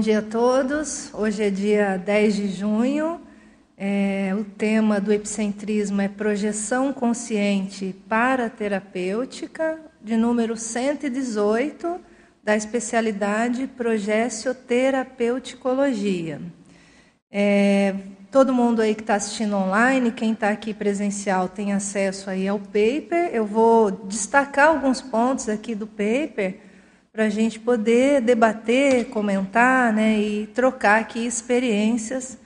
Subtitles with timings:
[0.00, 1.12] dia a todos.
[1.12, 3.20] Hoje é dia 10 de junho.
[3.76, 12.00] É, o tema do epicentrismo é projeção consciente para terapêutica, de número 118,
[12.42, 16.40] da especialidade Progessioterapeuticologia.
[17.30, 17.94] É,
[18.30, 22.58] todo mundo aí que está assistindo online, quem está aqui presencial tem acesso aí ao
[22.58, 23.28] paper.
[23.34, 26.69] Eu vou destacar alguns pontos aqui do paper
[27.12, 32.38] para a gente poder debater, comentar né, e trocar aqui experiências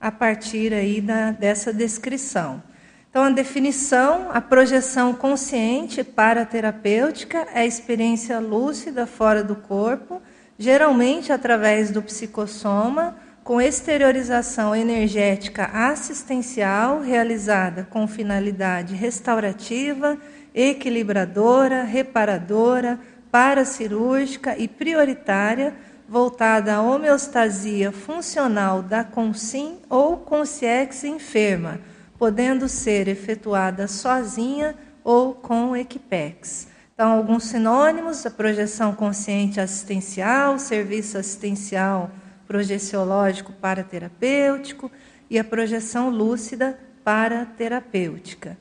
[0.00, 2.60] a partir aí da, dessa descrição.
[3.08, 10.20] Então, a definição, a projeção consciente para terapêutica é a experiência lúcida fora do corpo,
[10.58, 20.18] geralmente através do psicossoma, com exteriorização energética assistencial realizada com finalidade restaurativa,
[20.52, 22.98] equilibradora, reparadora,
[23.30, 25.74] paracirúrgica e prioritária
[26.08, 31.80] voltada à homeostasia funcional da consim ou consciex enferma,
[32.18, 36.68] podendo ser efetuada sozinha ou com equipex.
[36.94, 42.10] Então, alguns sinônimos: a projeção consciente assistencial, serviço assistencial
[42.46, 44.90] projeciológico paraterapêutico
[45.28, 48.56] e a projeção lúcida paraterapêutica.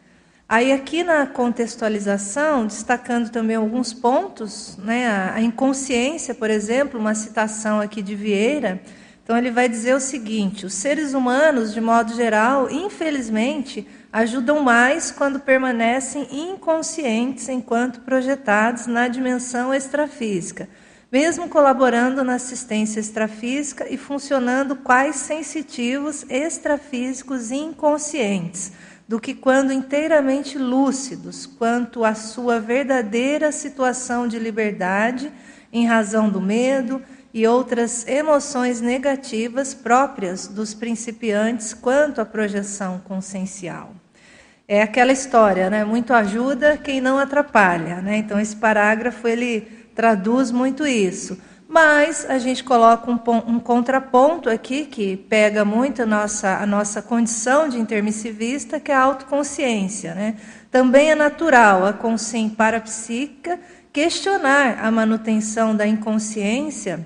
[0.49, 7.81] Aí aqui na contextualização, destacando também alguns pontos, né, a inconsciência, por exemplo, uma citação
[7.81, 8.81] aqui de Vieira,
[9.21, 15.11] então ele vai dizer o seguinte: os seres humanos, de modo geral, infelizmente, ajudam mais
[15.11, 20.69] quando permanecem inconscientes enquanto projetados na dimensão extrafísica,
[21.11, 28.71] mesmo colaborando na assistência extrafísica e funcionando quais sensitivos extrafísicos inconscientes
[29.07, 35.31] do que quando inteiramente lúcidos quanto à sua verdadeira situação de liberdade,
[35.71, 37.01] em razão do medo
[37.33, 43.93] e outras emoções negativas próprias dos principiantes quanto à projeção consciencial.
[44.67, 45.85] É aquela história, né?
[45.85, 48.17] Muito ajuda quem não atrapalha, né?
[48.17, 49.61] Então esse parágrafo ele
[49.95, 51.37] traduz muito isso.
[51.67, 53.19] Mas a gente coloca um,
[53.55, 58.95] um, contraponto aqui que pega muito a nossa, a nossa condição de intermissivista, que é
[58.95, 60.15] a autoconsciência.
[60.15, 60.37] Né?
[60.71, 63.59] Também é natural a consciência parapsíquica
[63.91, 67.05] questionar a manutenção da inconsciência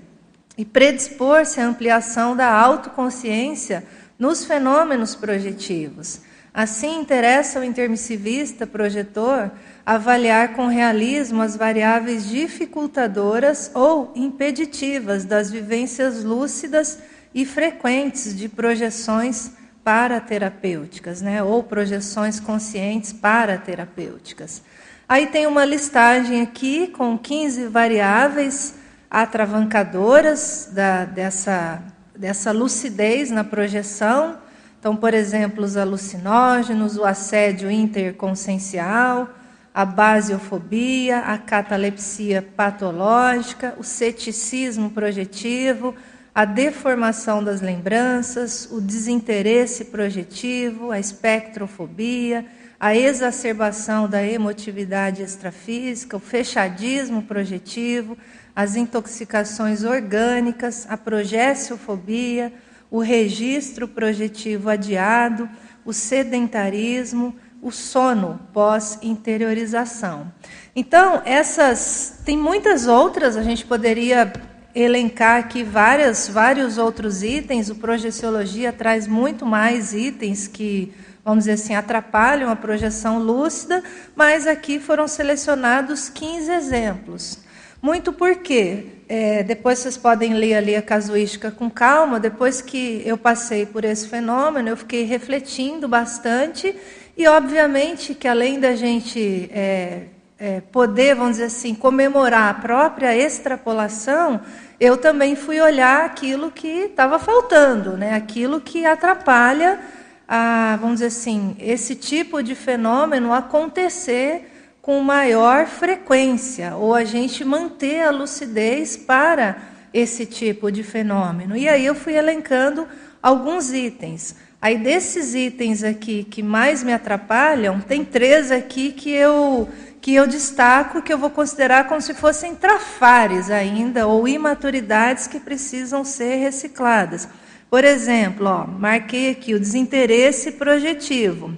[0.57, 3.83] e predispor-se à ampliação da autoconsciência
[4.19, 6.21] nos fenômenos projetivos.
[6.53, 9.50] Assim, interessa ao intermissivista projetor
[9.86, 17.00] avaliar com realismo as variáveis dificultadoras ou impeditivas das vivências lúcidas
[17.34, 19.52] e frequentes de projeções
[19.84, 24.62] paraterapêuticas, né, ou projeções conscientes paraterapêuticas.
[25.09, 28.75] Aí tem uma listagem aqui com 15 variáveis
[29.09, 31.81] atravancadoras da, dessa,
[32.18, 34.38] dessa lucidez na projeção.
[34.80, 39.28] Então, por exemplo, os alucinógenos, o assédio interconsciencial,
[39.73, 45.95] a basiofobia, a catalepsia patológica, o ceticismo projetivo,
[46.33, 52.45] a deformação das lembranças, o desinteresse projetivo, a espectrofobia,
[52.79, 58.17] a exacerbação da emotividade extrafísica, o fechadismo projetivo,
[58.55, 62.51] as intoxicações orgânicas, a progessiofobia,
[62.89, 65.49] o registro projetivo adiado,
[65.85, 70.31] o sedentarismo, o sono pós-interiorização.
[70.75, 74.33] Então, essas tem muitas outras, a gente poderia
[74.73, 77.69] elencar aqui várias, vários outros itens.
[77.69, 83.83] O projeciologia traz muito mais itens que, vamos dizer assim, atrapalham a projeção lúcida,
[84.16, 87.39] mas aqui foram selecionados 15 exemplos.
[87.81, 93.17] Muito porque, é, depois vocês podem ler ali a casuística com calma, depois que eu
[93.17, 96.75] passei por esse fenômeno, eu fiquei refletindo bastante
[97.17, 100.03] e, obviamente, que além da gente é,
[100.39, 104.41] é, poder, vamos dizer assim, comemorar a própria extrapolação,
[104.80, 108.15] eu também fui olhar aquilo que estava faltando, né?
[108.15, 109.80] aquilo que atrapalha,
[110.27, 114.50] a, vamos dizer assim, esse tipo de fenômeno acontecer
[114.81, 119.57] com maior frequência, ou a gente manter a lucidez para
[119.94, 121.56] esse tipo de fenômeno.
[121.56, 122.88] E aí eu fui elencando
[123.21, 124.36] alguns itens.
[124.62, 129.68] Aí desses itens aqui que mais me atrapalham, tem três aqui que eu
[130.00, 135.40] que eu destaco que eu vou considerar como se fossem trafares ainda ou imaturidades que
[135.40, 137.28] precisam ser recicladas.
[137.69, 141.56] Por exemplo, ó, marquei aqui o desinteresse projetivo.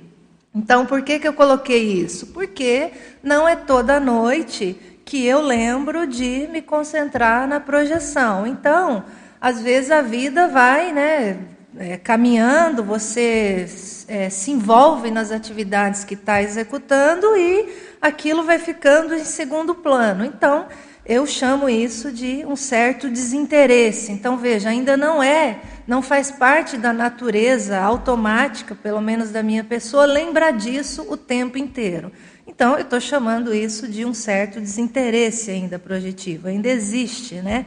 [0.53, 2.27] Então, por que, que eu coloquei isso?
[2.27, 2.91] Porque
[3.23, 8.45] não é toda noite que eu lembro de me concentrar na projeção.
[8.45, 9.03] Então,
[9.41, 11.39] às vezes a vida vai, né,
[11.77, 13.67] é, caminhando, você
[14.07, 17.69] é, se envolve nas atividades que está executando e
[18.01, 20.23] aquilo vai ficando em segundo plano.
[20.23, 20.67] Então,
[21.05, 24.11] eu chamo isso de um certo desinteresse.
[24.11, 29.63] Então, veja, ainda não é, não faz parte da natureza automática, pelo menos da minha
[29.63, 32.11] pessoa, lembrar disso o tempo inteiro.
[32.47, 37.65] Então, eu estou chamando isso de um certo desinteresse ainda projetivo, ainda existe, né?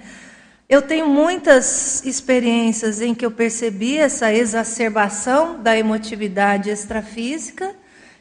[0.68, 7.72] Eu tenho muitas experiências em que eu percebi essa exacerbação da emotividade extrafísica.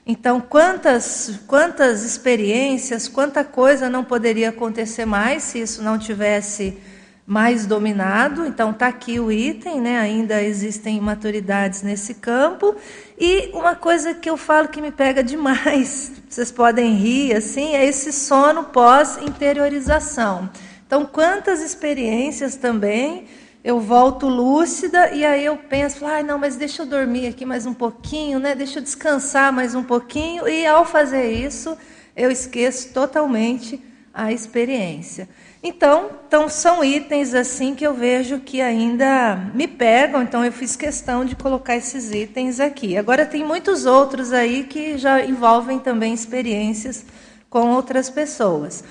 [0.06, 6.78] Então, quantas, quantas experiências, quanta coisa não poderia acontecer mais se isso não tivesse
[7.26, 8.46] mais dominado.
[8.46, 9.98] Então, está aqui o item, né?
[9.98, 12.76] ainda existem imaturidades nesse campo.
[13.18, 17.84] E uma coisa que eu falo que me pega demais, vocês podem rir, assim, é
[17.84, 20.48] esse sono pós-interiorização.
[20.86, 23.26] Então, quantas experiências também
[23.64, 27.66] eu volto lúcida e aí eu penso, ah, não, mas deixa eu dormir aqui mais
[27.66, 28.54] um pouquinho, né?
[28.54, 31.76] Deixa eu descansar mais um pouquinho e ao fazer isso,
[32.16, 33.82] eu esqueço totalmente
[34.14, 35.28] a experiência.
[35.64, 40.76] Então, então são itens assim que eu vejo que ainda me pegam, então eu fiz
[40.76, 42.96] questão de colocar esses itens aqui.
[42.96, 47.04] Agora tem muitos outros aí que já envolvem também experiências
[47.50, 48.84] com outras pessoas.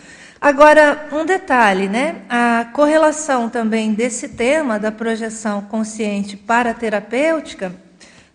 [0.45, 2.17] Agora, um detalhe, né?
[2.29, 7.75] A correlação também desse tema da projeção consciente para terapêutica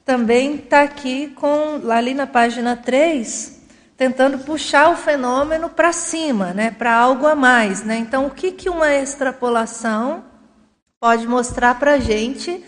[0.04, 3.62] também está aqui com ali na página 3,
[3.96, 6.72] tentando puxar o fenômeno para cima, né?
[6.72, 8.00] Para algo a mais, né?
[8.00, 10.24] Então, o que, que uma extrapolação
[11.00, 12.66] pode mostrar para a gente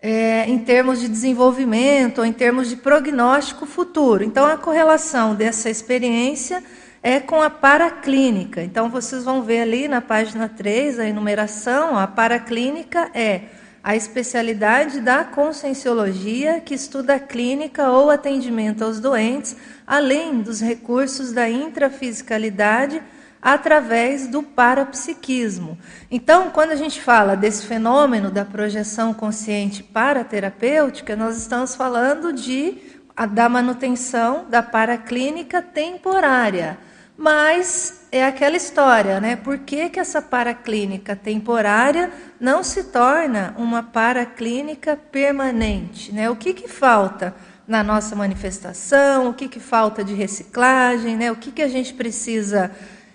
[0.00, 4.24] é, em termos de desenvolvimento ou em termos de prognóstico futuro?
[4.24, 6.64] Então, a correlação dessa experiência
[7.02, 8.62] é com a paraclínica.
[8.62, 13.42] Então, vocês vão ver ali na página 3, a enumeração, a paraclínica é
[13.82, 21.32] a especialidade da conscienciologia que estuda a clínica ou atendimento aos doentes, além dos recursos
[21.32, 23.02] da intrafisicalidade
[23.40, 25.76] através do parapsiquismo.
[26.08, 32.78] Então, quando a gente fala desse fenômeno da projeção consciente paraterapêutica, nós estamos falando de
[33.32, 36.78] da manutenção da paraclínica temporária
[37.16, 39.36] mas é aquela história, né?
[39.36, 42.10] Por que, que essa paraclínica temporária
[42.40, 46.12] não se torna uma paraclínica permanente?
[46.12, 46.28] Né?
[46.28, 47.34] O que, que falta
[47.66, 49.28] na nossa manifestação?
[49.28, 51.16] O que, que falta de reciclagem?
[51.16, 51.30] Né?
[51.30, 52.70] O que, que a gente precisa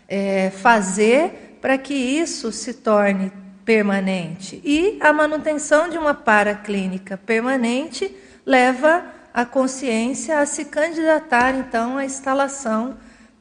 [0.08, 3.32] é, fazer para que isso se torne
[3.66, 4.62] permanente?
[4.64, 8.16] E a manutenção de uma paraclínica permanente
[8.46, 9.04] leva
[9.34, 12.98] a consciência a se candidatar, então, à instalação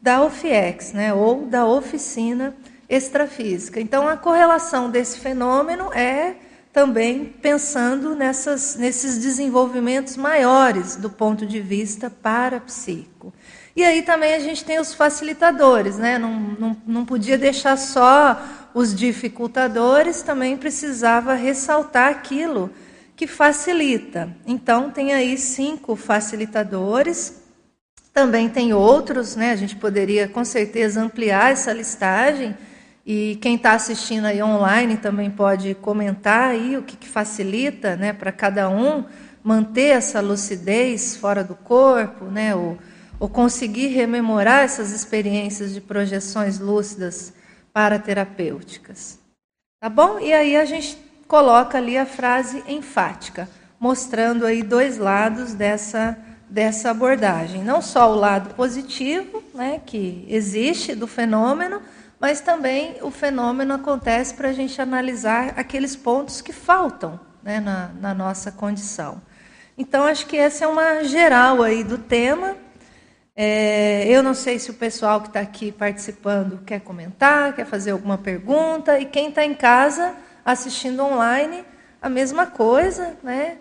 [0.06, 2.54] da OFIEX, né, ou da oficina
[2.88, 3.80] extrafísica.
[3.80, 6.36] Então, a correlação desse fenômeno é
[6.72, 13.34] também pensando nessas, nesses desenvolvimentos maiores do ponto de vista parapsíquico.
[13.74, 16.18] E aí também a gente tem os facilitadores, né?
[16.18, 18.40] não, não, não podia deixar só
[18.72, 22.70] os dificultadores, também precisava ressaltar aquilo
[23.16, 24.32] que facilita.
[24.46, 27.44] Então, tem aí cinco facilitadores
[28.16, 29.52] também tem outros, né?
[29.52, 32.56] A gente poderia com certeza ampliar essa listagem.
[33.04, 38.14] E quem está assistindo aí online também pode comentar aí o que, que facilita né,
[38.14, 39.04] para cada um
[39.44, 42.78] manter essa lucidez fora do corpo, né, ou,
[43.20, 47.34] ou conseguir rememorar essas experiências de projeções lúcidas
[47.70, 49.18] paraterapêuticas.
[49.78, 50.18] Tá bom?
[50.18, 50.96] E aí a gente
[51.28, 53.46] coloca ali a frase enfática,
[53.78, 56.16] mostrando aí dois lados dessa
[56.48, 57.62] dessa abordagem.
[57.62, 61.82] Não só o lado positivo, né, que existe do fenômeno,
[62.20, 67.90] mas também o fenômeno acontece para a gente analisar aqueles pontos que faltam né, na,
[68.00, 69.20] na nossa condição.
[69.76, 72.56] Então, acho que essa é uma geral aí do tema.
[73.36, 77.90] É, eu não sei se o pessoal que está aqui participando quer comentar, quer fazer
[77.90, 81.62] alguma pergunta, e quem está em casa assistindo online,
[82.00, 83.58] a mesma coisa, né?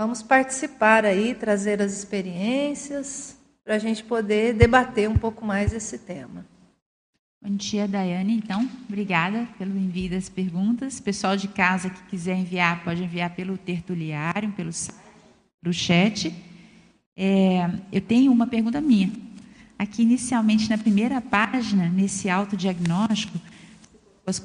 [0.00, 5.98] Vamos participar aí, trazer as experiências, para a gente poder debater um pouco mais esse
[5.98, 6.46] tema.
[7.42, 8.38] Bom dia, Daiane.
[8.38, 11.00] Então, obrigada pelo envio das perguntas.
[11.00, 14.70] Pessoal de casa que quiser enviar, pode enviar pelo tertuliário, pelo,
[15.60, 16.34] pelo chat.
[17.14, 19.12] É, eu tenho uma pergunta minha.
[19.78, 23.38] Aqui, inicialmente, na primeira página, nesse autodiagnóstico,
[24.26, 24.40] as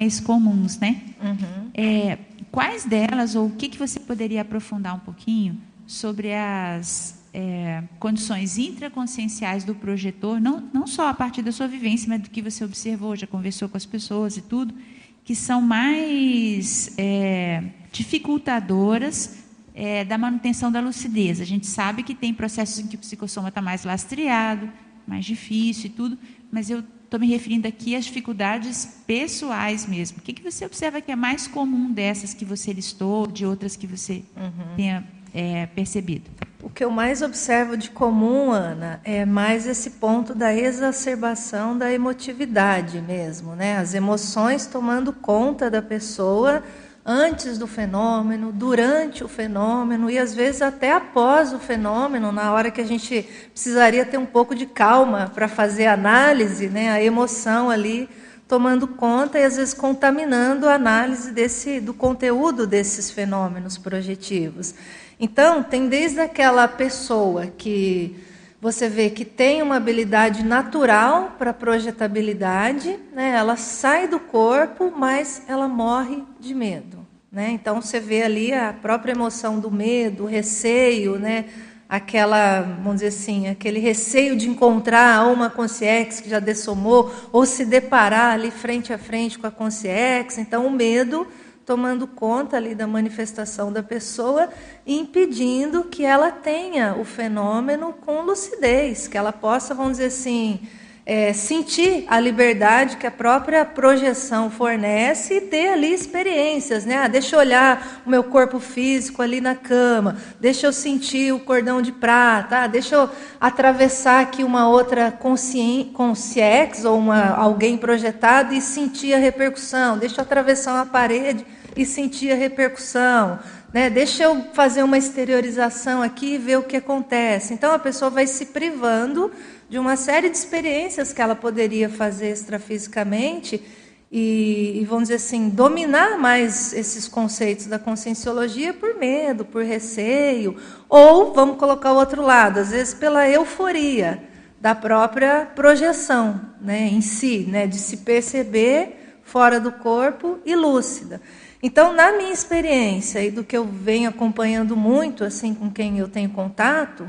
[0.00, 1.02] mais comuns, né?
[1.22, 1.70] Uhum.
[1.74, 2.18] É,
[2.50, 8.56] quais delas, ou o que, que você poderia aprofundar um pouquinho sobre as é, condições
[8.56, 12.64] intraconscienciais do projetor, não, não só a partir da sua vivência, mas do que você
[12.64, 14.74] observou, já conversou com as pessoas e tudo,
[15.22, 19.38] que são mais é, dificultadoras
[19.74, 21.40] é, da manutenção da lucidez.
[21.40, 24.70] A gente sabe que tem processos em que o psicossoma está mais lastreado,
[25.06, 26.18] mais difícil e tudo,
[26.50, 30.18] mas eu estou me referindo aqui às dificuldades pessoais mesmo.
[30.18, 33.74] O que, que você observa que é mais comum dessas que você listou, de outras
[33.74, 34.76] que você uhum.
[34.76, 36.30] tenha é, percebido?
[36.62, 41.92] O que eu mais observo de comum, Ana, é mais esse ponto da exacerbação da
[41.92, 43.78] emotividade mesmo, né?
[43.78, 46.62] As emoções tomando conta da pessoa
[47.10, 52.70] antes do fenômeno, durante o fenômeno e às vezes até após o fenômeno, na hora
[52.70, 56.88] que a gente precisaria ter um pouco de calma para fazer análise, né?
[56.92, 58.08] A emoção ali
[58.46, 64.72] tomando conta e às vezes contaminando a análise desse do conteúdo desses fenômenos projetivos.
[65.18, 68.16] Então, tem desde aquela pessoa que
[68.60, 73.30] você vê que tem uma habilidade natural para projetabilidade, né?
[73.30, 76.99] ela sai do corpo, mas ela morre de medo.
[77.30, 77.50] Né?
[77.50, 81.44] Então, você vê ali a própria emoção do medo, o receio, né?
[81.90, 87.64] aquela, vamos dizer assim, aquele receio de encontrar uma consciência que já dessomou, ou se
[87.64, 90.40] deparar ali frente a frente com a consciência.
[90.40, 91.26] Então, o medo
[91.66, 94.48] tomando conta ali da manifestação da pessoa
[94.86, 100.60] impedindo que ela tenha o fenômeno com lucidez, que ela possa, vamos dizer assim,
[101.04, 106.98] é, sentir a liberdade que a própria projeção fornece e ter ali experiências, né?
[106.98, 111.40] Ah, deixa eu olhar o meu corpo físico ali na cama, deixa eu sentir o
[111.40, 118.54] cordão de prata, ah, deixa eu atravessar aqui uma outra consciência ou uma, alguém projetado
[118.54, 121.44] e sentir a repercussão, deixa eu atravessar uma parede
[121.76, 123.38] e sentir a repercussão.
[123.72, 123.88] Né?
[123.88, 127.54] Deixa eu fazer uma exteriorização aqui e ver o que acontece.
[127.54, 129.30] Então a pessoa vai se privando
[129.70, 133.62] de uma série de experiências que ela poderia fazer extrafisicamente
[134.10, 140.56] e, vamos dizer assim, dominar mais esses conceitos da conscienciologia por medo, por receio,
[140.88, 144.20] ou, vamos colocar o outro lado, às vezes pela euforia
[144.60, 151.20] da própria projeção né, em si, né, de se perceber fora do corpo e lúcida.
[151.62, 156.08] Então, na minha experiência e do que eu venho acompanhando muito, assim, com quem eu
[156.08, 157.06] tenho contato,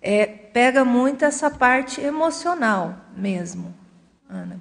[0.00, 3.72] é, pega muito essa parte emocional mesmo,
[4.28, 4.60] Ana.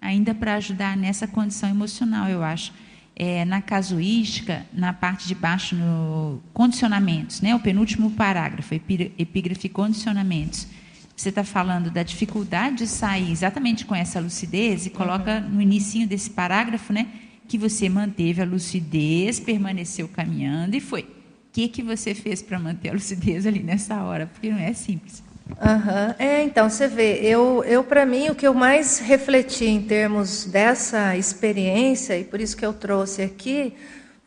[0.00, 2.72] Ainda para ajudar nessa condição emocional, eu acho.
[3.16, 7.52] É, na casuística, na parte de baixo, no condicionamentos, né?
[7.52, 10.68] o penúltimo parágrafo, epígrafe condicionamentos
[11.16, 15.56] você está falando da dificuldade de sair exatamente com essa lucidez e coloca uhum.
[15.56, 17.08] no início desse parágrafo, né,
[17.48, 21.19] que você manteve a lucidez, permaneceu caminhando e foi.
[21.52, 24.26] Que que você fez para manter a lucidez ali nessa hora?
[24.26, 25.22] Porque não é simples.
[25.50, 26.14] Uhum.
[26.18, 30.44] É, então você vê, eu, eu para mim o que eu mais refleti em termos
[30.44, 33.74] dessa experiência e por isso que eu trouxe aqui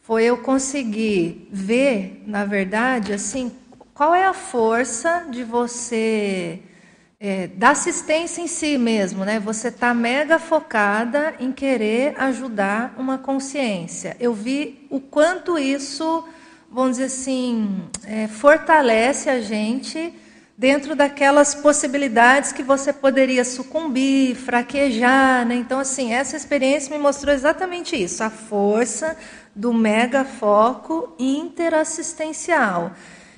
[0.01, 3.51] foi eu conseguir ver, na verdade, assim,
[3.93, 6.59] qual é a força de você
[7.19, 9.39] é, da assistência em si mesmo, né?
[9.39, 14.17] Você está mega focada em querer ajudar uma consciência.
[14.19, 16.27] Eu vi o quanto isso,
[16.73, 20.11] vamos dizer assim, é, fortalece a gente
[20.57, 25.55] dentro daquelas possibilidades que você poderia sucumbir, fraquejar, né?
[25.55, 29.15] Então, assim, essa experiência me mostrou exatamente isso, a força
[29.55, 32.91] do mega foco interassistencial.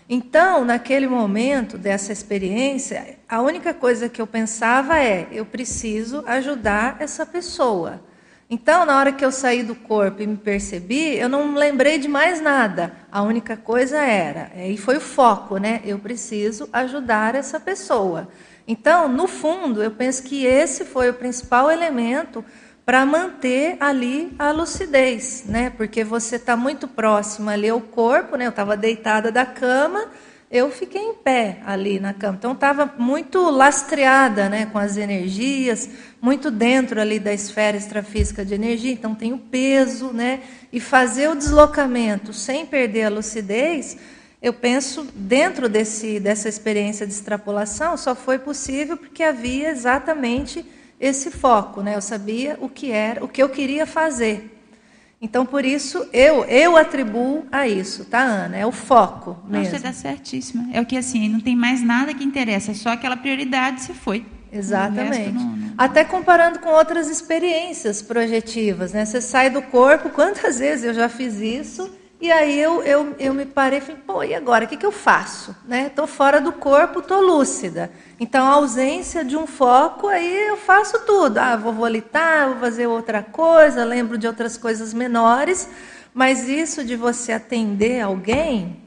[0.07, 6.97] Então, naquele momento dessa experiência, a única coisa que eu pensava é: eu preciso ajudar
[6.99, 7.99] essa pessoa.
[8.47, 12.07] Então, na hora que eu saí do corpo e me percebi, eu não lembrei de
[12.07, 12.93] mais nada.
[13.11, 15.81] A única coisa era, e foi o foco, né?
[15.83, 18.27] Eu preciso ajudar essa pessoa.
[18.67, 22.45] Então, no fundo, eu penso que esse foi o principal elemento
[22.85, 25.71] para manter ali a lucidez, né?
[25.71, 28.45] Porque você está muito próximo ali ao corpo, né?
[28.45, 30.05] Eu estava deitada da cama,
[30.55, 32.35] eu fiquei em pé ali na cama.
[32.37, 35.89] Então estava muito lastreada, né, com as energias,
[36.21, 38.91] muito dentro ali da esfera extrafísica de energia.
[38.91, 40.41] Então tem o peso, né?
[40.71, 43.97] E fazer o deslocamento sem perder a lucidez,
[44.41, 50.65] eu penso dentro desse dessa experiência de extrapolação só foi possível porque havia exatamente
[50.99, 51.95] esse foco, né?
[51.95, 54.54] Eu sabia o que era, o que eu queria fazer.
[55.25, 58.57] Então, por isso, eu eu atribuo a isso, tá, Ana?
[58.57, 59.63] É o foco mesmo.
[59.63, 60.69] Não, você está certíssima.
[60.71, 64.23] É o que, assim, não tem mais nada que interessa, só aquela prioridade se foi.
[64.51, 65.31] Exatamente.
[65.31, 65.73] Não, não...
[65.75, 69.03] Até comparando com outras experiências projetivas, né?
[69.03, 71.91] Você sai do corpo, quantas vezes eu já fiz isso,
[72.25, 74.65] E aí eu, eu, eu me parei e falei, pô, e agora?
[74.65, 75.55] O que, que eu faço?
[75.69, 76.11] Estou né?
[76.11, 77.91] fora do corpo, estou lúcida.
[78.19, 81.37] Então, a ausência de um foco, aí eu faço tudo.
[81.37, 85.69] Ah, vou volitar, vou fazer outra coisa, lembro de outras coisas menores.
[86.15, 88.81] Mas isso de você atender alguém,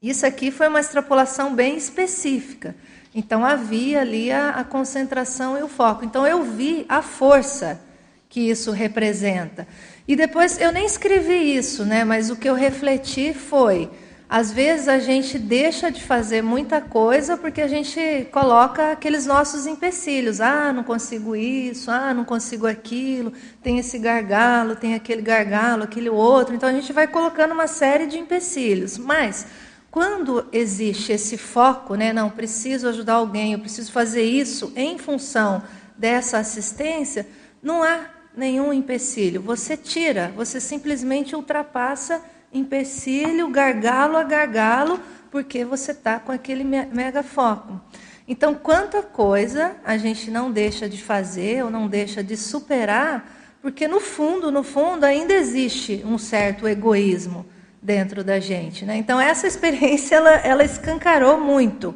[0.00, 2.76] isso aqui foi uma extrapolação bem específica.
[3.12, 6.04] Então havia ali a, a concentração e o foco.
[6.04, 7.80] Então eu vi a força
[8.28, 9.66] que isso representa.
[10.06, 12.04] E depois eu nem escrevi isso, né?
[12.04, 13.90] Mas o que eu refleti foi
[14.28, 19.66] às vezes a gente deixa de fazer muita coisa porque a gente coloca aqueles nossos
[19.66, 20.40] empecilhos.
[20.40, 23.32] Ah, não consigo isso, ah, não consigo aquilo,
[23.62, 26.54] tem esse gargalo, tem aquele gargalo, aquele outro.
[26.54, 28.98] Então a gente vai colocando uma série de empecilhos.
[28.98, 29.46] Mas
[29.90, 35.62] quando existe esse foco, né, não preciso ajudar alguém, eu preciso fazer isso em função
[35.96, 37.24] dessa assistência,
[37.62, 39.40] não há nenhum empecilho.
[39.42, 42.22] Você tira, você simplesmente ultrapassa
[42.52, 45.00] empecilho, gargalo a gargalo,
[45.30, 47.80] porque você está com aquele mega foco.
[48.26, 53.88] Então, quanta coisa a gente não deixa de fazer ou não deixa de superar, porque
[53.88, 57.44] no fundo, no fundo, ainda existe um certo egoísmo
[57.82, 58.84] dentro da gente.
[58.84, 58.96] Né?
[58.96, 61.94] Então, essa experiência ela, ela escancarou muito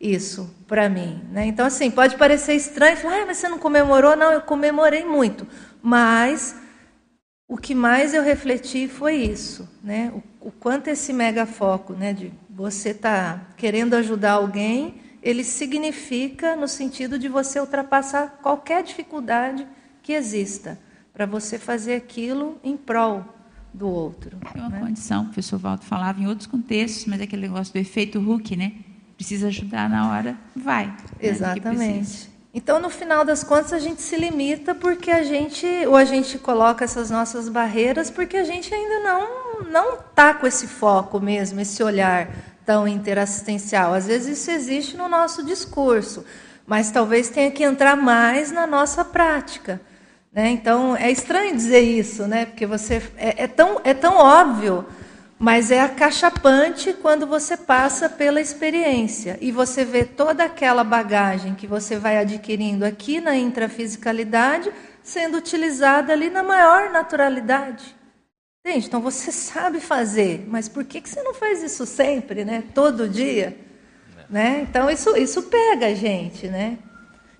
[0.00, 1.22] isso para mim.
[1.30, 1.46] Né?
[1.46, 4.16] Então, assim, pode parecer estranho, falar, ah, mas você não comemorou?
[4.16, 5.46] Não, eu comemorei muito.
[5.82, 6.56] Mas
[7.48, 10.12] o que mais eu refleti foi isso, né?
[10.14, 15.42] o, o quanto esse mega foco né, de você estar tá querendo ajudar alguém, ele
[15.42, 19.66] significa no sentido de você ultrapassar qualquer dificuldade
[20.02, 20.78] que exista,
[21.12, 23.24] para você fazer aquilo em prol
[23.74, 24.38] do outro.
[24.54, 24.80] É uma né?
[24.80, 28.56] condição, o professor Waldo falava em outros contextos, mas é aquele negócio do efeito Huck,
[28.56, 28.74] né?
[29.16, 30.86] Precisa ajudar na hora, vai.
[30.86, 30.96] Né?
[31.20, 32.24] Exatamente.
[32.26, 32.29] Né?
[32.52, 36.38] Então, no final das contas, a gente se limita porque a gente, ou a gente
[36.38, 41.60] coloca essas nossas barreiras porque a gente ainda não não está com esse foco mesmo,
[41.60, 42.28] esse olhar
[42.64, 43.94] tão interassistencial.
[43.94, 46.24] Às vezes isso existe no nosso discurso,
[46.66, 49.80] mas talvez tenha que entrar mais na nossa prática.
[50.32, 50.50] Né?
[50.50, 52.46] Então, é estranho dizer isso, né?
[52.46, 54.86] porque você é, é, tão, é tão óbvio,
[55.40, 61.66] mas é acachapante quando você passa pela experiência e você vê toda aquela bagagem que
[61.66, 64.70] você vai adquirindo aqui na intrafisicalidade
[65.02, 67.96] sendo utilizada ali na maior naturalidade.
[68.60, 68.86] Entende?
[68.86, 72.62] Então você sabe fazer, mas por que, que você não faz isso sempre, né?
[72.74, 73.56] todo dia?
[74.28, 74.66] Né?
[74.68, 76.76] Então isso, isso pega a gente, né?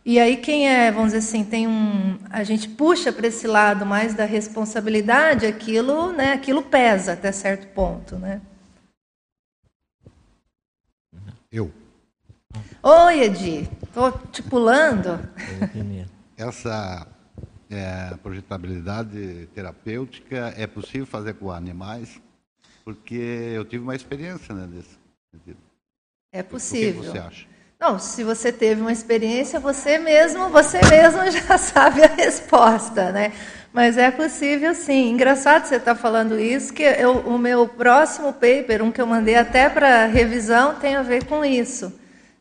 [0.05, 3.85] E aí quem é, vamos dizer assim, tem um, a gente puxa para esse lado
[3.85, 8.41] mais da responsabilidade, aquilo, né, aquilo pesa até certo ponto, né?
[11.53, 11.71] Eu.
[12.83, 13.69] Oi, Edi.
[13.83, 15.19] Estou te pulando.
[16.37, 17.07] Essa
[17.69, 22.21] é, projetabilidade terapêutica é possível fazer com animais,
[22.85, 23.15] porque
[23.55, 24.99] eu tive uma experiência né, desse
[26.33, 27.03] É possível.
[27.03, 27.50] O que você acha?
[27.81, 33.33] Não, se você teve uma experiência, você mesmo, você mesmo já sabe a resposta, né?
[33.73, 35.13] Mas é possível sim.
[35.13, 39.07] Engraçado você estar tá falando isso, que eu, o meu próximo paper, um que eu
[39.07, 41.91] mandei até para revisão, tem a ver com isso.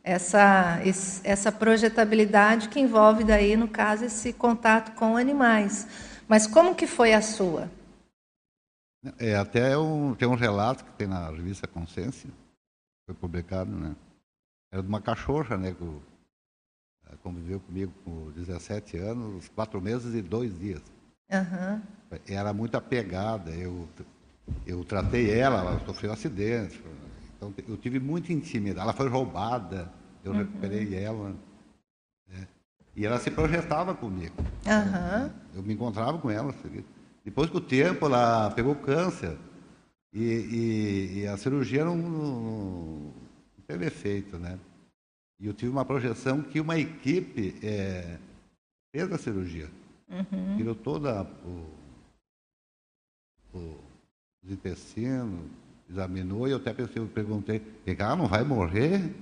[0.03, 0.81] Essa,
[1.23, 5.87] essa projetabilidade que envolve daí, no caso, esse contato com animais.
[6.27, 7.71] Mas como que foi a sua?
[9.17, 12.29] É, até um, tem um relato que tem na revista Consciência,
[13.05, 13.95] foi publicado, né?
[14.71, 15.73] Era de uma cachorra, né?
[15.73, 20.81] Que eh, conviveu comigo por 17 anos, quatro meses e dois dias.
[21.31, 21.81] Uhum.
[22.27, 23.51] Era muito apegada.
[23.51, 23.87] Eu,
[24.65, 26.81] eu tratei ela, ela sofreu um acidente.
[27.35, 28.81] Então, eu tive muita intimidade.
[28.81, 29.91] Ela foi roubada,
[30.23, 30.39] eu uhum.
[30.39, 31.35] recuperei ela.
[32.27, 32.47] Né?
[32.95, 34.35] E ela se projetava comigo.
[34.65, 35.31] Uhum.
[35.55, 36.53] Eu me encontrava com ela.
[37.23, 39.37] Depois do tempo, ela pegou câncer.
[40.11, 43.13] E, e, e a cirurgia não, não,
[43.69, 44.57] teve efeito, né?
[45.39, 48.17] E eu tive uma projeção que uma equipe é,
[48.91, 49.69] fez a cirurgia.
[50.09, 50.57] Uhum.
[50.57, 51.69] Tirou toda o,
[53.53, 53.77] o,
[54.43, 55.39] os intestinos,
[55.87, 57.61] examinou e eu até pensei, eu perguntei,
[57.99, 59.13] ah, não vai morrer?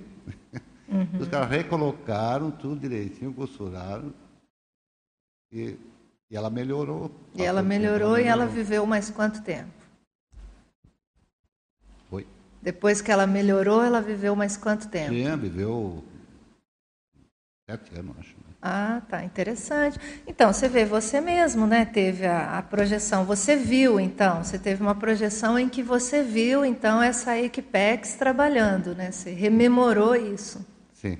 [0.88, 1.20] Uhum.
[1.20, 4.14] Os caras recolocaram tudo direitinho, costuraram
[5.52, 5.76] e,
[6.30, 7.10] e ela melhorou.
[7.34, 9.77] E ela melhorou, ela melhorou e ela viveu mais quanto tempo?
[12.60, 15.12] Depois que ela melhorou, ela viveu mais quanto tempo?
[15.12, 16.04] Sim, viveu
[17.70, 18.30] sete anos, acho.
[18.30, 18.48] Né?
[18.60, 20.00] Ah, tá, interessante.
[20.26, 24.82] Então, você vê, você mesmo, né, teve a, a, projeção, você viu, então, você teve
[24.82, 30.66] uma projeção em que você viu, então, essa Equipex trabalhando, né, você rememorou isso.
[30.92, 31.18] Sim.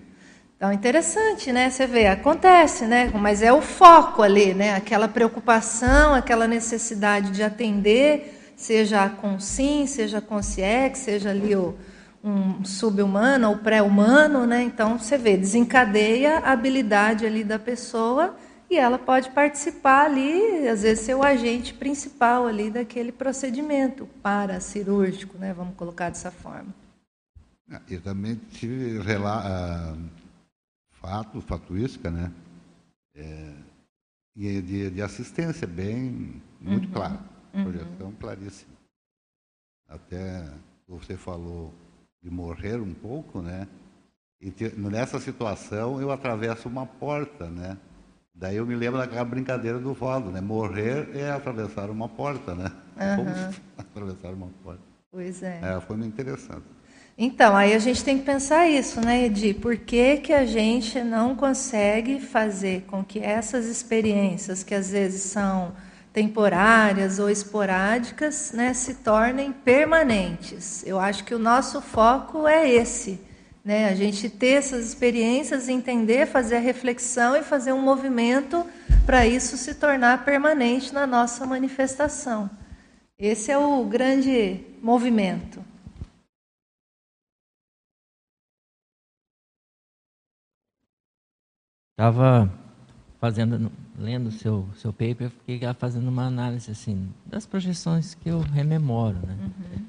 [0.57, 6.15] Então, interessante, né, você vê, acontece, né, mas é o foco ali, né, aquela preocupação,
[6.15, 11.79] aquela necessidade de atender, seja com sim, seja com CIEX, seja ali o,
[12.23, 14.63] um sub-humano ou pré-humano, né?
[14.65, 18.37] Então você vê, desencadeia a habilidade ali da pessoa
[18.69, 24.61] e ela pode participar ali, às vezes ser o agente principal ali daquele procedimento para
[24.61, 25.55] cirúrgico, né?
[25.55, 26.75] Vamos colocar dessa forma.
[27.71, 29.99] Ah, eu também tive uh,
[31.01, 32.33] fato, fatuística, né?
[33.15, 33.53] É,
[34.37, 36.93] e de, de, assistência bem, muito uhum.
[36.93, 37.19] claro,
[37.55, 37.65] uhum.
[37.65, 38.73] projeção claríssima.
[39.89, 40.49] Até
[40.87, 41.73] você falou
[42.23, 43.67] de morrer um pouco, né?
[44.41, 47.77] E te, nessa situação eu atravesso uma porta, né?
[48.35, 50.41] Daí eu me lembro daquela brincadeira do Valdo, né?
[50.41, 52.71] Morrer é atravessar uma porta, né?
[52.97, 53.55] Uhum.
[53.77, 54.83] atravessar uma porta.
[55.11, 55.61] Pois é.
[55.63, 55.81] é.
[55.81, 56.65] Foi muito interessante.
[57.21, 59.53] Então, aí a gente tem que pensar isso, né, Edi?
[59.53, 65.23] Por que, que a gente não consegue fazer com que essas experiências, que às vezes
[65.23, 65.75] são
[66.13, 70.85] temporárias ou esporádicas, né, se tornem permanentes?
[70.87, 73.29] Eu acho que o nosso foco é esse
[73.69, 73.91] né?
[73.91, 78.67] A gente ter essas experiências, entender, fazer a reflexão e fazer um movimento
[79.05, 82.49] para isso se tornar permanente na nossa manifestação.
[83.19, 85.63] Esse é o grande movimento.
[91.93, 92.51] Estava
[93.21, 99.19] fazendo, lendo seu, seu paper, fiquei fazendo uma análise assim das projeções que eu rememoro,
[99.27, 99.37] né?
[99.41, 99.85] Uhum.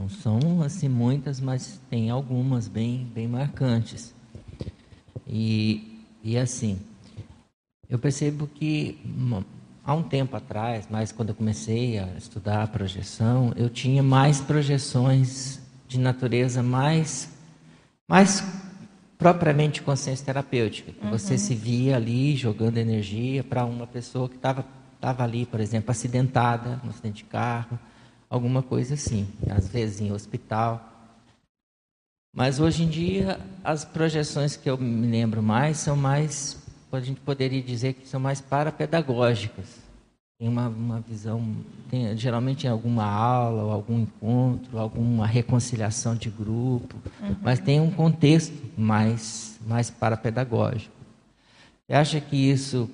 [0.00, 4.14] Não são assim muitas, mas tem algumas bem, bem marcantes.
[5.26, 6.78] E, e assim,
[7.88, 8.98] eu percebo que
[9.84, 14.40] há um tempo atrás, mais quando eu comecei a estudar a projeção, eu tinha mais
[14.40, 17.30] projeções de natureza mais,
[18.06, 18.44] mais
[19.18, 20.92] propriamente consciência terapêutica.
[21.02, 21.10] Uhum.
[21.10, 24.64] Você se via ali jogando energia para uma pessoa que estava
[24.98, 27.78] estava ali, por exemplo, acidentada no acidente de carro,
[28.28, 30.84] alguma coisa assim, às vezes em hospital.
[32.34, 36.58] Mas hoje em dia, as projeções que eu me lembro mais são mais,
[36.90, 39.87] a gente poderia dizer que são mais parapedagógicas.
[40.38, 41.56] Tem uma, uma visão,
[41.90, 47.36] tem, geralmente em alguma aula, ou algum encontro, alguma reconciliação de grupo, uhum.
[47.42, 50.94] mas tem um contexto mais, mais parapedagógico.
[51.86, 52.88] Você acha que isso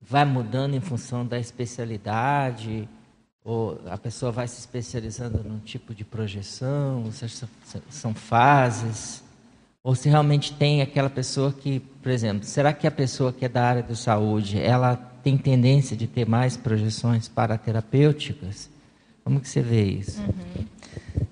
[0.00, 2.88] vai mudando em função da especialidade?
[3.48, 7.48] ou a pessoa vai se especializando num tipo de projeção, se
[7.88, 9.24] são fases,
[9.82, 13.48] ou se realmente tem aquela pessoa que, por exemplo, será que a pessoa que é
[13.48, 14.96] da área da saúde, ela
[15.28, 18.70] tem tendência de ter mais projeções paraterapêuticas?
[19.22, 20.22] Como que você vê isso?
[20.22, 20.64] Uhum.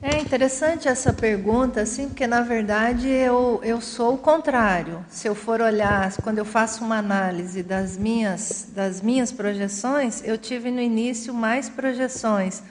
[0.03, 5.03] É interessante essa pergunta, assim, porque na verdade eu, eu sou o contrário.
[5.09, 10.37] Se eu for olhar, quando eu faço uma análise das minhas, das minhas projeções, eu
[10.37, 12.63] tive no início mais projeções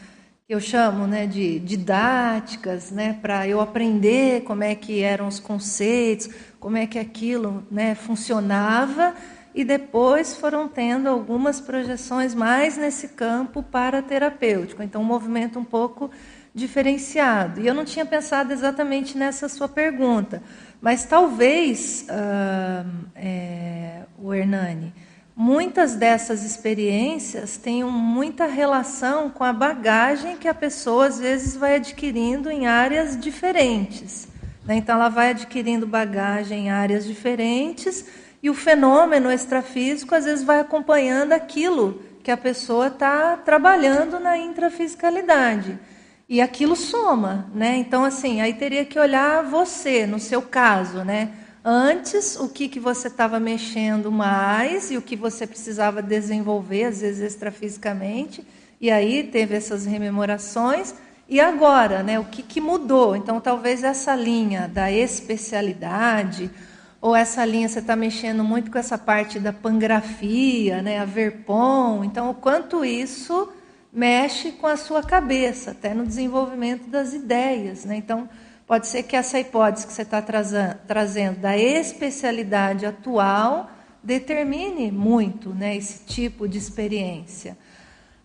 [0.47, 5.39] que eu chamo né, de didáticas, né, para eu aprender como é que eram os
[5.39, 9.15] conceitos, como é que aquilo né, funcionava,
[9.55, 14.83] e depois foram tendo algumas projeções mais nesse campo para terapêutico.
[14.83, 16.11] Então, um movimento um pouco
[16.53, 17.61] diferenciado.
[17.61, 20.43] E eu não tinha pensado exatamente nessa sua pergunta,
[20.81, 24.93] mas talvez, uh, é, o Hernani,
[25.33, 31.75] muitas dessas experiências tenham muita relação com a bagagem que a pessoa às vezes vai
[31.75, 34.27] adquirindo em áreas diferentes.
[34.65, 34.75] Né?
[34.75, 38.05] Então, ela vai adquirindo bagagem em áreas diferentes
[38.45, 44.37] e o fenômeno extrafísico às vezes vai acompanhando aquilo que a pessoa está trabalhando na
[44.37, 45.79] intrafisicalidade.
[46.29, 47.75] E aquilo soma, né?
[47.77, 51.31] Então, assim, aí teria que olhar você, no seu caso, né?
[51.63, 57.01] Antes, o que, que você estava mexendo mais e o que você precisava desenvolver, às
[57.01, 58.45] vezes extrafisicamente,
[58.79, 60.93] e aí teve essas rememorações.
[61.27, 62.19] E agora, né?
[62.19, 63.15] O que, que mudou?
[63.15, 66.51] Então, talvez essa linha da especialidade,
[67.01, 70.99] ou essa linha você está mexendo muito com essa parte da pangrafia, né?
[70.99, 72.03] A Verpon.
[72.03, 73.51] Então, o quanto isso
[73.95, 77.85] mexe com a sua cabeça, até no desenvolvimento das ideias.
[77.85, 77.95] Né?
[77.95, 78.27] Então,
[78.67, 83.69] pode ser que essa hipótese que você está trazendo da especialidade atual
[84.03, 87.57] determine muito né, esse tipo de experiência.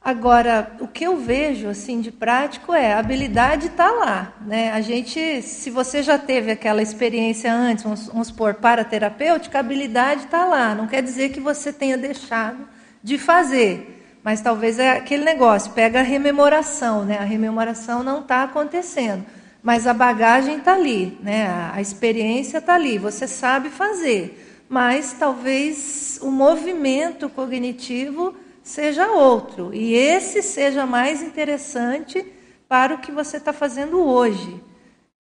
[0.02, 4.72] Agora, o que eu vejo assim de prático é a habilidade está lá, né?
[4.72, 10.24] A gente, se você já teve aquela experiência antes, vamos, vamos supor, paraterapêutica, a habilidade
[10.24, 10.74] está lá.
[10.74, 12.66] Não quer dizer que você tenha deixado
[13.02, 14.18] de fazer.
[14.24, 17.18] Mas talvez é aquele negócio, pega a rememoração, né?
[17.18, 19.24] A rememoração não está acontecendo,
[19.62, 21.46] mas a bagagem está ali, né?
[21.46, 29.74] A, a experiência está ali, você sabe fazer, mas talvez o movimento cognitivo seja outro
[29.74, 32.24] e esse seja mais interessante
[32.68, 34.62] para o que você está fazendo hoje.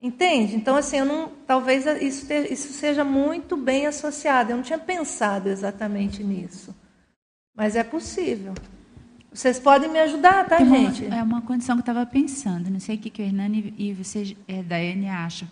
[0.02, 0.56] Entende?
[0.56, 4.50] Então, assim, eu não, talvez isso, te, isso seja muito bem associado.
[4.50, 6.74] Eu não tinha pensado exatamente nisso.
[7.54, 8.54] Mas é possível.
[9.32, 11.04] Vocês podem me ajudar, tá, Tem gente?
[11.04, 12.70] Uma, é uma condição que eu estava pensando.
[12.70, 15.46] Não sei o que, que o Hernani e você, é, Daiane, acham.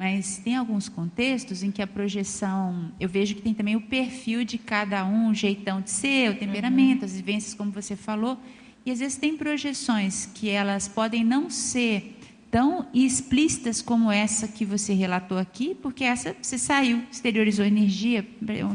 [0.00, 4.46] Mas tem alguns contextos em que a projeção, eu vejo que tem também o perfil
[4.46, 7.04] de cada um, o jeitão de ser, o temperamento, uhum.
[7.04, 8.40] as vivências, como você falou.
[8.86, 12.18] E às vezes tem projeções que elas podem não ser
[12.50, 18.26] tão explícitas como essa que você relatou aqui, porque essa você saiu, exteriorizou energia,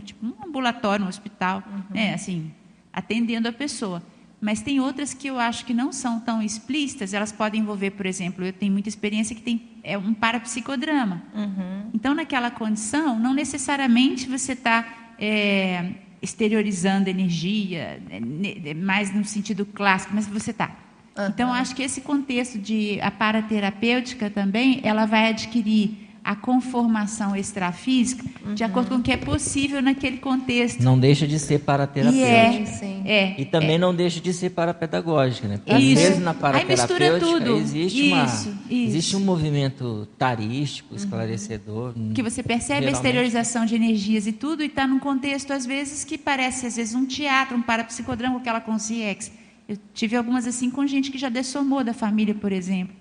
[0.03, 1.95] tipo um ambulatório, um hospital, uhum.
[1.95, 2.51] né, assim,
[2.93, 4.03] atendendo a pessoa.
[4.45, 8.05] Mas tem outras que eu acho que não são tão explícitas, elas podem envolver, por
[8.05, 11.23] exemplo, eu tenho muita experiência que tem é um parapsicodrama.
[11.33, 11.89] Uhum.
[11.91, 20.13] Então, naquela condição, não necessariamente você está é, exteriorizando energia, né, mais no sentido clássico,
[20.13, 20.85] mas você está
[21.17, 21.27] Uhum.
[21.29, 28.25] Então, acho que esse contexto de a paraterapêutica também, ela vai adquirir a conformação extrafísica
[28.43, 28.55] uhum.
[28.55, 30.81] de acordo com o que é possível naquele contexto.
[30.81, 32.25] Não deixa de ser paraterapêutica.
[32.25, 33.03] E, é, sim.
[33.05, 33.77] É, e também é.
[33.77, 35.47] não deixa de ser parapedagógica.
[35.47, 35.59] Né?
[35.67, 36.01] Às isso.
[36.01, 40.97] vezes na paraterapêutica existe, uma, isso, existe um movimento tarístico, uhum.
[40.97, 41.93] esclarecedor.
[42.15, 42.95] Que você percebe geralmente.
[42.95, 46.75] a exteriorização de energias e tudo, e está num contexto, às vezes, que parece às
[46.75, 49.31] vezes um teatro, um parapsicodrama, com aquela consciência
[49.67, 52.95] eu tive algumas assim com gente que já dessomou da família, por exemplo.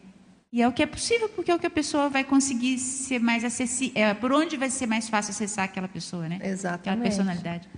[0.55, 3.19] E é o que é possível, porque é o que a pessoa vai conseguir ser
[3.19, 4.01] mais acessível.
[4.01, 6.38] É, por onde vai ser mais fácil acessar aquela pessoa, né?
[6.40, 6.81] Exatamente.
[6.81, 7.69] Aquela personalidade.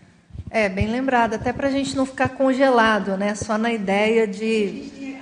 [0.50, 3.34] É, bem lembrado, até para a gente não ficar congelado, né?
[3.34, 5.16] Só na ideia de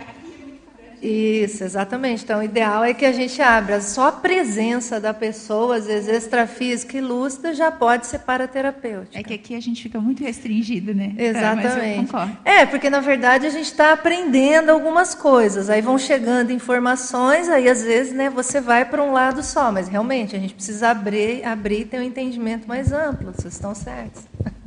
[1.04, 2.24] isso, exatamente.
[2.24, 3.80] Então, o ideal é que a gente abra.
[3.80, 9.18] Só a presença da pessoa, às vezes extrafísica e lúcida, já pode ser paraterapêutica.
[9.18, 11.14] É que aqui a gente fica muito restringido, né?
[11.18, 12.10] Exatamente.
[12.44, 15.68] É, é, porque na verdade a gente está aprendendo algumas coisas.
[15.68, 19.70] Aí vão chegando informações, aí às vezes né, você vai para um lado só.
[19.70, 23.32] Mas realmente a gente precisa abrir, abrir e ter um entendimento mais amplo.
[23.32, 24.22] Vocês estão certos.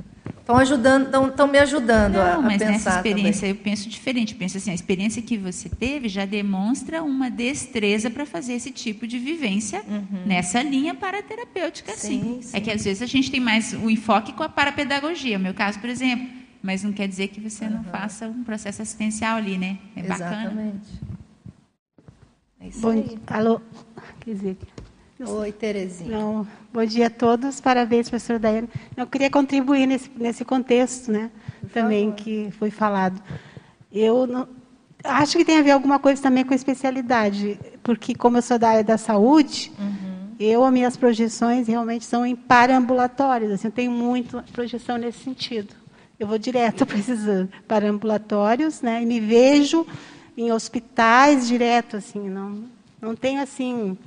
[0.47, 3.49] Estão ajudando, estão, me ajudando Não, a, a mas pensar nessa experiência também.
[3.49, 4.31] eu penso diferente.
[4.31, 8.71] Eu penso assim, a experiência que você teve já demonstra uma destreza para fazer esse
[8.71, 10.25] tipo de vivência uhum.
[10.25, 12.55] nessa linha paraterapêutica, sim, sim.
[12.55, 15.37] É que às vezes a gente tem mais o enfoque com a parapedagogia.
[15.37, 16.29] No meu caso, por exemplo,
[16.63, 17.71] mas não quer dizer que você uhum.
[17.71, 19.77] não faça um processo assistencial ali, né?
[19.97, 20.45] É Exatamente.
[20.45, 20.73] bacana.
[22.61, 23.19] É isso Bom, aí.
[23.27, 23.59] Alô,
[24.21, 24.57] quer dizer,
[25.19, 26.11] Oi, Terezinha.
[26.11, 28.69] Não, bom dia a todos, parabéns, professora Daiane.
[28.95, 32.23] Eu queria contribuir nesse, nesse contexto, né, Por também favor.
[32.23, 33.19] que foi falado.
[33.91, 34.47] Eu não,
[35.03, 38.59] acho que tem a ver alguma coisa também com a especialidade, porque como eu sou
[38.59, 40.35] da área da saúde, uhum.
[40.39, 45.73] eu, as minhas projeções realmente são em paraambulatórios, assim, eu tenho muito projeção nesse sentido.
[46.19, 46.85] Eu vou direto
[47.67, 49.83] para ambulatórios, né, e me vejo
[50.37, 52.65] em hospitais direto, assim, não,
[53.01, 53.97] não tenho assim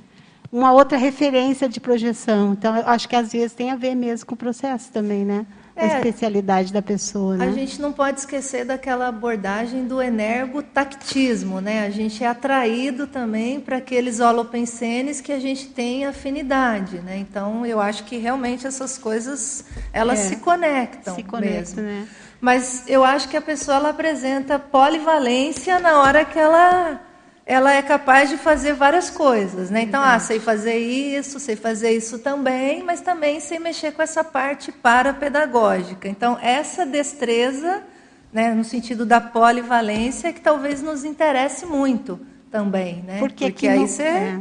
[0.51, 2.53] uma outra referência de projeção.
[2.53, 5.45] Então, eu acho que às vezes tem a ver mesmo com o processo também, né?
[5.73, 7.37] É, a especialidade da pessoa.
[7.37, 7.47] Né?
[7.47, 11.85] A gente não pode esquecer daquela abordagem do energotactismo, né?
[11.85, 17.17] A gente é atraído também para aqueles holopensenes que a gente tem afinidade, né?
[17.17, 21.15] Então, eu acho que realmente essas coisas elas é, se conectam.
[21.15, 22.07] Se conectam, né?
[22.41, 26.99] Mas eu acho que a pessoa ela apresenta polivalência na hora que ela
[27.45, 29.81] ela é capaz de fazer várias coisas, né?
[29.81, 34.23] Então, ah, sei fazer isso, sei fazer isso também, mas também sei mexer com essa
[34.23, 36.07] parte parapedagógica.
[36.07, 37.83] Então, essa destreza,
[38.31, 42.19] né, no sentido da polivalência, é que talvez nos interesse muito
[42.51, 43.19] também, né?
[43.19, 44.39] Porque, Porque aí você é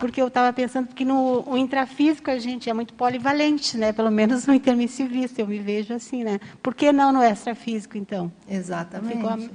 [0.00, 3.92] porque eu estava pensando que no o intrafísico a gente é muito polivalente, né?
[3.92, 6.40] Pelo menos no intermissivista, eu me vejo assim, né?
[6.62, 8.32] Por que não no extrafísico, então?
[8.48, 9.18] Exatamente.
[9.18, 9.50] Ficou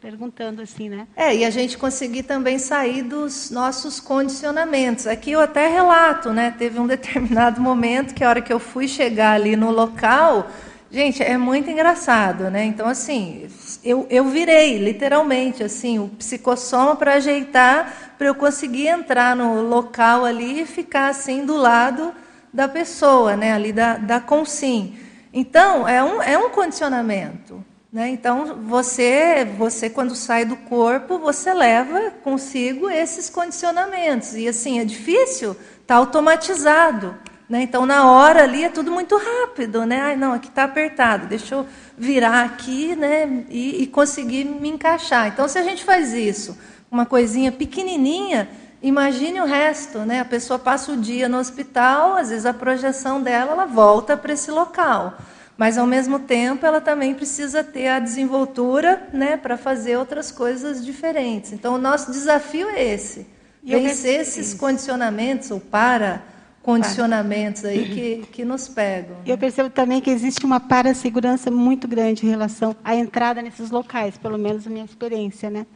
[0.00, 1.06] perguntando assim, né?
[1.16, 5.06] É, e a gente conseguir também sair dos nossos condicionamentos.
[5.06, 6.54] Aqui eu até relato, né?
[6.58, 10.50] Teve um determinado momento que a hora que eu fui chegar ali no local,
[10.90, 12.64] gente, é muito engraçado, né?
[12.64, 13.48] Então, assim,
[13.82, 20.24] eu, eu virei, literalmente, assim, o psicossoma para ajeitar, para eu conseguir entrar no local
[20.24, 22.12] ali e ficar assim do lado
[22.52, 23.52] da pessoa, né?
[23.52, 24.98] Ali da, da consim.
[25.32, 27.64] Então, é um, é um condicionamento.
[27.92, 28.10] Né?
[28.10, 34.34] Então, você, você, quando sai do corpo, você leva consigo esses condicionamentos.
[34.36, 37.16] E assim, é difícil, está automatizado.
[37.48, 37.62] Né?
[37.62, 39.84] Então, na hora ali é tudo muito rápido.
[39.84, 40.00] Né?
[40.00, 41.66] Ai, não, aqui está apertado, deixa eu
[41.98, 43.44] virar aqui né?
[43.50, 45.26] E, e, conseguir me encaixar.
[45.26, 46.56] Então, se a gente faz isso,
[46.88, 48.48] uma coisinha pequenininha,
[48.80, 49.98] imagine o resto.
[49.98, 50.20] Né?
[50.20, 54.32] A pessoa passa o dia no hospital, às vezes a projeção dela ela volta para
[54.32, 55.18] esse local.
[55.60, 60.82] Mas, ao mesmo tempo, ela também precisa ter a desenvoltura né, para fazer outras coisas
[60.82, 61.52] diferentes.
[61.52, 63.26] Então, o nosso desafio é esse:
[63.62, 66.22] vencer esses condicionamentos ou para
[66.62, 69.18] condicionamentos aí que, que nos pegam.
[69.26, 74.16] Eu percebo também que existe uma parasegurança muito grande em relação à entrada nesses locais,
[74.16, 75.66] pelo menos a minha experiência, né?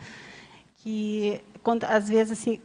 [0.79, 2.59] Que quando às vezes assim,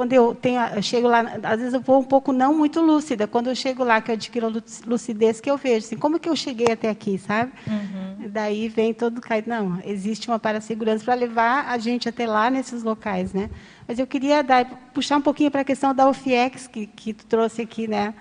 [0.00, 3.26] quando eu tenho, eu chego lá, às vezes eu vou um pouco não muito lúcida.
[3.26, 4.50] Quando eu chego lá, que eu adquiro
[4.86, 7.52] lucidez, que eu vejo assim, como que eu cheguei até aqui, sabe?
[7.66, 8.30] Uhum.
[8.30, 9.50] Daí vem todo caído.
[9.50, 13.50] Não, existe uma parasegurança para levar a gente até lá nesses locais, né?
[13.86, 17.26] Mas eu queria dar, puxar um pouquinho para a questão da UFIEX, que, que tu
[17.26, 18.14] trouxe aqui, né?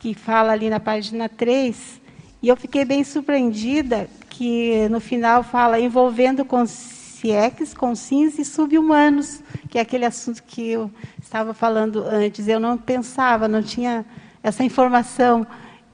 [0.00, 2.00] Que fala ali na página 3.
[2.42, 6.66] E eu fiquei bem surpreendida que no final fala envolvendo com
[7.20, 12.48] CIEX, consciência e subhumanos, que é aquele assunto que eu estava falando antes.
[12.48, 14.06] Eu não pensava, não tinha
[14.42, 15.46] essa informação.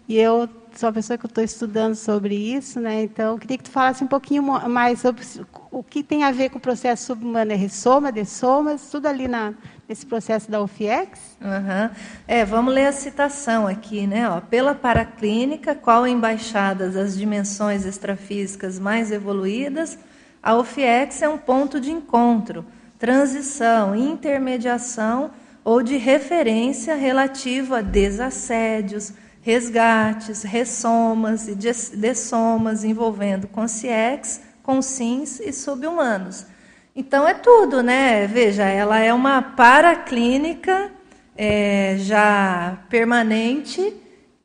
[0.09, 3.03] E eu sou uma pessoa que estou estudando sobre isso, né?
[3.03, 5.25] então eu queria que tu falasse um pouquinho mais sobre
[5.71, 7.51] o que tem a ver com o processo subhumano.
[7.51, 9.55] É ressoma, dessomas, tudo ali na,
[9.89, 11.37] nesse processo da UFIEX?
[11.41, 11.91] Uhum.
[12.29, 14.29] É, vamos ler a citação aqui, né?
[14.29, 19.99] Ó, Pela paraclínica, qual embaixadas as dimensões extrafísicas mais evoluídas,
[20.47, 22.65] a OFIEX é um ponto de encontro,
[23.01, 25.33] transição, intermediação
[25.65, 36.47] ou de referência relativa a desassédios, resgates, ressomas e dessomas envolvendo consciex, consins e subhumanos.
[36.95, 38.29] Então é tudo, né?
[38.29, 40.93] Veja, ela é uma paraclínica
[41.37, 43.93] é, já permanente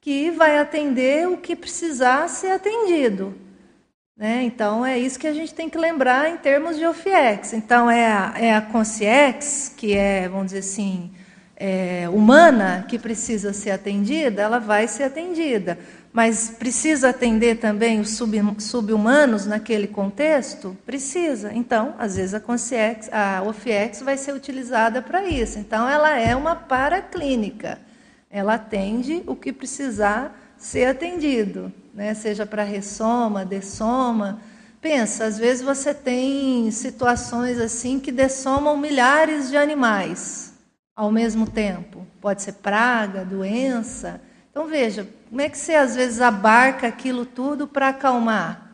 [0.01, 3.50] que vai atender o que precisar ser atendido.
[4.21, 4.43] Né?
[4.43, 7.53] Então, é isso que a gente tem que lembrar em termos de OFIEX.
[7.53, 8.61] Então, é a, é a
[9.75, 11.09] que é, vamos dizer assim,
[11.57, 15.79] é, humana, que precisa ser atendida, ela vai ser atendida.
[16.13, 20.77] Mas precisa atender também os sub, subhumanos naquele contexto?
[20.85, 21.51] Precisa.
[21.51, 22.39] Então, às vezes, a
[23.11, 25.57] a OFIEX vai ser utilizada para isso.
[25.57, 27.79] Então, ela é uma paraclínica.
[28.29, 32.13] Ela atende o que precisar ser atendido né?
[32.13, 34.41] seja para ressoma, dessoma.
[34.81, 40.53] Pensa, às vezes você tem situações assim que dessomam milhares de animais
[40.95, 42.05] ao mesmo tempo.
[42.19, 44.21] Pode ser praga, doença.
[44.49, 48.71] Então veja, como é que você às vezes abarca aquilo tudo para acalmar?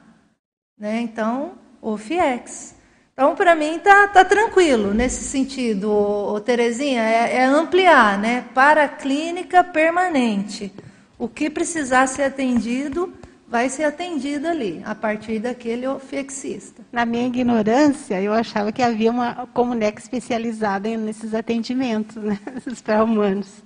[0.77, 1.01] Né?
[1.01, 2.75] Então, o FIEX.
[3.13, 8.45] Então, para mim, tá, tá tranquilo nesse sentido, ô, Terezinha, é, é ampliar, né?
[8.53, 10.71] Para a clínica permanente.
[11.19, 13.13] O que precisar ser atendido
[13.47, 16.83] vai ser atendido ali, a partir daquele ofexista.
[16.91, 22.37] Na minha ignorância, eu achava que havia uma comuneca especializada nesses atendimentos, né?
[22.57, 23.63] esses pré-humanos.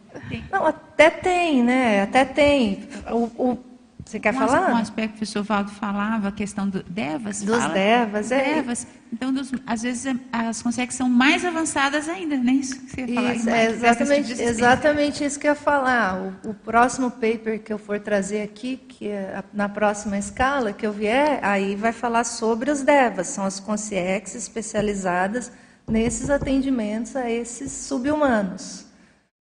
[0.52, 2.04] Não, até tem, né?
[2.04, 2.88] Até tem.
[3.10, 3.71] O, o
[4.12, 4.72] você quer um falar?
[4.72, 7.42] Um aspecto que o professor Valdo falava, a questão do devas.
[7.42, 8.56] Dos fala, devas, é.
[8.56, 8.88] Devas.
[9.12, 12.52] Então, dos, às vezes, as consegues são mais avançadas ainda, né?
[12.54, 13.36] Isso que você ia falar.
[13.36, 16.36] Isso, é exatamente, tipo exatamente isso que eu ia falar.
[16.44, 20.86] O, o, próximo paper que eu for trazer aqui, que é na próxima escala que
[20.86, 23.28] eu vier, aí vai falar sobre os devas.
[23.28, 25.52] São as consciex especializadas
[25.88, 28.86] nesses atendimentos a esses subhumanos.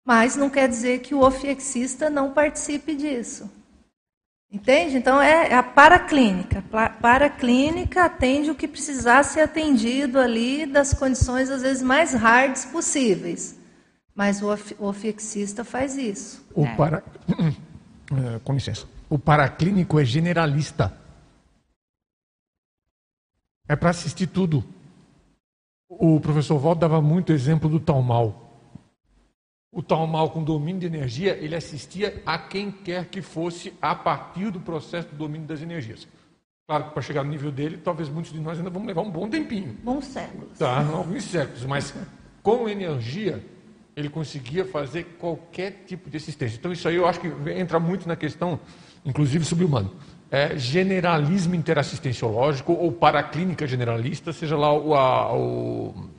[0.04, 3.50] Mas não quer dizer que o ofiexista não participe disso.
[4.52, 4.98] Entende?
[4.98, 6.64] Então é a paraclínica.
[7.02, 13.60] Paraclínica atende o que precisar ser atendido ali das condições às vezes mais hards possíveis.
[14.14, 14.48] Mas o
[14.80, 16.46] ofexista faz isso.
[16.54, 16.76] O é.
[16.76, 17.04] para...
[18.06, 18.86] É, com licença.
[19.10, 20.96] O paraclínico é generalista.
[23.68, 24.64] É para assistir tudo.
[25.90, 28.45] O professor Valdo dava muito exemplo do tal mal
[29.76, 33.94] o tal mal com domínio de energia, ele assistia a quem quer que fosse a
[33.94, 36.08] partir do processo do domínio das energias.
[36.66, 39.12] Claro que para chegar no nível dele, talvez muitos de nós ainda vamos levar um
[39.12, 39.76] bom tempinho.
[39.84, 40.58] Bons séculos.
[40.58, 41.94] Tá, alguns séculos, mas
[42.42, 43.44] com energia,
[43.98, 46.56] ele conseguia fazer qualquer tipo de assistência.
[46.56, 48.58] Então isso aí eu acho que entra muito na questão,
[49.06, 49.92] inclusive subhumano.
[50.32, 56.10] É generalismo interassistenciológico ou paraclínica generalista, seja lá o, a, o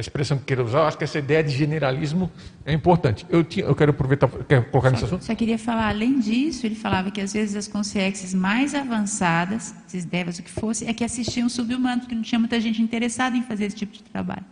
[0.00, 2.30] a expressão que queira usar, acho que essa ideia de generalismo
[2.64, 3.26] é importante.
[3.28, 5.24] Eu, tinha, eu quero aproveitar, quer colocar nesse assunto?
[5.24, 10.04] Só queria falar, além disso, ele falava que às vezes as consciências mais avançadas, se
[10.06, 13.42] devas o que fosse, é que assistiam subhumanos, porque não tinha muita gente interessada em
[13.42, 14.44] fazer esse tipo de trabalho.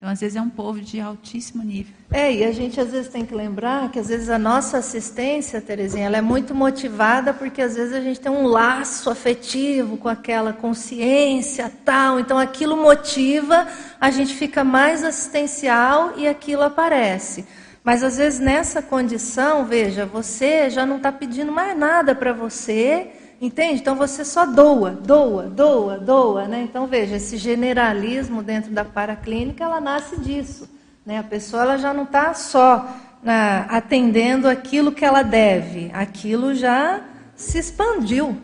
[0.00, 1.92] Então, às vezes, é um povo de altíssimo nível.
[2.10, 5.60] É, e a gente às vezes tem que lembrar que às vezes a nossa assistência,
[5.60, 10.08] Terezinha, ela é muito motivada porque às vezes a gente tem um laço afetivo com
[10.08, 12.18] aquela consciência tal.
[12.18, 13.68] Então aquilo motiva,
[14.00, 17.44] a gente fica mais assistencial e aquilo aparece.
[17.84, 23.10] Mas às vezes nessa condição, veja, você já não está pedindo mais nada para você,
[23.40, 23.80] entende?
[23.80, 26.62] Então você só doa, doa, doa, doa, né?
[26.62, 30.68] Então veja, esse generalismo dentro da paraclínica, ela nasce disso,
[31.06, 31.18] né?
[31.18, 32.88] A pessoa ela já não está só
[33.22, 37.02] na, atendendo aquilo que ela deve, aquilo já
[37.34, 38.36] se expandiu,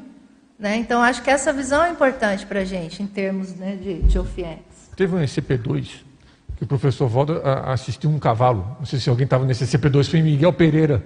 [0.59, 0.77] né?
[0.77, 4.19] Então acho que essa visão é importante para a gente em termos né, de, de
[4.19, 4.61] OFIEX.
[4.97, 6.07] Teve um SCP-2
[6.57, 8.77] que o professor Valdo assistiu um cavalo.
[8.79, 11.05] Não sei se alguém estava nesse CP2, foi Miguel Pereira.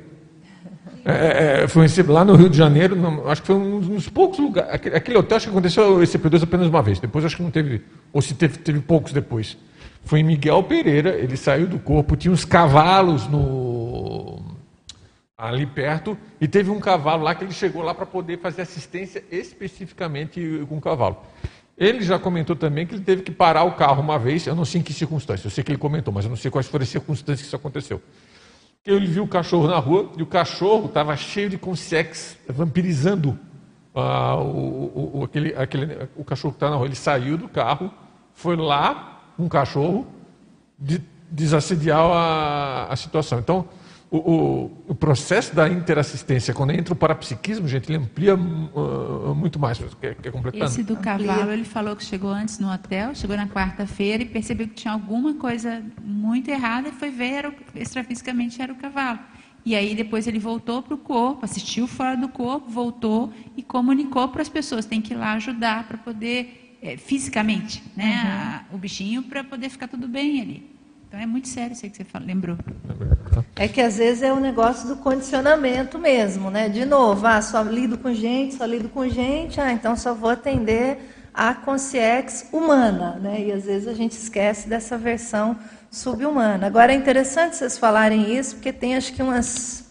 [1.04, 4.38] É, é, foi lá no Rio de Janeiro, não, acho que foi um dos poucos
[4.38, 4.74] lugares.
[4.74, 7.00] Aquele, aquele, hotel, acho que aconteceu o CP2 apenas uma vez.
[7.00, 7.82] Depois acho que não teve,
[8.12, 9.56] ou se teve, teve poucos depois.
[10.04, 14.40] Foi em Miguel Pereira, ele saiu do corpo, tinha uns cavalos no
[15.36, 19.24] ali perto, e teve um cavalo lá que ele chegou lá para poder fazer assistência
[19.30, 21.16] especificamente com o cavalo.
[21.78, 24.66] Ele já comentou também que ele teve que parar o carro uma vez, eu não
[24.66, 26.82] sei em que circunstância, eu sei que ele comentou, mas eu não sei quais foram
[26.82, 28.02] as circunstâncias que isso aconteceu.
[28.84, 33.38] Ele viu o cachorro na rua e o cachorro estava cheio de consex, vampirizando
[33.94, 36.86] ah, o, o, o, aquele, aquele, o cachorro que estava tá na rua.
[36.86, 37.92] Ele saiu do carro,
[38.32, 40.06] foi lá, um cachorro,
[40.78, 43.38] de, desassediar a, a situação.
[43.38, 43.68] Então,
[44.10, 49.56] o, o, o, processo da interassistência, quando entra o parapsiquismo, gente, ele amplia uh, muito
[49.56, 49.78] mais.
[50.00, 50.66] Quer, quer completar?
[50.66, 54.66] Esse do cavalo, ele falou que chegou antes no hotel, chegou na quarta-feira e percebeu
[54.66, 59.20] que tinha alguma coisa muito errada e foi ver, era, extrafisicamente era o cavalo.
[59.64, 64.26] E aí depois ele voltou para o corpo, assistiu fora do corpo, voltou e comunicou
[64.26, 68.74] para as pessoas, tem que ir lá ajudar para poder, é, fisicamente, né, uhum.
[68.74, 70.69] a, o bichinho, para poder ficar tudo bem ali.
[71.10, 72.56] Então é muito sério isso aí que você fala, lembrou.
[73.56, 76.68] É que às vezes é o um negócio do condicionamento mesmo, né?
[76.68, 80.30] De novo, ah, só lido com gente, só lido com gente, ah, então só vou
[80.30, 80.98] atender
[81.34, 83.40] a consciência humana, né?
[83.40, 85.58] E às vezes a gente esquece dessa versão
[85.90, 86.68] subhumana.
[86.68, 89.90] Agora é interessante vocês falarem isso, porque tem acho que umas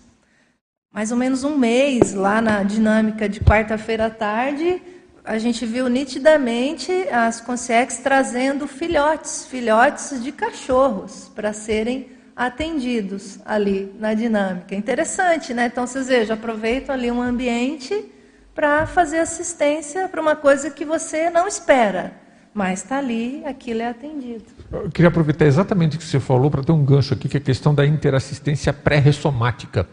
[0.90, 4.82] mais ou menos um mês lá na dinâmica de quarta-feira à tarde,
[5.30, 13.94] a gente viu nitidamente as consciências trazendo filhotes, filhotes de cachorros para serem atendidos ali
[14.00, 14.74] na dinâmica.
[14.74, 15.68] Interessante, né?
[15.68, 18.12] Então vocês vejam, aproveitam ali um ambiente
[18.56, 22.12] para fazer assistência para uma coisa que você não espera,
[22.52, 24.46] mas está ali, aquilo é atendido.
[24.72, 27.40] Eu queria aproveitar exatamente o que você falou para ter um gancho aqui, que é
[27.40, 29.88] a questão da interassistência pré-ressomática,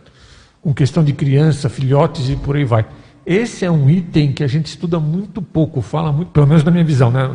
[0.62, 2.86] com questão de criança, filhotes e por aí vai.
[3.26, 6.70] Esse é um item que a gente estuda muito pouco, fala muito, pelo menos na
[6.70, 7.28] minha visão, né?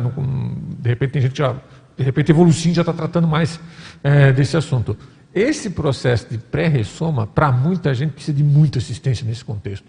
[0.78, 1.54] De repente tem gente já,
[1.94, 3.60] de repente Evolucim já está tratando mais
[4.02, 4.96] é, desse assunto.
[5.34, 9.86] Esse processo de pré-ressoma, para muita gente, precisa de muita assistência nesse contexto.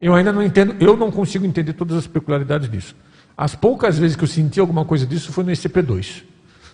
[0.00, 2.96] Eu ainda não entendo, eu não consigo entender todas as peculiaridades disso.
[3.36, 6.24] As poucas vezes que eu senti alguma coisa disso foi no ECP2.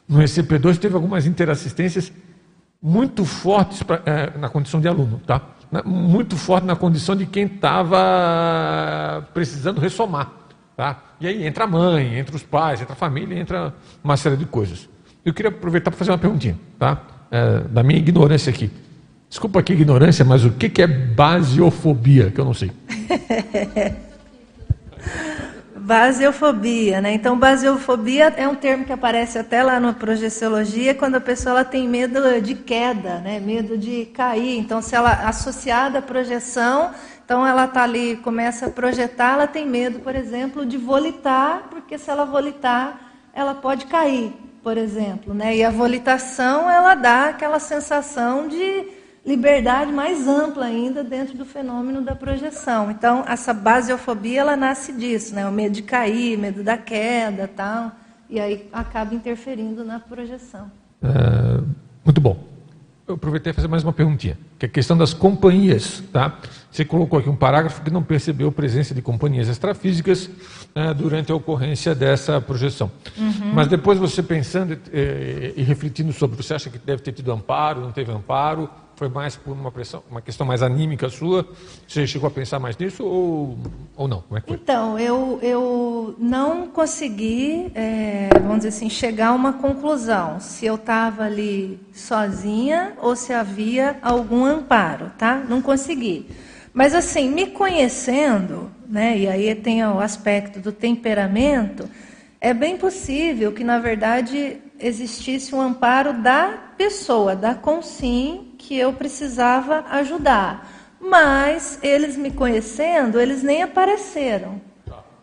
[0.09, 2.11] No ECP2 teve algumas interassistências
[2.83, 5.41] muito fortes pra, é, na condição de aluno, tá?
[5.85, 10.33] muito forte na condição de quem estava precisando ressomar.
[10.77, 10.99] Tá?
[11.21, 13.73] E aí entra a mãe, entra os pais, entra a família, entra
[14.03, 14.89] uma série de coisas.
[15.25, 17.03] Eu queria aproveitar para fazer uma perguntinha, tá?
[17.31, 18.71] É, da minha ignorância aqui.
[19.29, 22.31] Desculpa aqui a ignorância, mas o que, que é basiofobia?
[22.31, 22.73] Que eu não sei.
[25.91, 27.13] Baseofobia, né?
[27.15, 31.65] Então, baseofobia é um termo que aparece até lá na projeciologia, quando a pessoa ela
[31.65, 33.41] tem medo de queda, né?
[33.41, 34.57] Medo de cair.
[34.57, 36.93] Então, se ela associada à projeção,
[37.25, 41.99] então ela está ali, começa a projetar, ela tem medo, por exemplo, de volitar, porque
[41.99, 44.33] se ela volitar, ela pode cair,
[44.63, 45.57] por exemplo, né?
[45.57, 48.87] E a volitação, ela dá aquela sensação de
[49.25, 52.91] liberdade mais ampla ainda dentro do fenômeno da projeção.
[52.91, 55.47] Então, essa baseofobia, ela nasce disso, né?
[55.47, 57.93] O medo de cair, medo da queda, tal,
[58.29, 60.71] e aí acaba interferindo na projeção.
[61.03, 61.61] É,
[62.05, 62.51] muito bom.
[63.07, 66.39] Eu aproveitei para fazer mais uma perguntinha, que é a questão das companhias, tá?
[66.71, 70.31] Você colocou aqui um parágrafo que não percebeu a presença de companhias extrafísicas
[70.73, 72.89] né, durante a ocorrência dessa projeção.
[73.19, 73.53] Uhum.
[73.53, 77.81] Mas depois você pensando e, e refletindo sobre, você acha que deve ter tido amparo,
[77.81, 78.71] não teve amparo?
[79.01, 81.49] Foi mais por uma, pressão, uma questão mais anímica sua?
[81.89, 83.59] Você chegou a pensar mais nisso ou,
[83.97, 84.21] ou não?
[84.21, 84.57] Como é que foi?
[84.57, 90.39] Então, eu, eu não consegui, é, vamos dizer assim, chegar a uma conclusão.
[90.39, 95.43] Se eu estava ali sozinha ou se havia algum amparo, tá?
[95.49, 96.29] Não consegui.
[96.75, 101.89] Mas assim, me conhecendo, né, e aí tem o aspecto do temperamento,
[102.39, 108.93] é bem possível que, na verdade, existisse um amparo da pessoa, da consim, que eu
[108.93, 110.69] precisava ajudar.
[111.01, 114.61] Mas eles me conhecendo, eles nem apareceram.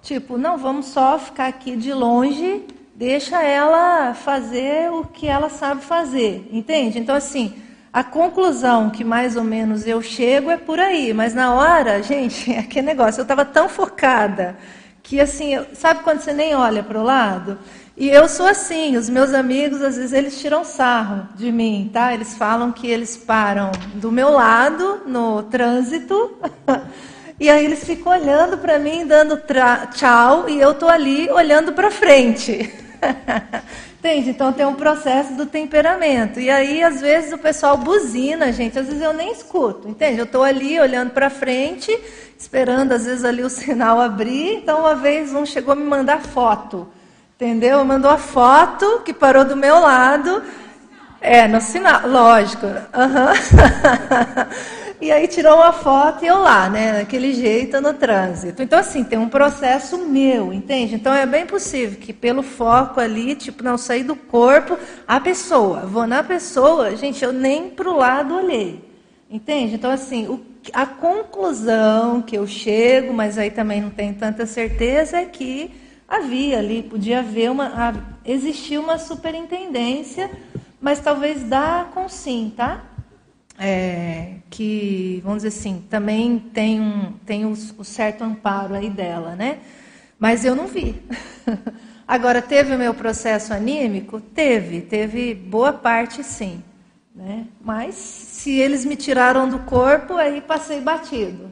[0.01, 2.64] Tipo, não, vamos só ficar aqui de longe,
[2.95, 6.97] deixa ela fazer o que ela sabe fazer, entende?
[6.99, 7.55] Então, assim,
[7.97, 12.51] A conclusão que mais ou menos eu chego é por aí, mas na hora, gente,
[12.53, 14.55] é aquele negócio, eu estava tão focada
[15.01, 17.58] que assim, sabe quando você nem olha para o lado?
[18.00, 22.14] E eu sou assim, os meus amigos, às vezes, eles tiram sarro de mim, tá?
[22.14, 26.38] Eles falam que eles param do meu lado no trânsito,
[27.39, 29.41] e aí eles ficam olhando para mim, dando
[29.95, 32.72] tchau, e eu tô ali olhando para frente.
[33.98, 34.30] Entende?
[34.30, 36.39] Então tem um processo do temperamento.
[36.39, 38.78] E aí, às vezes, o pessoal buzina, gente.
[38.78, 40.20] Às vezes eu nem escuto, entende?
[40.20, 41.91] Eu estou ali olhando para frente,
[42.38, 44.58] esperando, às vezes, ali o sinal abrir.
[44.58, 46.88] Então, uma vez, um chegou a me mandar foto.
[47.40, 47.86] Entendeu?
[47.86, 50.42] Mandou a foto que parou do meu lado.
[51.22, 52.66] É, no sinal, lógico.
[52.66, 53.68] Uhum.
[55.00, 56.94] e aí tirou uma foto e eu lá, né?
[56.94, 58.64] Daquele jeito no trânsito.
[58.64, 60.96] Então, assim, tem um processo meu, entende?
[60.96, 64.76] Então é bem possível que pelo foco ali, tipo, não sair do corpo,
[65.08, 65.82] a pessoa.
[65.82, 68.84] Vou na pessoa, gente, eu nem pro lado olhei.
[69.30, 69.76] Entende?
[69.76, 75.18] Então, assim, o, a conclusão que eu chego, mas aí também não tenho tanta certeza,
[75.18, 77.93] é que havia ali, podia haver uma,
[78.24, 80.32] existia uma superintendência,
[80.80, 82.84] mas talvez da Consim, tá?
[83.60, 89.36] É, que, vamos dizer assim, também tem, um, tem o, o certo amparo aí dela,
[89.36, 89.60] né?
[90.20, 90.95] Mas eu não vi.
[92.08, 94.22] Agora, teve o meu processo anímico?
[94.22, 96.64] Teve, teve boa parte sim.
[97.14, 97.47] Né?
[97.60, 101.49] Mas se eles me tiraram do corpo, aí passei batido.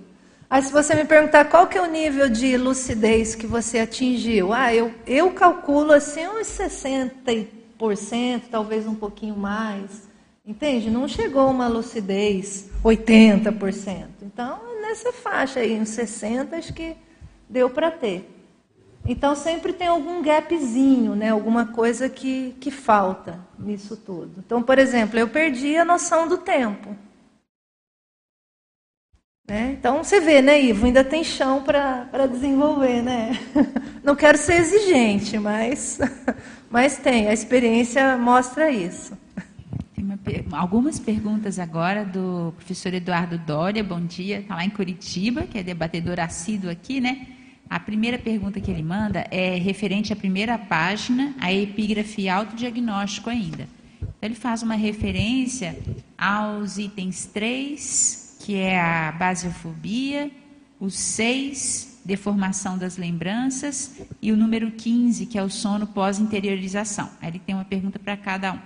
[0.50, 4.54] Aí se você me perguntar qual que é o nível de lucidez que você atingiu,
[4.54, 10.08] ah, eu, eu calculo assim uns 60%, talvez um pouquinho mais.
[10.46, 10.92] Entende?
[10.92, 14.06] Não chegou uma lucidez 80%.
[14.22, 16.96] Então, nessa faixa aí, uns 60%, acho que
[17.50, 18.32] deu para ter.
[19.08, 21.30] Então, sempre tem algum gapzinho, né?
[21.30, 24.44] alguma coisa que, que falta nisso tudo.
[24.46, 26.96] Então, por exemplo, eu perdi a noção do tempo.
[29.48, 29.76] Né?
[29.78, 33.40] Então você vê, né, Ivo, ainda tem chão para desenvolver, né?
[34.04, 36.00] Não quero ser exigente, mas,
[36.70, 39.16] mas tem, a experiência mostra isso.
[39.94, 40.18] Tem uma,
[40.52, 45.64] algumas perguntas agora do professor Eduardo Dória, bom dia, está lá em Curitiba, que é
[45.64, 47.28] debatedor assíduo aqui, né?
[47.70, 53.68] A primeira pergunta que ele manda é referente à primeira página, a epígrafe autodiagnóstico ainda.
[54.02, 55.78] Então, ele faz uma referência
[56.18, 60.30] aos itens 3, que é a basiofobia,
[60.80, 67.10] o 6, deformação das lembranças, e o número 15, que é o sono pós-interiorização.
[67.20, 68.60] Aí ele tem uma pergunta para cada um.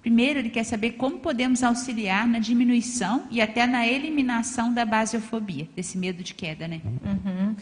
[0.00, 5.68] Primeiro, ele quer saber como podemos auxiliar na diminuição e até na eliminação da basiofobia,
[5.76, 6.80] desse medo de queda, né?
[6.84, 7.54] Uhum.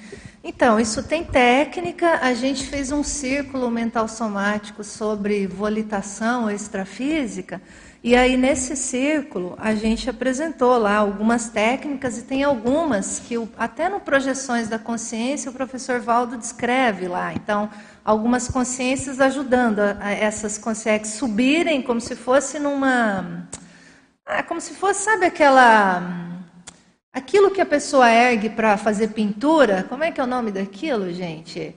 [0.42, 2.18] Então, isso tem técnica.
[2.22, 7.60] A gente fez um círculo mental somático sobre volitação extrafísica
[8.04, 13.88] e aí, nesse círculo, a gente apresentou lá algumas técnicas, e tem algumas que, até
[13.88, 17.32] no Projeções da Consciência, o professor Valdo descreve lá.
[17.32, 17.70] Então,
[18.04, 23.48] algumas consciências ajudando a, a essas consciências subirem como se fosse numa.
[24.26, 26.02] Ah, como se fosse, sabe aquela.
[27.12, 31.12] Aquilo que a pessoa ergue para fazer pintura, como é que é o nome daquilo,
[31.12, 31.76] gente?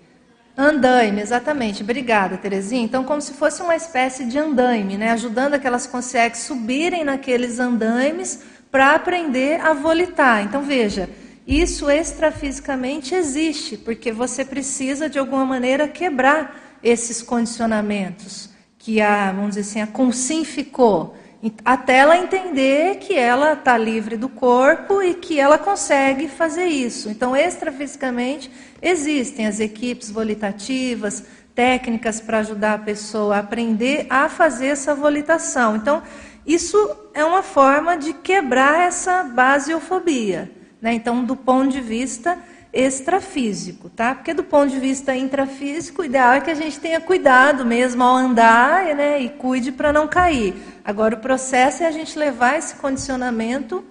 [0.57, 1.83] Andaime, exatamente.
[1.83, 2.83] Obrigada, Terezinha.
[2.83, 5.11] Então, como se fosse uma espécie de andaime, né?
[5.11, 8.41] ajudando aquelas consegues subirem naqueles andaimes
[8.71, 10.43] para aprender a volitar.
[10.43, 11.09] Então, veja,
[11.45, 19.55] isso extrafisicamente existe, porque você precisa, de alguma maneira, quebrar esses condicionamentos que a, vamos
[19.55, 21.15] dizer assim, a consim ficou
[21.63, 27.09] até ela entender que ela está livre do corpo e que ela consegue fazer isso.
[27.09, 28.49] Então, extrafisicamente,
[28.85, 31.23] existem as equipes volitativas,
[31.55, 35.75] técnicas para ajudar a pessoa a aprender a fazer essa volitação.
[35.75, 36.03] Então,
[36.45, 36.77] isso
[37.13, 40.51] é uma forma de quebrar essa basiofobia.
[40.79, 40.93] Né?
[40.93, 42.37] Então, do ponto de vista
[42.71, 44.13] extrafísico, tá?
[44.13, 48.03] Porque do ponto de vista intrafísico, o ideal é que a gente tenha cuidado mesmo
[48.03, 50.53] ao andar né, e cuide para não cair.
[50.83, 53.81] Agora, o processo é a gente levar esse condicionamento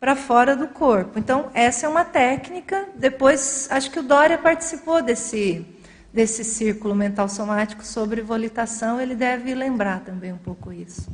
[0.00, 1.18] para fora do corpo.
[1.18, 2.88] Então, essa é uma técnica.
[2.94, 5.66] Depois, acho que o Dória participou desse,
[6.12, 11.10] desse círculo mental somático sobre volitação, ele deve lembrar também um pouco isso.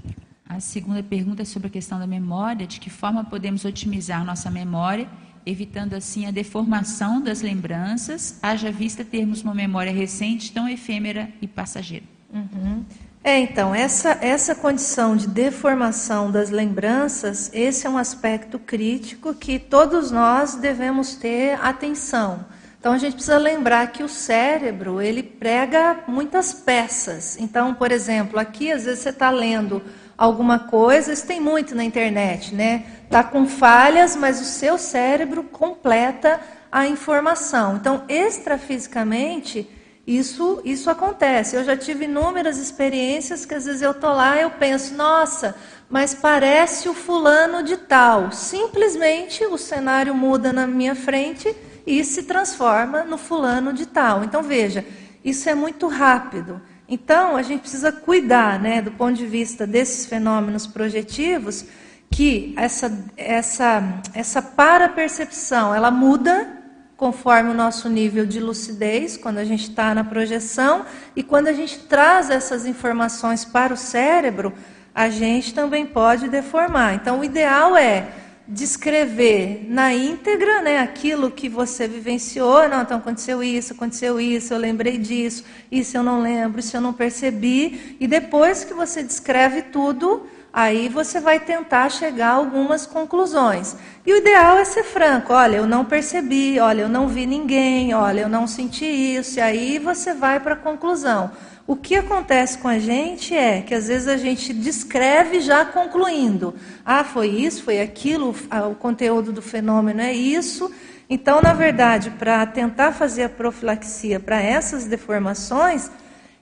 [0.46, 4.50] A segunda pergunta é sobre a questão da memória, de que forma podemos otimizar nossa
[4.50, 5.08] memória
[5.46, 11.46] evitando assim a deformação das lembranças, haja vista termos uma memória recente tão efêmera e
[11.46, 12.04] passageira.
[12.32, 12.84] Uhum.
[13.26, 19.58] É, então, essa, essa condição de deformação das lembranças, esse é um aspecto crítico que
[19.58, 22.44] todos nós devemos ter atenção.
[22.78, 27.38] Então, a gente precisa lembrar que o cérebro, ele prega muitas peças.
[27.40, 29.82] Então, por exemplo, aqui, às vezes você está lendo
[30.18, 32.84] alguma coisa, isso tem muito na internet, né?
[33.08, 36.38] Tá com falhas, mas o seu cérebro completa
[36.70, 37.76] a informação.
[37.76, 39.66] Então, extrafisicamente,
[40.06, 41.56] isso, isso acontece.
[41.56, 45.56] Eu já tive inúmeras experiências que às vezes eu estou lá e eu penso, nossa,
[45.88, 48.30] mas parece o fulano de tal.
[48.30, 51.54] Simplesmente o cenário muda na minha frente
[51.86, 54.22] e se transforma no fulano de tal.
[54.24, 54.84] Então veja,
[55.24, 56.60] isso é muito rápido.
[56.86, 61.64] Então a gente precisa cuidar, né, do ponto de vista desses fenômenos projetivos,
[62.10, 63.82] que essa essa
[64.12, 66.63] essa para-percepção ela muda
[66.96, 70.84] conforme o nosso nível de lucidez, quando a gente está na projeção,
[71.16, 74.52] e quando a gente traz essas informações para o cérebro,
[74.94, 76.94] a gente também pode deformar.
[76.94, 78.08] Então, o ideal é
[78.46, 82.68] descrever na íntegra né, aquilo que você vivenciou.
[82.68, 86.80] Não, então aconteceu isso, aconteceu isso, eu lembrei disso, isso eu não lembro, isso eu
[86.80, 87.96] não percebi.
[87.98, 93.76] E depois que você descreve tudo, aí você vai tentar chegar a algumas conclusões.
[94.06, 97.92] E o ideal é ser franco: olha, eu não percebi, olha, eu não vi ninguém,
[97.92, 101.32] olha, eu não senti isso, e aí você vai para a conclusão.
[101.66, 106.54] O que acontece com a gente é que às vezes a gente descreve já concluindo.
[106.84, 108.34] Ah, foi isso, foi aquilo,
[108.70, 110.70] o conteúdo do fenômeno é isso.
[111.08, 115.90] Então, na verdade, para tentar fazer a profilaxia para essas deformações,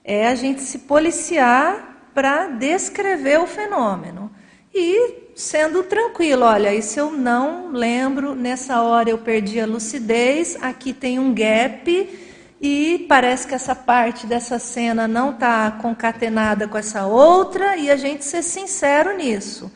[0.03, 4.31] é a gente se policiar para descrever o fenômeno.
[4.73, 10.93] E sendo tranquilo, olha, isso eu não lembro, nessa hora eu perdi a lucidez, aqui
[10.93, 12.19] tem um gap
[12.61, 17.97] e parece que essa parte dessa cena não está concatenada com essa outra, e a
[17.97, 19.69] gente ser sincero nisso.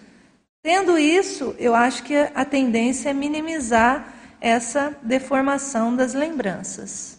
[0.63, 7.16] Tendo isso, eu acho que a tendência é minimizar essa deformação das lembranças.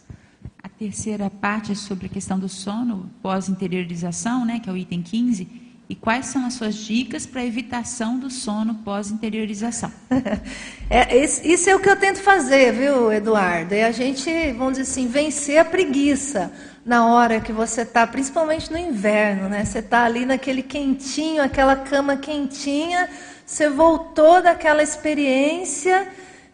[0.79, 5.68] Terceira parte é sobre a questão do sono pós-interiorização, né, que é o item 15
[5.89, 9.91] e quais são as suas dicas para evitação do sono pós-interiorização?
[10.89, 13.74] é, isso é o que eu tento fazer, viu, Eduardo?
[13.74, 16.53] É a gente, vamos dizer assim, vencer a preguiça
[16.85, 19.64] na hora que você está, principalmente no inverno, né?
[19.64, 23.09] Você está ali naquele quentinho, aquela cama quentinha,
[23.45, 26.07] você voltou daquela experiência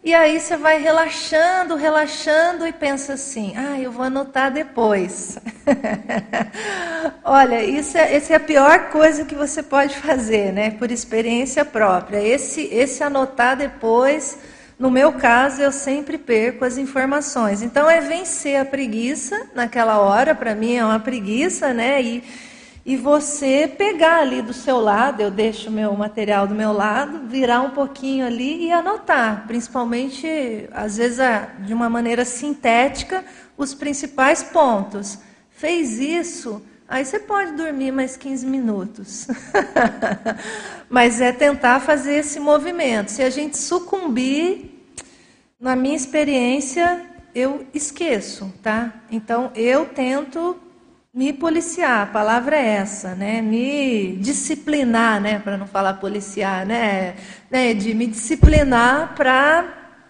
[0.05, 5.39] e aí você vai relaxando, relaxando e pensa assim: ah, eu vou anotar depois.
[7.25, 10.69] Olha, isso é, essa é a pior coisa que você pode fazer, né?
[10.69, 12.19] Por experiência própria.
[12.19, 14.37] Esse, esse anotar depois,
[14.77, 17.63] no meu caso, eu sempre perco as informações.
[17.63, 21.99] Então é vencer a preguiça naquela hora, para mim é uma preguiça, né?
[21.99, 22.23] E,
[22.85, 27.61] e você pegar ali do seu lado, eu deixo meu material do meu lado, virar
[27.61, 31.17] um pouquinho ali e anotar, principalmente, às vezes,
[31.65, 33.25] de uma maneira sintética,
[33.57, 35.17] os principais pontos.
[35.49, 39.27] Fez isso, aí você pode dormir mais 15 minutos.
[40.87, 43.09] Mas é tentar fazer esse movimento.
[43.09, 44.75] Se a gente sucumbir,
[45.59, 48.93] na minha experiência, eu esqueço, tá?
[49.09, 50.55] Então eu tento
[51.15, 53.41] me policiar, a palavra é essa, né?
[53.41, 55.39] Me disciplinar, né?
[55.39, 57.15] Para não falar policiar, né?
[57.49, 57.73] né?
[57.73, 59.63] De me disciplinar para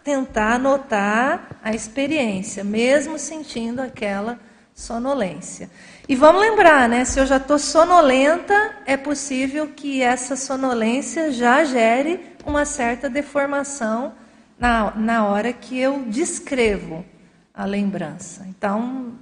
[0.03, 4.39] tentar anotar a experiência, mesmo sentindo aquela
[4.73, 5.69] sonolência.
[6.09, 7.05] E vamos lembrar, né?
[7.05, 14.13] Se eu já estou sonolenta, é possível que essa sonolência já gere uma certa deformação
[14.57, 17.05] na, na hora que eu descrevo
[17.53, 18.43] a lembrança.
[18.49, 19.13] Então,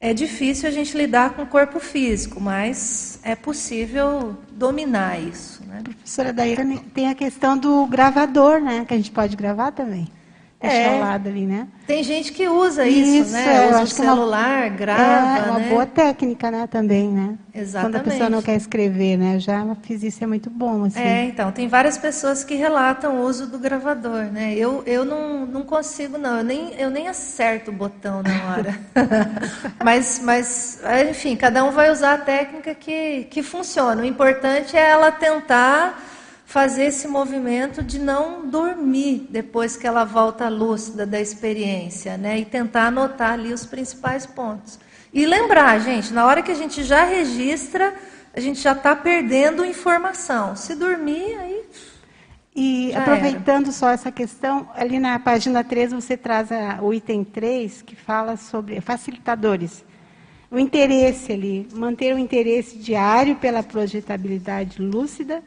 [0.00, 5.64] é difícil a gente lidar com o corpo físico, mas é possível dominar isso.
[5.66, 5.82] Né?
[5.82, 8.84] Professora Daiane, tem a questão do gravador, né?
[8.86, 10.06] Que a gente pode gravar também.
[10.60, 11.68] É, ali, né?
[11.86, 13.66] Tem gente que usa isso, isso né?
[13.66, 15.38] É, usa o celular, é uma, grava.
[15.38, 15.68] É uma né?
[15.68, 16.66] boa técnica, né?
[16.66, 17.38] Também, né?
[17.54, 17.92] Exatamente.
[17.92, 19.36] Quando a pessoa não quer escrever, né?
[19.36, 20.84] Eu já fiz isso, é muito bom.
[20.84, 20.98] Assim.
[20.98, 24.52] É, então, tem várias pessoas que relatam o uso do gravador, né?
[24.54, 26.38] Eu, eu não, não consigo, não.
[26.38, 28.78] Eu nem, eu nem acerto o botão na hora.
[29.84, 34.02] mas, mas, enfim, cada um vai usar a técnica que, que funciona.
[34.02, 36.02] O importante é ela tentar
[36.48, 42.38] fazer esse movimento de não dormir depois que ela volta lúcida da experiência, né?
[42.38, 44.80] E tentar anotar ali os principais pontos.
[45.12, 47.94] E lembrar, gente, na hora que a gente já registra,
[48.34, 50.56] a gente já está perdendo informação.
[50.56, 51.64] Se dormir, aí.
[52.56, 53.72] E aproveitando era.
[53.72, 58.38] só essa questão, ali na página 3 você traz a, o item 3, que fala
[58.38, 59.84] sobre facilitadores.
[60.50, 65.42] O interesse ali, manter o interesse diário pela projetabilidade lúcida,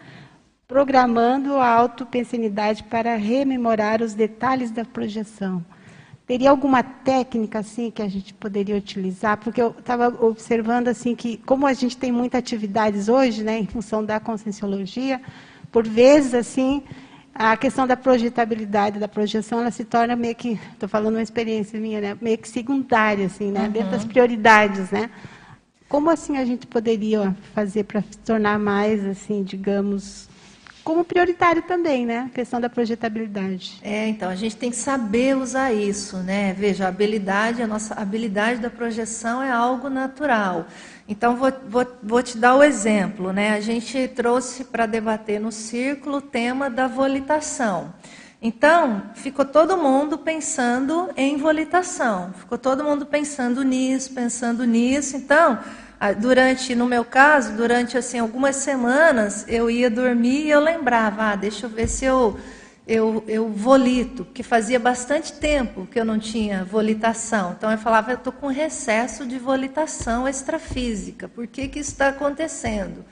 [0.72, 5.62] programando a autopensinidade para rememorar os detalhes da projeção.
[6.26, 9.36] Teria alguma técnica assim que a gente poderia utilizar?
[9.36, 13.66] Porque eu estava observando assim que como a gente tem muitas atividades hoje, né, em
[13.66, 15.20] função da conscienciologia,
[15.74, 16.84] por vezes assim
[17.36, 21.78] a questão da projetabilidade, da projeção, ela se torna meio que, estou falando uma experiência
[21.82, 23.72] minha, né, meio que secundária assim, né, uhum.
[23.72, 25.10] dentro das prioridades, né?
[25.90, 30.31] Como assim a gente poderia fazer para se tornar mais assim, digamos,
[30.84, 32.28] como prioritário também, né?
[32.28, 33.80] A questão da projetabilidade.
[33.82, 36.54] É, então a gente tem que saber usar isso, né?
[36.54, 40.68] Veja, a habilidade, a nossa habilidade da projeção é algo natural.
[41.08, 43.54] Então vou, vou, vou te dar o exemplo, né?
[43.54, 47.94] A gente trouxe para debater no círculo o tema da volitação.
[48.44, 55.16] Então, ficou todo mundo pensando em volitação, ficou todo mundo pensando nisso, pensando nisso.
[55.16, 55.60] Então,
[56.20, 61.36] durante, no meu caso, durante assim algumas semanas, eu ia dormir e eu lembrava, ah,
[61.36, 62.40] deixa eu ver se eu
[62.88, 67.56] eu, eu volito, que fazia bastante tempo que eu não tinha volitação.
[67.58, 71.28] Então eu falava, eu estou com recesso de volitação extrafísica.
[71.30, 73.06] Por que, que isso está acontecendo?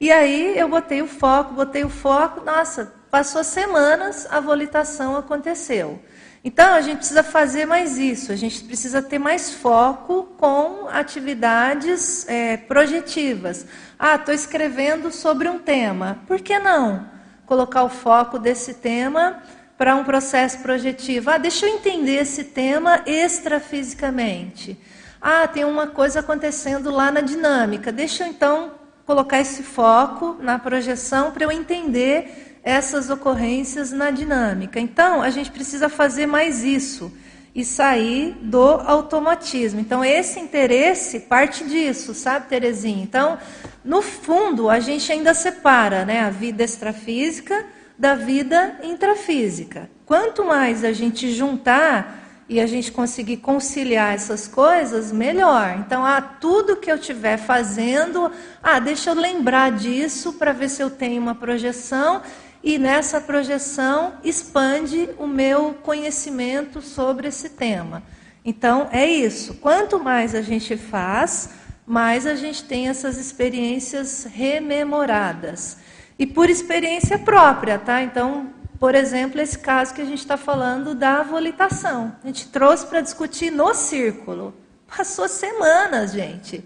[0.00, 6.00] E aí eu botei o foco, botei o foco, nossa, passou semanas, a volitação aconteceu.
[6.42, 12.26] Então, a gente precisa fazer mais isso, a gente precisa ter mais foco com atividades
[12.26, 13.66] é, projetivas.
[13.98, 17.06] Ah, estou escrevendo sobre um tema, por que não
[17.44, 19.42] colocar o foco desse tema
[19.76, 21.30] para um processo projetivo?
[21.30, 24.78] Ah, deixa eu entender esse tema extrafisicamente.
[25.20, 28.72] Ah, tem uma coisa acontecendo lá na dinâmica, deixa eu então
[29.04, 34.78] colocar esse foco na projeção para eu entender essas ocorrências na dinâmica.
[34.78, 37.12] Então, a gente precisa fazer mais isso
[37.54, 39.80] e sair do automatismo.
[39.80, 43.02] Então, esse interesse parte disso, sabe, Terezinha?
[43.02, 43.38] Então,
[43.84, 47.66] no fundo, a gente ainda separa né, a vida extrafísica
[47.98, 49.90] da vida intrafísica.
[50.06, 55.76] Quanto mais a gente juntar e a gente conseguir conciliar essas coisas, melhor.
[55.78, 58.30] Então, ah, tudo que eu estiver fazendo,
[58.60, 62.22] ah, deixa eu lembrar disso para ver se eu tenho uma projeção
[62.62, 68.02] e nessa projeção expande o meu conhecimento sobre esse tema.
[68.44, 69.54] Então, é isso.
[69.54, 71.50] Quanto mais a gente faz,
[71.86, 75.78] mais a gente tem essas experiências rememoradas.
[76.18, 78.02] E por experiência própria, tá?
[78.02, 82.16] Então, por exemplo, esse caso que a gente está falando da volitação.
[82.22, 84.54] A gente trouxe para discutir no círculo.
[84.86, 86.64] Passou semanas, gente.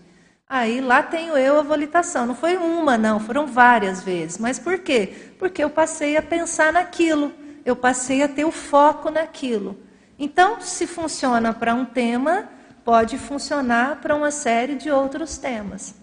[0.49, 2.27] Aí lá tenho eu a volitação.
[2.27, 4.39] Não foi uma, não, foram várias vezes.
[4.39, 5.13] Mas por quê?
[5.39, 7.33] Porque eu passei a pensar naquilo,
[7.65, 9.77] eu passei a ter o foco naquilo.
[10.19, 12.49] Então, se funciona para um tema,
[12.85, 15.95] pode funcionar para uma série de outros temas.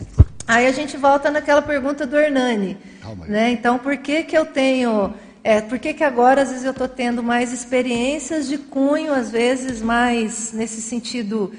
[0.48, 2.78] Aí a gente volta naquela pergunta do Hernani.
[3.28, 3.52] Né?
[3.52, 5.14] Então, por que, que eu tenho.
[5.44, 9.32] É, por que, que agora, às vezes, eu estou tendo mais experiências de cunho, às
[9.32, 11.52] vezes, mais nesse sentido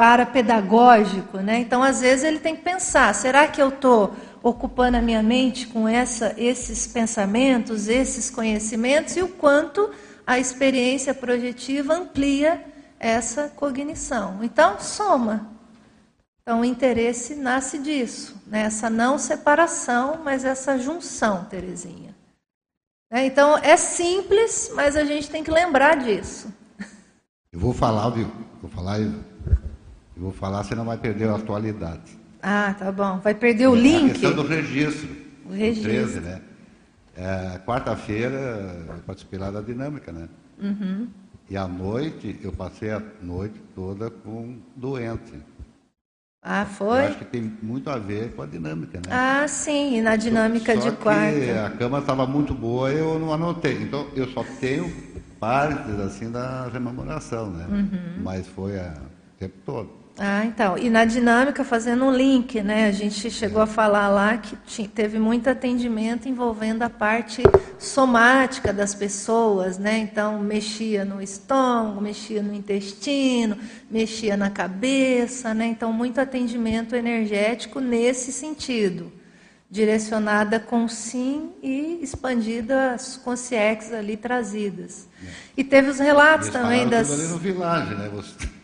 [0.00, 1.58] para pedagógico, né?
[1.58, 5.66] Então, às vezes ele tem que pensar: será que eu estou ocupando a minha mente
[5.66, 9.90] com essa, esses pensamentos, esses conhecimentos e o quanto
[10.26, 12.64] a experiência projetiva amplia
[12.98, 14.42] essa cognição?
[14.42, 15.50] Então, soma.
[16.40, 18.70] Então, o interesse nasce disso, né?
[18.90, 22.16] não separação, mas essa junção, Terezinha.
[23.12, 26.50] É, então, é simples, mas a gente tem que lembrar disso.
[27.52, 28.32] Eu vou falar, viu?
[28.62, 28.98] Vou falar
[30.20, 32.18] eu vou falar, você não vai perder a atualidade.
[32.42, 33.18] Ah, tá bom.
[33.20, 34.10] Vai perder o é, link?
[34.10, 35.08] A questão do registro.
[35.46, 35.90] O registro.
[35.90, 36.42] 13, né?
[37.16, 40.28] É, Quarta-feira eu participei lá da dinâmica, né?
[40.62, 41.08] Uhum.
[41.48, 45.32] E à noite, eu passei a noite toda com doente.
[46.42, 46.98] Ah, foi?
[46.98, 49.10] Eu acho que tem muito a ver com a dinâmica, né?
[49.10, 51.66] Ah, sim, e na dinâmica só, só de quarta.
[51.66, 53.82] A cama estava muito boa, eu não anotei.
[53.82, 54.92] Então, eu só tenho
[55.40, 57.66] partes assim da rememoração, né?
[57.70, 58.22] Uhum.
[58.22, 59.99] Mas foi a, o tempo todo.
[60.22, 60.76] Ah, então.
[60.76, 62.88] E na dinâmica, fazendo um link, né?
[62.88, 67.42] A gente chegou a falar lá que teve muito atendimento envolvendo a parte
[67.78, 69.96] somática das pessoas, né?
[69.96, 73.56] Então, mexia no estômago, mexia no intestino,
[73.90, 75.68] mexia na cabeça, né?
[75.68, 79.10] Então, muito atendimento energético nesse sentido.
[79.70, 85.08] Direcionada com sim e expandida as consciências ali trazidas.
[85.56, 87.10] E teve os relatos Eles também das.
[87.10, 88.10] ali no Village, né?
[88.12, 88.59] Você...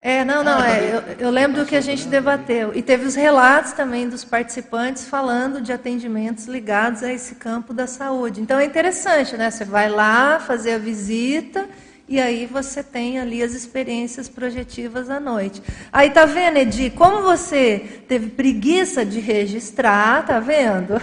[0.00, 2.72] É, não, não, é, eu, eu lembro do que a gente debateu.
[2.74, 7.86] E teve os relatos também dos participantes falando de atendimentos ligados a esse campo da
[7.86, 8.40] saúde.
[8.40, 9.50] Então é interessante, né?
[9.50, 11.68] Você vai lá fazer a visita
[12.08, 15.62] e aí você tem ali as experiências projetivas à noite.
[15.92, 20.94] Aí tá vendo, Edi, como você teve preguiça de registrar, tá vendo?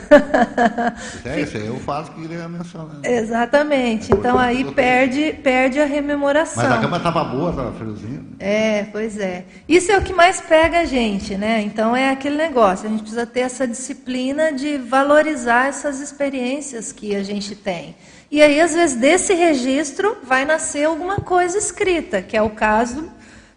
[1.23, 2.99] É isso aí, eu faço que ele mencionar.
[3.03, 4.11] Exatamente.
[4.11, 6.63] Então aí perde, perde a rememoração.
[6.63, 8.35] Mas a cama estava boa, estava friozinho.
[8.39, 9.45] É, pois é.
[9.67, 11.61] Isso é o que mais pega a gente, né?
[11.61, 17.15] Então é aquele negócio, a gente precisa ter essa disciplina de valorizar essas experiências que
[17.15, 17.95] a gente tem.
[18.31, 23.11] E aí, às vezes, desse registro vai nascer alguma coisa escrita, que é o caso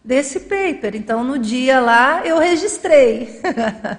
[0.05, 0.95] desse paper.
[0.95, 3.41] Então, no dia lá, eu registrei.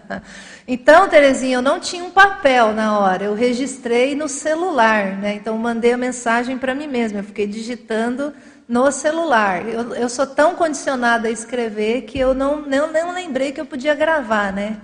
[0.68, 5.18] então, Terezinha, eu não tinha um papel na hora, eu registrei no celular.
[5.18, 5.36] Né?
[5.36, 8.34] Então, mandei a mensagem para mim mesma, eu fiquei digitando
[8.68, 9.68] no celular.
[9.68, 13.66] Eu, eu sou tão condicionada a escrever que eu não, não, não lembrei que eu
[13.66, 14.78] podia gravar, né?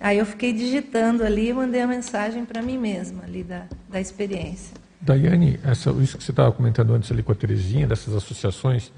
[0.00, 4.00] Aí eu fiquei digitando ali e mandei a mensagem para mim mesma ali da, da
[4.00, 4.81] experiência.
[5.02, 8.92] Daiane, essa, isso que você estava comentando antes ali com a Terezinha, dessas associações,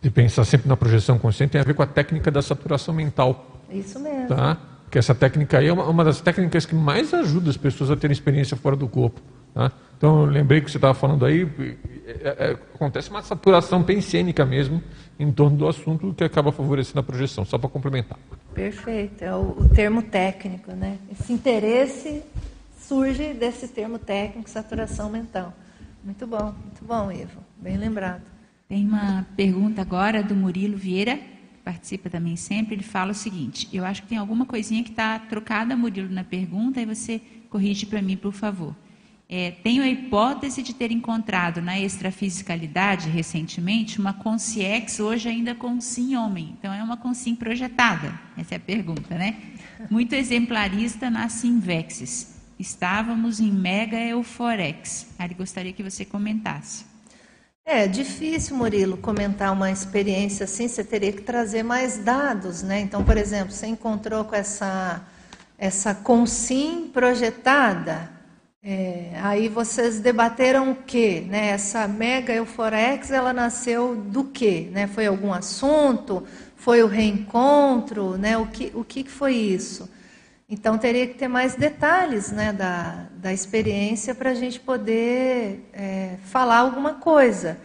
[0.00, 3.60] de pensar sempre na projeção consciente, tem a ver com a técnica da saturação mental.
[3.70, 4.28] Isso mesmo.
[4.28, 4.56] Tá?
[4.90, 7.96] Que essa técnica aí é uma, uma das técnicas que mais ajuda as pessoas a
[7.96, 9.20] terem experiência fora do corpo.
[9.54, 9.70] Tá?
[9.98, 11.46] Então, eu lembrei que você estava falando aí,
[12.06, 14.82] é, é, acontece uma saturação pensênica mesmo
[15.18, 18.18] em torno do assunto que acaba favorecendo a projeção, só para complementar.
[18.54, 20.96] Perfeito, é o, o termo técnico, né?
[21.12, 22.22] Esse interesse
[22.90, 25.54] surge desse termo técnico, saturação mental.
[26.02, 27.40] Muito bom, muito bom, Ivo.
[27.56, 28.22] Bem lembrado.
[28.68, 32.74] Tem uma pergunta agora do Murilo Vieira, que participa também sempre.
[32.74, 36.24] Ele fala o seguinte: Eu acho que tem alguma coisinha que está trocada, Murilo, na
[36.24, 38.74] pergunta, e você corrige para mim, por favor.
[39.28, 45.80] É, tenho a hipótese de ter encontrado na extrafisicalidade recentemente uma consciex, hoje ainda com
[45.80, 46.56] sim homem.
[46.58, 48.18] Então é uma consim projetada.
[48.36, 49.36] Essa é a pergunta, né?
[49.88, 55.06] Muito exemplarista na Simvexis estávamos em mega euforex.
[55.18, 56.84] Ari, gostaria que você comentasse.
[57.64, 62.80] É difícil, Murilo, comentar uma experiência assim, você teria que trazer mais dados, né?
[62.80, 65.02] Então, por exemplo, você encontrou com essa,
[65.56, 68.10] essa consim projetada,
[68.62, 71.24] é, aí vocês debateram o quê?
[71.26, 71.48] Né?
[71.48, 74.68] Essa mega euforex, ela nasceu do quê?
[74.70, 74.86] Né?
[74.86, 76.26] Foi algum assunto?
[76.56, 78.18] Foi o reencontro?
[78.18, 78.36] Né?
[78.36, 79.88] O, que, o que foi isso?
[80.52, 86.16] Então, teria que ter mais detalhes né, da, da experiência para a gente poder é,
[86.24, 87.56] falar alguma coisa.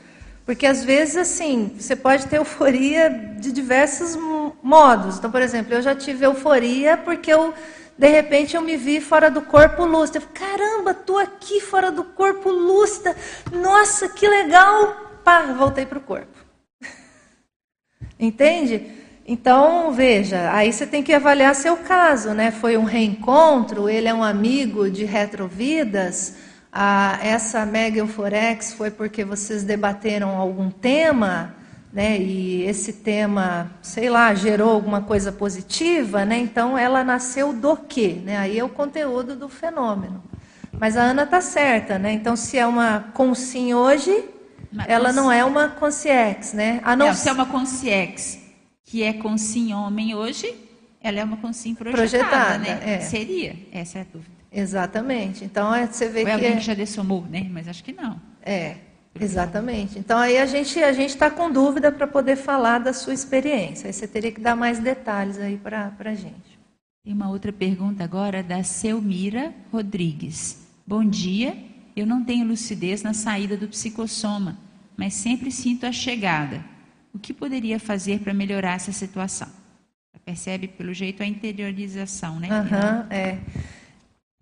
[0.45, 3.09] Porque, às vezes, assim, você pode ter euforia
[3.39, 4.15] de diversos
[4.61, 5.17] modos.
[5.17, 7.55] Então, por exemplo, eu já tive euforia porque eu,
[7.97, 10.19] de repente, eu me vi fora do corpo lúcido.
[10.19, 13.15] Eu caramba, estou aqui fora do corpo lúcida.
[13.51, 15.17] Nossa, que legal.
[15.23, 16.37] Pá, voltei para o corpo.
[18.19, 19.04] Entende?
[19.27, 22.51] Então, veja, aí você tem que avaliar seu caso, né?
[22.51, 26.35] Foi um reencontro, ele é um amigo de retrovidas,
[26.71, 31.55] ah, essa Mega Euforex foi porque vocês debateram algum tema,
[31.91, 32.19] né?
[32.19, 36.37] E esse tema, sei lá, gerou alguma coisa positiva, né?
[36.37, 38.21] Então, ela nasceu do quê?
[38.23, 38.37] Né?
[38.37, 40.23] Aí é o conteúdo do fenômeno.
[40.71, 42.11] Mas a Ana está certa, né?
[42.11, 44.25] Então, se é uma consim hoje,
[44.71, 46.79] Mas, ela não é uma consciex, né?
[46.83, 47.07] A não...
[47.07, 48.44] É, se é uma consciex
[48.85, 50.53] que é com sim homem hoje,
[51.01, 52.95] ela é uma com sim projetada, projetada né?
[52.95, 52.99] É.
[53.01, 54.35] Seria, essa é a dúvida.
[54.51, 55.43] Exatamente.
[55.43, 57.47] Então é, você vê Ou é alguém que já dessomou, né?
[57.51, 58.21] Mas acho que não.
[58.41, 58.77] É,
[59.19, 59.99] exatamente.
[59.99, 63.87] Então aí a gente a gente está com dúvida para poder falar da sua experiência.
[63.87, 66.57] Aí você teria que dar mais detalhes aí para a gente.
[67.03, 70.65] Tem uma outra pergunta agora da Selmira Rodrigues.
[70.87, 71.55] Bom dia.
[71.95, 74.57] Eu não tenho lucidez na saída do psicossoma,
[74.97, 76.63] mas sempre sinto a chegada.
[77.15, 79.47] O que poderia fazer para melhorar essa situação?
[80.25, 82.49] Percebe, pelo jeito, a interiorização, né?
[82.49, 83.37] Uhum, é.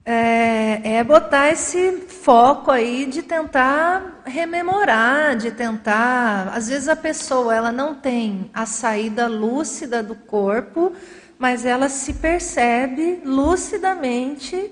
[0.05, 6.51] É, é, botar esse foco aí de tentar rememorar, de tentar.
[6.53, 10.93] Às vezes a pessoa ela não tem a saída lúcida do corpo,
[11.37, 14.71] mas ela se percebe lucidamente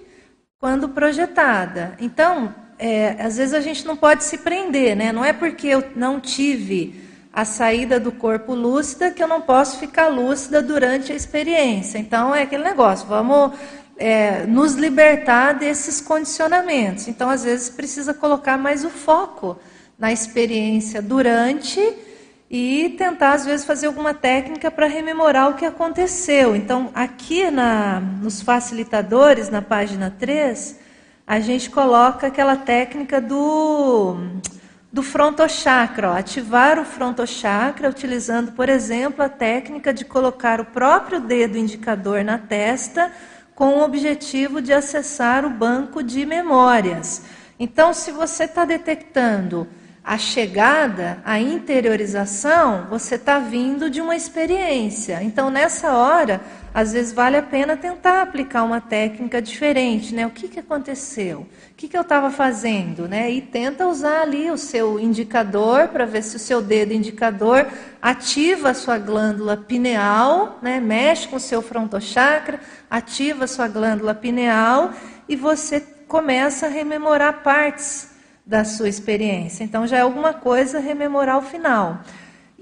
[0.60, 1.96] quando projetada.
[2.00, 5.12] Então, é, às vezes a gente não pode se prender, né?
[5.12, 7.01] Não é porque eu não tive
[7.34, 11.98] a saída do corpo lúcida, que eu não posso ficar lúcida durante a experiência.
[11.98, 13.54] Então, é aquele negócio, vamos
[13.98, 17.08] é, nos libertar desses condicionamentos.
[17.08, 19.58] Então, às vezes, precisa colocar mais o foco
[19.98, 21.80] na experiência durante
[22.50, 26.54] e tentar, às vezes, fazer alguma técnica para rememorar o que aconteceu.
[26.54, 30.78] Então, aqui na, nos facilitadores, na página 3,
[31.26, 34.18] a gente coloca aquela técnica do
[34.92, 41.22] do frontochakra, ó, ativar o frontochakra utilizando, por exemplo, a técnica de colocar o próprio
[41.22, 43.12] dedo indicador na testa
[43.56, 47.24] com o objetivo de acessar o banco de memórias.
[47.58, 49.68] Então, se você está detectando
[50.04, 55.22] a chegada, a interiorização, você está vindo de uma experiência.
[55.22, 56.42] Então, nessa hora,
[56.74, 60.26] às vezes vale a pena tentar aplicar uma técnica diferente, né?
[60.26, 61.42] O que, que aconteceu?
[61.42, 63.30] O que, que eu estava fazendo, né?
[63.30, 67.68] E tenta usar ali o seu indicador para ver se o seu dedo indicador
[68.02, 70.80] ativa a sua glândula pineal, né?
[70.80, 72.60] Mexe com o seu frontochakra,
[72.90, 74.92] ativa a sua glândula pineal
[75.28, 78.12] e você começa a rememorar partes
[78.46, 79.64] da sua experiência.
[79.64, 82.00] Então já é alguma coisa rememorar o final.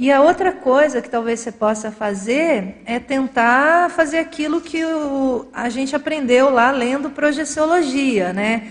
[0.01, 5.47] E a outra coisa que talvez você possa fazer é tentar fazer aquilo que o,
[5.51, 8.69] a gente aprendeu lá lendo projeciologia, né?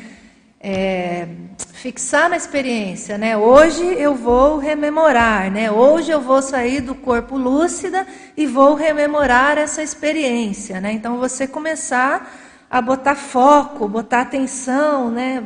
[0.59, 1.29] É,
[1.75, 3.37] fixar na experiência, né?
[3.37, 5.71] Hoje eu vou rememorar, né?
[5.71, 10.93] Hoje eu vou sair do corpo lúcida e vou rememorar essa experiência, né?
[10.93, 12.27] Então você começar
[12.71, 15.45] a botar foco, botar atenção, né?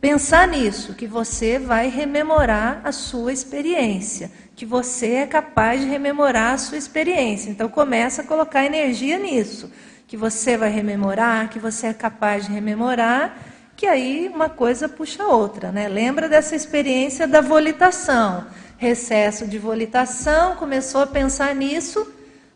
[0.00, 6.54] Pensar nisso, que você vai rememorar a sua experiência, que você é capaz de rememorar
[6.54, 7.50] a sua experiência.
[7.50, 9.70] Então começa a colocar energia nisso,
[10.06, 13.36] que você vai rememorar, que você é capaz de rememorar,
[13.76, 15.88] que aí uma coisa puxa a outra, né?
[15.88, 18.46] Lembra dessa experiência da volitação,
[18.78, 22.06] recesso de volitação, começou a pensar nisso,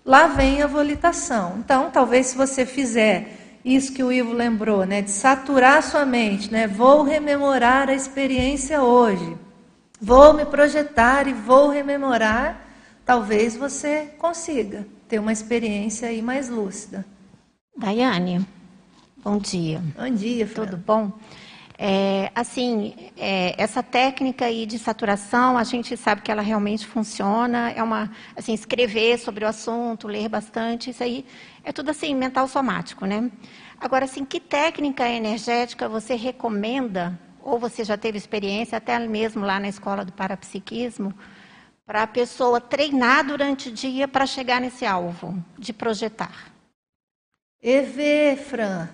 [0.05, 1.57] lá vem a volitação.
[1.59, 3.35] Então, talvez se você fizer
[3.65, 6.69] isso que o Ivo lembrou, né, de saturar sua mente, né?
[6.69, 9.48] Vou rememorar a experiência hoje.
[10.01, 12.61] Vou me projetar e vou rememorar.
[13.05, 17.05] Talvez você consiga ter uma experiência aí mais lúcida.
[17.77, 18.47] Daiane,
[19.17, 19.83] bom dia.
[19.97, 20.67] Bom dia, Fran.
[20.67, 21.13] Tudo bom?
[21.77, 27.71] É, assim, é, essa técnica aí de saturação, a gente sabe que ela realmente funciona.
[27.71, 31.25] É uma, assim, escrever sobre o assunto, ler bastante, isso aí
[31.65, 33.31] é tudo assim mental somático, né?
[33.81, 37.19] Agora, assim, que técnica energética você recomenda?
[37.43, 41.15] Ou você já teve experiência, até mesmo lá na escola do parapsiquismo,
[41.87, 46.53] para a pessoa treinar durante o dia para chegar nesse alvo de projetar?
[47.61, 48.89] EV, Fran.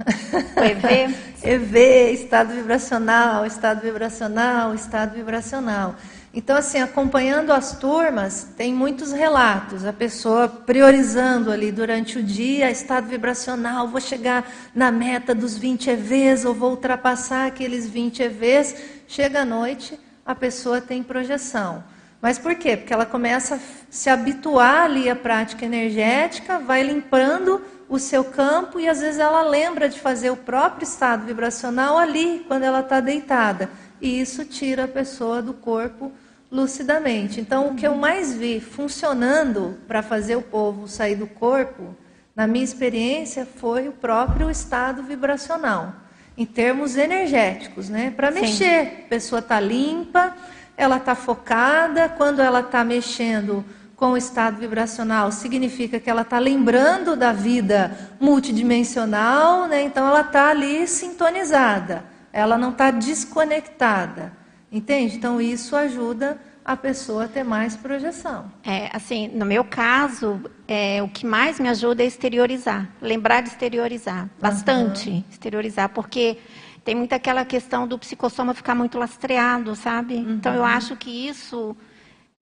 [0.56, 1.14] O EV?
[1.42, 5.96] EV, estado vibracional, estado vibracional, estado vibracional.
[6.36, 9.84] Então, assim, acompanhando as turmas, tem muitos relatos.
[9.84, 15.90] A pessoa priorizando ali durante o dia, estado vibracional, vou chegar na meta dos 20
[15.90, 18.74] EVs, ou vou ultrapassar aqueles 20 EVs.
[19.06, 21.84] Chega à noite, a pessoa tem projeção.
[22.20, 22.76] Mas por quê?
[22.76, 23.58] Porque ela começa a
[23.88, 29.42] se habituar ali à prática energética, vai limpando o seu campo e às vezes ela
[29.42, 33.70] lembra de fazer o próprio estado vibracional ali, quando ela está deitada.
[34.00, 36.10] E isso tira a pessoa do corpo
[36.54, 37.40] lucidamente.
[37.40, 41.96] Então, o que eu mais vi funcionando para fazer o povo sair do corpo,
[42.36, 45.92] na minha experiência, foi o próprio estado vibracional,
[46.38, 48.12] em termos energéticos, né?
[48.16, 50.32] Para mexer, a pessoa está limpa,
[50.76, 53.64] ela está focada, quando ela está mexendo
[53.96, 59.82] com o estado vibracional, significa que ela está lembrando da vida multidimensional, né?
[59.82, 64.43] então ela está ali sintonizada, ela não está desconectada.
[64.74, 65.16] Entende?
[65.16, 68.50] Então isso ajuda a pessoa a ter mais projeção.
[68.64, 73.50] É, assim, no meu caso, é, o que mais me ajuda é exteriorizar, lembrar de
[73.50, 75.24] exteriorizar, bastante uhum.
[75.30, 76.38] exteriorizar, porque
[76.84, 80.14] tem muita aquela questão do psicossoma ficar muito lastreado, sabe?
[80.16, 80.34] Uhum.
[80.34, 80.66] Então eu uhum.
[80.66, 81.76] acho que isso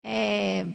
[0.03, 0.67] é,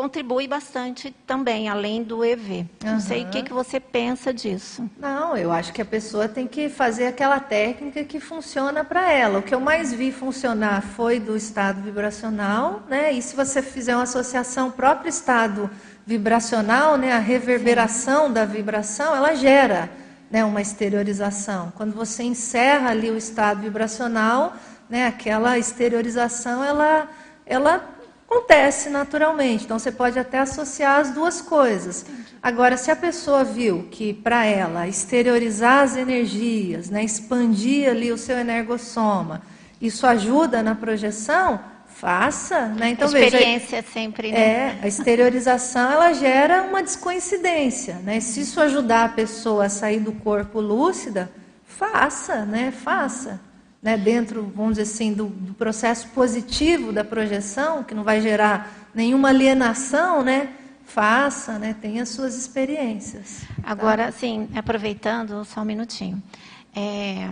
[0.00, 2.60] contribui bastante também, além do EV.
[2.82, 2.92] Uhum.
[2.92, 4.88] Não sei o que, que você pensa disso.
[4.98, 9.40] Não, eu acho que a pessoa tem que fazer aquela técnica que funciona para ela.
[9.40, 13.12] O que eu mais vi funcionar foi do estado vibracional, né?
[13.12, 15.70] E se você fizer uma associação próprio estado
[16.06, 18.32] vibracional, né, a reverberação Sim.
[18.32, 19.90] da vibração, ela gera
[20.30, 21.70] né, uma exteriorização.
[21.76, 24.54] Quando você encerra ali o estado vibracional,
[24.88, 27.06] né, aquela exteriorização, ela,
[27.44, 27.99] ela
[28.30, 32.06] Acontece naturalmente, então você pode até associar as duas coisas.
[32.40, 38.16] Agora, se a pessoa viu que para ela exteriorizar as energias, né, expandir ali o
[38.16, 39.42] seu energossoma,
[39.82, 41.58] isso ajuda na projeção,
[41.88, 42.90] faça, né?
[42.90, 44.38] Então a experiência veja, sempre, né?
[44.38, 48.20] É, a exteriorização ela gera uma descoincidência, né?
[48.20, 51.28] Se isso ajudar a pessoa a sair do corpo lúcida,
[51.66, 52.70] faça, né?
[52.70, 53.49] Faça
[53.82, 58.90] né, dentro, vamos dizer assim, do, do, processo positivo da projeção, que não vai gerar
[58.94, 60.50] nenhuma alienação, né,
[60.84, 63.42] faça, né, tenha suas experiências.
[63.62, 63.70] Tá?
[63.70, 66.22] Agora, assim, aproveitando, só um minutinho.
[66.74, 67.30] É,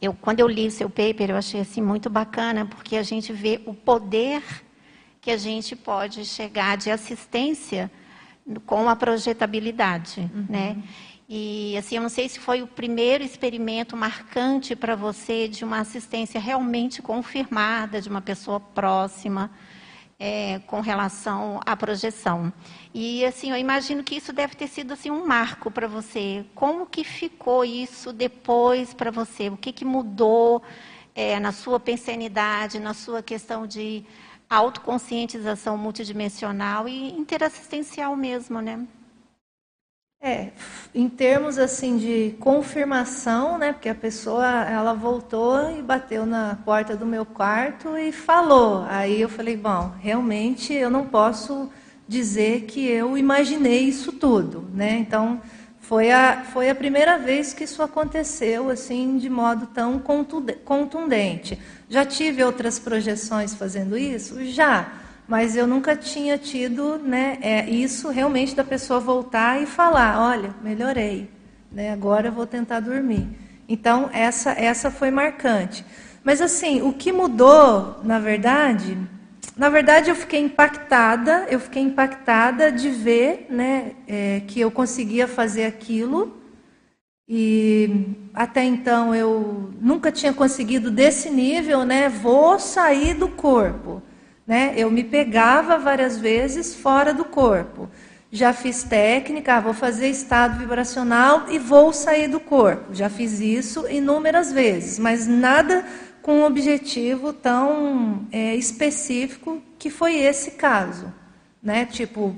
[0.00, 3.60] eu, quando eu li seu paper, eu achei assim muito bacana, porque a gente vê
[3.64, 4.42] o poder
[5.20, 7.90] que a gente pode chegar de assistência
[8.64, 10.46] com a projetabilidade, uhum.
[10.48, 10.76] né?
[11.28, 15.80] E assim, eu não sei se foi o primeiro experimento marcante para você de uma
[15.80, 19.50] assistência realmente confirmada de uma pessoa próxima
[20.20, 22.52] é, com relação à projeção.
[22.94, 26.46] E assim, eu imagino que isso deve ter sido assim um marco para você.
[26.54, 29.48] Como que ficou isso depois para você?
[29.48, 30.62] O que, que mudou
[31.14, 34.04] é, na sua pensanidade, na sua questão de
[34.48, 38.86] autoconscientização multidimensional e interassistencial mesmo, né?
[40.26, 40.48] É,
[40.92, 43.72] em termos assim de confirmação, né?
[43.72, 48.84] Porque a pessoa ela voltou e bateu na porta do meu quarto e falou.
[48.88, 51.70] Aí eu falei, bom, realmente eu não posso
[52.08, 54.98] dizer que eu imaginei isso tudo, né?
[54.98, 55.40] Então
[55.78, 60.02] foi a, foi a primeira vez que isso aconteceu assim de modo tão
[60.64, 61.56] contundente.
[61.88, 64.44] Já tive outras projeções fazendo isso?
[64.46, 64.90] Já
[65.28, 70.54] mas eu nunca tinha tido né, é, isso realmente da pessoa voltar e falar, olha,
[70.62, 71.28] melhorei,
[71.70, 73.26] né, agora eu vou tentar dormir.
[73.68, 75.84] Então, essa, essa foi marcante.
[76.22, 78.96] Mas assim, o que mudou, na verdade,
[79.56, 85.26] na verdade eu fiquei impactada, eu fiquei impactada de ver né, é, que eu conseguia
[85.26, 86.36] fazer aquilo.
[87.28, 92.08] E até então eu nunca tinha conseguido desse nível, né?
[92.08, 94.00] Vou sair do corpo.
[94.46, 94.74] Né?
[94.76, 97.90] Eu me pegava várias vezes fora do corpo.
[98.30, 102.94] Já fiz técnica, ah, vou fazer estado vibracional e vou sair do corpo.
[102.94, 105.84] Já fiz isso inúmeras vezes, mas nada
[106.22, 111.12] com um objetivo tão é, específico que foi esse caso.
[111.62, 111.86] Né?
[111.86, 112.36] Tipo,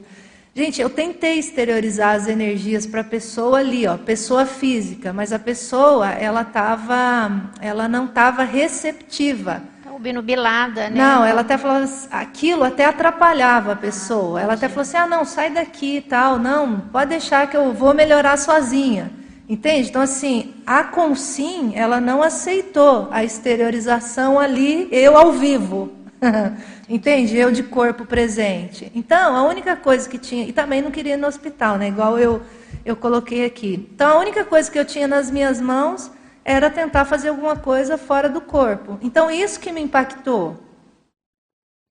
[0.55, 5.39] gente, eu tentei exteriorizar as energias para a pessoa ali, ó, pessoa física, mas a
[5.39, 9.63] pessoa ela tava, ela não estava receptiva
[9.99, 10.97] obnubilada, né?
[10.97, 14.41] Não, ela até falou aquilo até atrapalhava a pessoa.
[14.41, 17.73] Ela até falou assim: "Ah, não, sai daqui e tal, não, pode deixar que eu
[17.73, 19.11] vou melhorar sozinha".
[19.49, 19.89] Entende?
[19.89, 25.93] Então assim, a Consim, ela não aceitou a exteriorização ali, eu ao vivo.
[26.89, 27.37] Entende?
[27.37, 28.91] Eu de corpo presente.
[28.95, 31.89] Então, a única coisa que tinha, e também não queria ir no hospital, né?
[31.89, 32.43] Igual eu
[32.85, 33.87] eu coloquei aqui.
[33.95, 36.11] Então, a única coisa que eu tinha nas minhas mãos
[36.49, 38.99] era tentar fazer alguma coisa fora do corpo.
[39.03, 40.57] Então, isso que me impactou.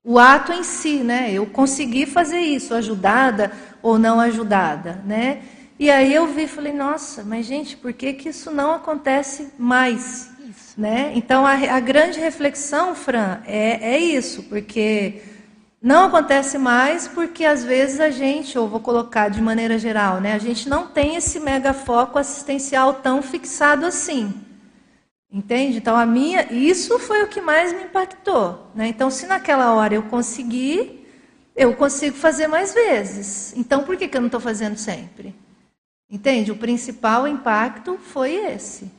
[0.03, 1.31] O ato em si, né?
[1.31, 3.51] Eu consegui fazer isso, ajudada
[3.83, 5.43] ou não ajudada, né?
[5.77, 9.53] E aí eu vi e falei, nossa, mas gente, por que, que isso não acontece
[9.59, 10.31] mais?
[10.49, 10.73] Isso.
[10.75, 11.11] Né?
[11.13, 15.21] Então, a, a grande reflexão, Fran, é, é isso, porque
[15.79, 20.33] não acontece mais porque às vezes a gente, ou vou colocar de maneira geral, né,
[20.33, 24.46] a gente não tem esse mega foco assistencial tão fixado assim.
[25.31, 25.77] Entende?
[25.77, 28.71] Então a minha, isso foi o que mais me impactou.
[28.73, 28.87] Né?
[28.87, 31.05] Então, se naquela hora eu consegui,
[31.55, 33.53] eu consigo fazer mais vezes.
[33.57, 35.35] Então, por que, que eu não estou fazendo sempre?
[36.09, 36.51] Entende?
[36.51, 38.89] O principal impacto foi esse.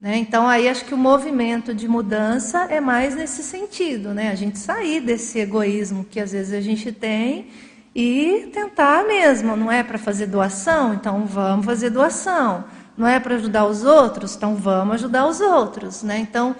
[0.00, 0.16] Né?
[0.16, 4.30] Então, aí acho que o movimento de mudança é mais nesse sentido, né?
[4.30, 7.48] A gente sair desse egoísmo que às vezes a gente tem
[7.94, 10.92] e tentar mesmo, não é para fazer doação?
[10.94, 12.64] Então vamos fazer doação
[12.96, 14.36] não é para ajudar os outros?
[14.36, 16.18] Então vamos ajudar os outros, né?
[16.18, 16.54] Então,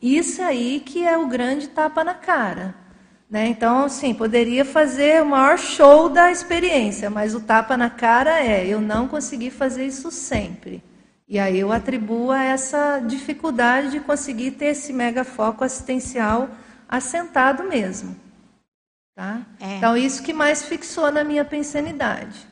[0.00, 2.74] isso aí que é o grande tapa na cara.
[3.30, 3.46] Né?
[3.48, 8.66] Então, assim, poderia fazer o maior show da experiência, mas o tapa na cara é
[8.66, 10.82] eu não consegui fazer isso sempre.
[11.28, 16.48] E aí eu atribuo a essa dificuldade de conseguir ter esse mega foco assistencial
[16.88, 18.16] assentado mesmo.
[19.14, 19.42] Tá?
[19.60, 19.76] É.
[19.76, 22.46] Então, isso que mais fixou na minha pensanidade.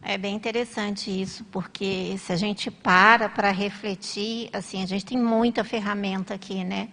[0.00, 5.18] É bem interessante isso, porque se a gente para para refletir, assim, a gente tem
[5.18, 6.88] muita ferramenta aqui, né?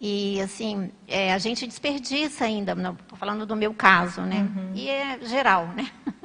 [0.00, 4.40] E assim, é, a gente desperdiça ainda, estou falando do meu caso, né?
[4.40, 4.72] Uhum.
[4.74, 5.88] E é geral, né?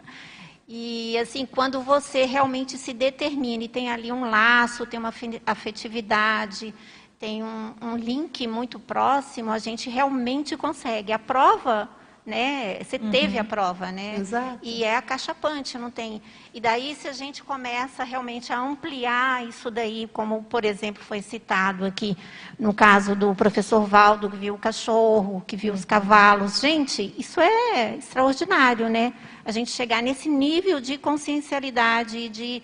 [0.70, 5.14] E assim, quando você realmente se determina e tem ali um laço, tem uma
[5.46, 6.74] afetividade,
[7.18, 11.14] tem um, um link muito próximo, a gente realmente consegue.
[11.14, 11.90] A prova
[12.28, 12.78] né?
[12.84, 13.10] Você uhum.
[13.10, 14.18] teve a prova, né?
[14.18, 14.60] Exato.
[14.62, 16.22] E é acachapante, não tem.
[16.54, 21.22] E daí, se a gente começa realmente a ampliar isso daí, como, por exemplo, foi
[21.22, 22.18] citado aqui,
[22.60, 26.60] no caso do professor Valdo, que viu o cachorro, que viu os cavalos.
[26.60, 29.14] Gente, isso é extraordinário, né?
[29.46, 32.62] A gente chegar nesse nível de consciencialidade, de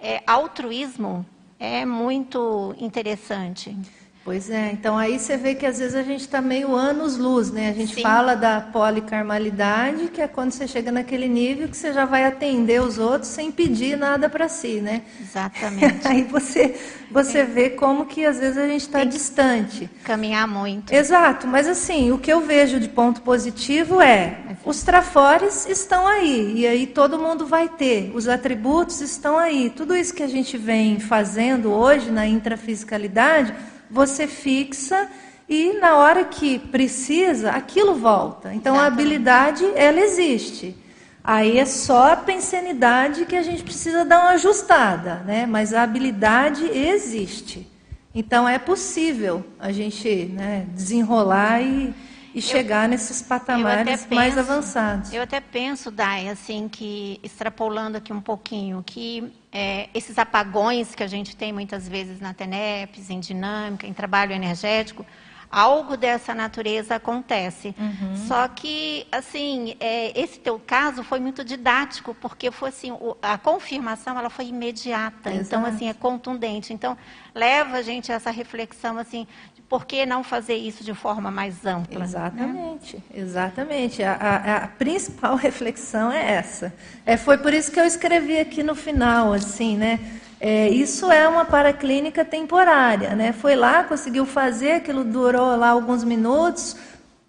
[0.00, 1.24] é, altruísmo,
[1.56, 3.76] é muito interessante.
[4.24, 7.68] Pois é, então aí você vê que às vezes a gente está meio anos-luz, né?
[7.68, 8.00] A gente Sim.
[8.00, 12.80] fala da policarmalidade, que é quando você chega naquele nível que você já vai atender
[12.80, 15.02] os outros sem pedir nada para si, né?
[15.20, 16.00] Exatamente.
[16.08, 16.74] Aí você,
[17.10, 19.90] você vê como que às vezes a gente está distante.
[20.04, 20.90] Caminhar muito.
[20.90, 26.60] Exato, mas assim, o que eu vejo de ponto positivo é os trafores estão aí,
[26.60, 29.68] e aí todo mundo vai ter, os atributos estão aí.
[29.68, 33.54] Tudo isso que a gente vem fazendo hoje na intrafisicalidade,
[33.90, 35.08] você fixa
[35.48, 38.54] e na hora que precisa, aquilo volta.
[38.54, 39.00] Então a Exatamente.
[39.00, 40.76] habilidade, ela existe.
[41.22, 45.46] Aí é só a pensenidade que a gente precisa dar uma ajustada, né?
[45.46, 47.66] Mas a habilidade existe.
[48.14, 51.94] Então é possível a gente né, desenrolar e,
[52.34, 55.12] e chegar nesses patamares até mais penso- avançados.
[55.12, 61.02] Eu até penso, Dai, assim, que extrapolando aqui um pouquinho, que é, esses apagões que
[61.02, 65.06] a gente tem muitas vezes na TENEPS, em dinâmica, em trabalho energético,
[65.48, 67.72] algo dessa natureza acontece.
[67.78, 68.16] Uhum.
[68.26, 73.38] Só que, assim, é, esse teu caso foi muito didático, porque foi assim, o- a
[73.38, 75.66] confirmação ela foi imediata, então Exato.
[75.76, 76.72] assim é contundente.
[76.72, 76.98] Então
[77.32, 79.28] leva a gente a essa reflexão assim,
[79.68, 81.98] por que não fazer isso de forma mais ampla?
[82.00, 82.04] né?
[82.04, 84.02] Exatamente, exatamente.
[84.02, 86.72] A, a- a principal reflexão é essa.
[87.04, 89.98] É, foi por isso que eu escrevi aqui no final, assim, né?
[90.40, 93.32] É, isso é uma paraclínica temporária, né?
[93.32, 96.76] Foi lá, conseguiu fazer, aquilo durou lá alguns minutos,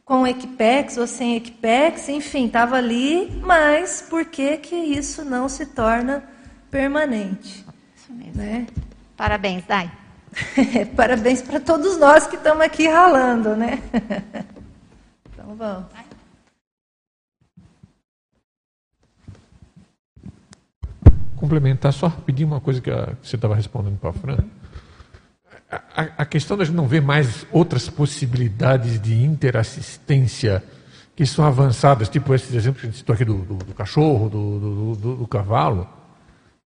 [0.03, 5.65] com equipex ou sem equipex, enfim, estava ali, mas por que que isso não se
[5.67, 6.23] torna
[6.69, 8.33] permanente, Isso mesmo.
[8.35, 8.67] né?
[9.15, 9.89] Parabéns, Dai.
[10.95, 13.81] Parabéns para todos nós que estamos aqui ralando, né?
[15.33, 15.85] Então vamos.
[21.35, 24.37] complementar só rapidinho uma coisa que, a- que você estava respondendo para a Fran.
[25.69, 25.81] A,
[26.19, 30.63] a- questão da gente não ver mais outras possibilidades de interassistência
[31.15, 34.29] que são avançadas, tipo esses exemplos que a gente citou aqui do, do- do cachorro,
[34.29, 35.87] do- do cavalo.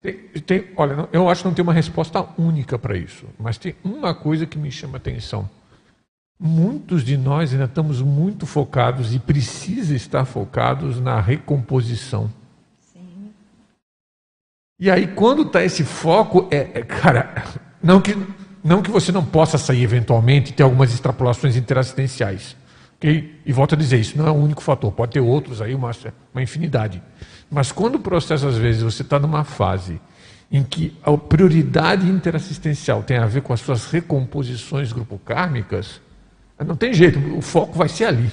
[0.05, 0.13] Tem,
[0.43, 4.15] tem- olha, eu acho que não tem uma resposta única para isso, mas tem uma
[4.15, 5.49] coisa que me chama atenção.
[6.39, 12.31] Muitos de nós ainda estamos muito focados e precisa estar focados na recomposição.
[14.79, 17.43] E aí, quando está esse foco, é, é, cara,
[17.83, 18.15] não que,
[18.63, 22.55] não que você não possa sair eventualmente e ter algumas extrapolações interassistenciais.
[22.99, 23.41] ok?
[23.47, 25.93] E volto a dizer, isso não é o único fator, pode ter outros aí, uma,
[26.35, 27.03] uma infinidade.
[27.55, 30.01] Mas quando o processo, às vezes, você está numa fase
[30.51, 36.01] em que a prioridade interassistencial tem a ver com as suas recomposições grupo-kármicas,
[36.67, 38.31] não tem jeito, o foco vai ser ali.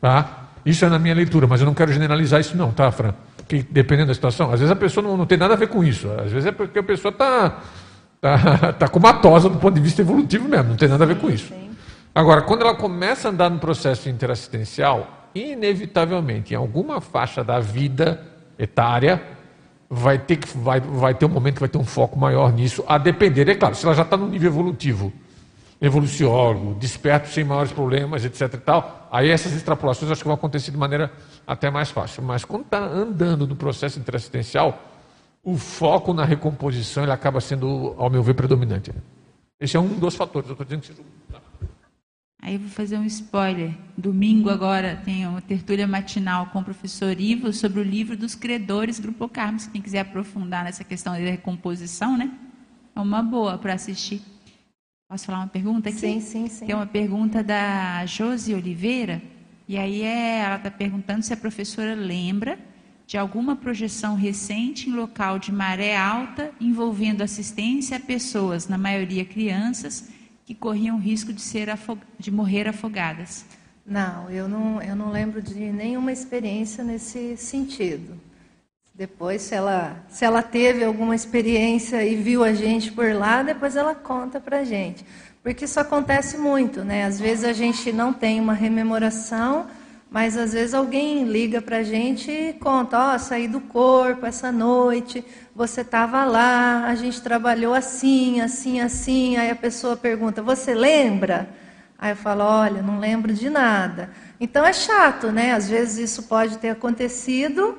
[0.00, 0.44] Tá?
[0.64, 3.14] Isso é na minha leitura, mas eu não quero generalizar isso não, tá, Fran?
[3.36, 5.82] Porque dependendo da situação, às vezes a pessoa não, não tem nada a ver com
[5.82, 6.08] isso.
[6.12, 7.62] Às vezes é porque a pessoa está
[8.20, 11.28] tá, tá comatosa do ponto de vista evolutivo mesmo, não tem nada a ver com
[11.28, 11.52] isso.
[12.14, 18.35] Agora, quando ela começa a andar no processo interassistencial, inevitavelmente, em alguma faixa da vida
[18.58, 19.22] etária,
[19.88, 22.84] vai ter, que, vai, vai ter um momento que vai ter um foco maior nisso,
[22.88, 25.12] a depender, é claro, se ela já está no nível evolutivo,
[25.80, 28.54] evoluciólogo, desperto sem maiores problemas, etc.
[28.54, 31.12] E tal, aí essas extrapolações acho que vão acontecer de maneira
[31.46, 32.22] até mais fácil.
[32.22, 34.82] Mas quando está andando no processo interassistencial,
[35.44, 38.92] o foco na recomposição ele acaba sendo, ao meu ver, predominante.
[39.60, 40.48] Esse é um dos fatores.
[40.48, 41.66] Eu estou dizendo que seja um-
[42.40, 43.74] Aí eu vou fazer um spoiler.
[43.96, 49.00] Domingo agora tem uma tertúlia matinal com o professor Ivo sobre o livro dos credores
[49.00, 49.66] Grupo Carlos.
[49.66, 52.30] Quem quiser aprofundar nessa questão da recomposição, né?
[52.94, 54.22] É uma boa para assistir.
[55.08, 55.98] Posso falar uma pergunta aqui?
[55.98, 56.66] Sim, sim, sim.
[56.66, 59.22] Tem uma pergunta da Josi Oliveira,
[59.68, 62.58] e aí é, ela está perguntando se a professora lembra
[63.06, 69.24] de alguma projeção recente em local de maré alta envolvendo assistência a pessoas, na maioria
[69.24, 70.08] crianças,
[70.46, 72.00] que corriam risco de, ser afog...
[72.16, 73.44] de morrer afogadas.
[73.84, 78.14] Não, eu não, eu não lembro de nenhuma experiência nesse sentido.
[78.94, 83.76] Depois, se ela, se ela teve alguma experiência e viu a gente por lá, depois
[83.76, 85.04] ela conta para a gente.
[85.42, 87.04] Porque isso acontece muito, né?
[87.04, 89.66] Às vezes a gente não tem uma rememoração,
[90.16, 94.50] mas às vezes alguém liga para a gente e conta: Ó, saí do corpo essa
[94.50, 95.22] noite,
[95.54, 99.36] você estava lá, a gente trabalhou assim, assim, assim.
[99.36, 101.50] Aí a pessoa pergunta: Você lembra?
[101.98, 104.08] Aí eu falo: Olha, não lembro de nada.
[104.40, 105.52] Então é chato, né?
[105.52, 107.76] Às vezes isso pode ter acontecido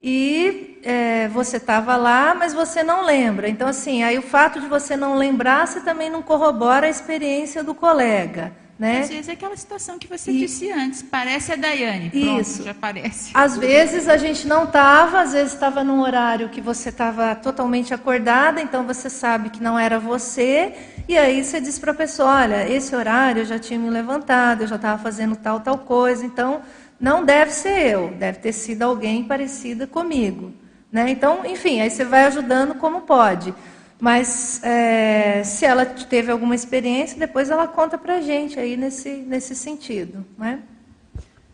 [0.00, 3.48] e é, você estava lá, mas você não lembra.
[3.48, 7.64] Então, assim, aí o fato de você não lembrar, você também não corrobora a experiência
[7.64, 8.52] do colega.
[8.76, 9.02] Né?
[9.02, 10.38] Às vezes é aquela situação que você e...
[10.38, 12.10] disse antes, parece a Daiane.
[12.10, 12.62] Pronto, Isso.
[12.64, 13.30] já parece.
[13.32, 17.94] Às vezes a gente não estava, às vezes estava num horário que você estava totalmente
[17.94, 20.74] acordada, então você sabe que não era você,
[21.06, 24.62] e aí você diz para a pessoa: olha, esse horário eu já tinha me levantado,
[24.62, 26.62] eu já estava fazendo tal, tal coisa, então
[26.98, 30.52] não deve ser eu, deve ter sido alguém parecida comigo.
[30.90, 31.10] Né?
[31.10, 33.54] Então, enfim, aí você vai ajudando como pode.
[34.00, 39.10] Mas é, se ela teve alguma experiência, depois ela conta para a gente aí nesse,
[39.10, 40.24] nesse sentido.
[40.36, 40.60] Né?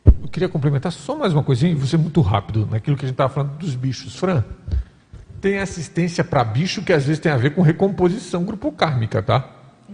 [0.05, 3.33] Eu queria complementar só mais uma coisinha, você muito rápido, naquilo que a gente estava
[3.33, 4.17] falando dos bichos.
[4.17, 4.43] Fran,
[5.41, 9.49] tem assistência para bicho que às vezes tem a ver com recomposição grupo kármica, tá?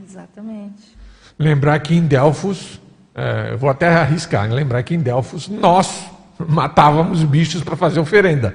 [0.05, 0.97] Exatamente.
[1.39, 2.81] Lembrar que em Delfos,
[3.15, 6.07] é, eu vou até arriscar, lembrar que em Delfos nós
[6.39, 8.55] matávamos bichos para fazer oferenda,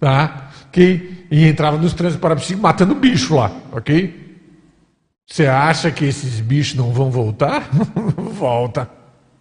[0.00, 0.47] tá?
[0.72, 4.28] Que e entrava nos trânsitos parapsíquicos matando bicho lá, ok?
[5.26, 7.68] Você acha que esses bichos não vão voltar?
[8.16, 8.88] Volta.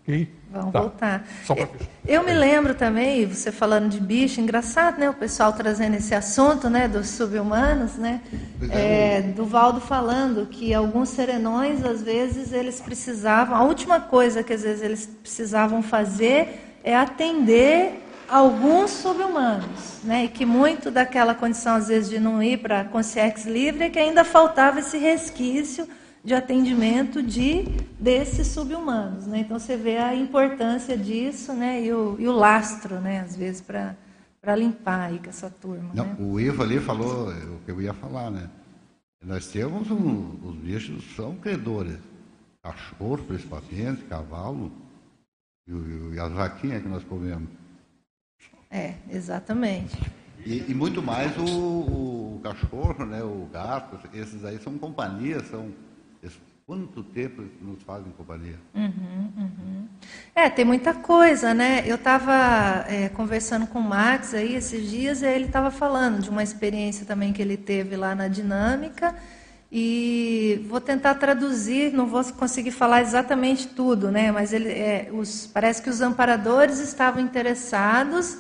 [0.04, 0.28] Okay?
[0.52, 0.82] Vão tá.
[0.82, 1.28] voltar.
[1.56, 1.70] Eu,
[2.06, 5.10] eu me lembro também, você falando de bicho, engraçado, né?
[5.10, 6.88] O pessoal trazendo esse assunto, né?
[6.88, 8.22] Dos subhumanos, né?
[8.70, 13.56] É, do Valdo falando que alguns serenões, às vezes, eles precisavam.
[13.56, 20.26] A última coisa que às vezes eles precisavam fazer é atender alguns subhumanos, né?
[20.26, 23.90] E que muito daquela condição, às vezes, de não ir para a consciência livre é
[23.90, 25.88] que ainda faltava esse resquício
[26.24, 27.64] de atendimento de
[28.00, 29.40] desses subhumanos, né?
[29.40, 31.84] Então você vê a importância disso, né?
[31.84, 33.22] E o, e o lastro, né?
[33.22, 33.96] Às vezes para
[34.42, 35.92] para limpar aí com essa turma.
[35.94, 36.16] Não, né?
[36.20, 38.50] O Ivo ali falou o que eu ia falar, né?
[39.22, 41.98] Nós temos um, os bichos são credores,
[42.64, 44.72] cachorro principalmente, cavalo
[45.68, 47.50] e, e as vaquinhas que nós comemos.
[48.70, 49.98] É, exatamente.
[50.46, 55.72] E, e muito mais o, o, cachorro, né, o gato, esses aí são companhias, são.
[56.68, 58.60] Quanto tempo nos fazem companhia?
[58.76, 59.88] Uhum, uhum.
[60.36, 61.82] É, tem muita coisa, né?
[61.86, 66.30] Eu estava é, conversando com o Max aí esses dias e ele estava falando de
[66.30, 69.16] uma experiência também que ele teve lá na dinâmica.
[69.72, 74.30] E vou tentar traduzir, não vou conseguir falar exatamente tudo, né?
[74.34, 78.40] Mas ele, é, os, parece que os amparadores estavam interessados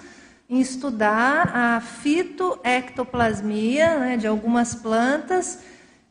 [0.49, 5.59] em estudar a fitoectoplasmia né, de algumas plantas,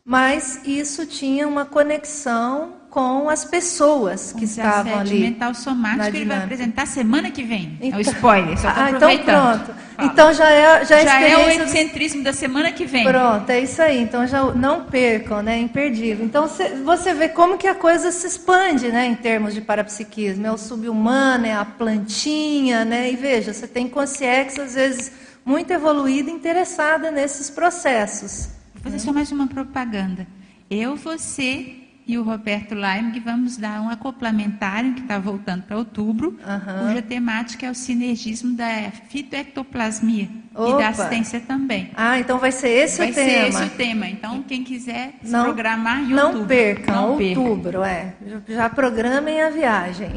[0.04, 5.20] mas isso tinha uma conexão com as pessoas que estavam ali.
[5.20, 7.76] mental somático ele vai apresentar semana que vem.
[7.78, 9.74] Então, é o então, spoiler, só ah, então pronto.
[9.74, 10.10] Fala.
[10.10, 13.04] Então já é já, é já é o egocentrismo da semana que vem.
[13.04, 14.00] Pronto, é isso aí.
[14.00, 15.58] Então já não percam, né?
[15.58, 16.24] Imperdível.
[16.24, 16.48] Então
[16.86, 19.04] você vê como que a coisa se expande, né?
[19.04, 23.12] Em termos de parapsiquismo, é o subhumano, é a plantinha, né?
[23.12, 25.12] E veja, você tem consciência às vezes
[25.44, 28.48] muito evoluída, interessada nesses processos.
[28.72, 29.02] Vou fazer né?
[29.02, 30.26] só mais uma propaganda.
[30.70, 35.76] Eu, você e o Roberto Laim, que vamos dar um acoplamentário que está voltando para
[35.76, 36.88] outubro, uhum.
[36.88, 40.70] cuja temática é o sinergismo da fitoectoplasmia Opa.
[40.70, 41.90] e da assistência também.
[41.96, 43.28] Ah, então vai ser esse vai o tema.
[43.28, 44.08] Vai ser esse o tema.
[44.08, 46.46] Então, quem quiser se não, programar em não outubro.
[46.46, 48.14] Percam, não percam, outubro, é.
[48.48, 50.12] Já programem a viagem.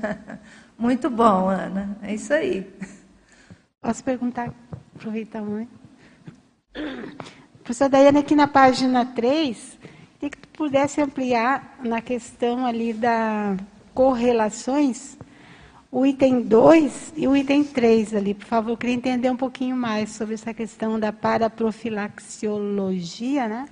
[0.78, 1.96] Muito bom, Ana.
[2.02, 2.70] É isso aí.
[3.80, 4.52] Posso perguntar?
[4.94, 5.70] Aproveitar muito.
[7.62, 9.78] Professora Daiane, aqui na página 3,
[10.18, 13.54] Queria que tu pudesse ampliar na questão ali da
[13.92, 15.18] correlações,
[15.92, 18.70] o item 2 e o item 3 ali, por favor.
[18.70, 23.68] Eu queria entender um pouquinho mais sobre essa questão da paraprofilaxiologia, né?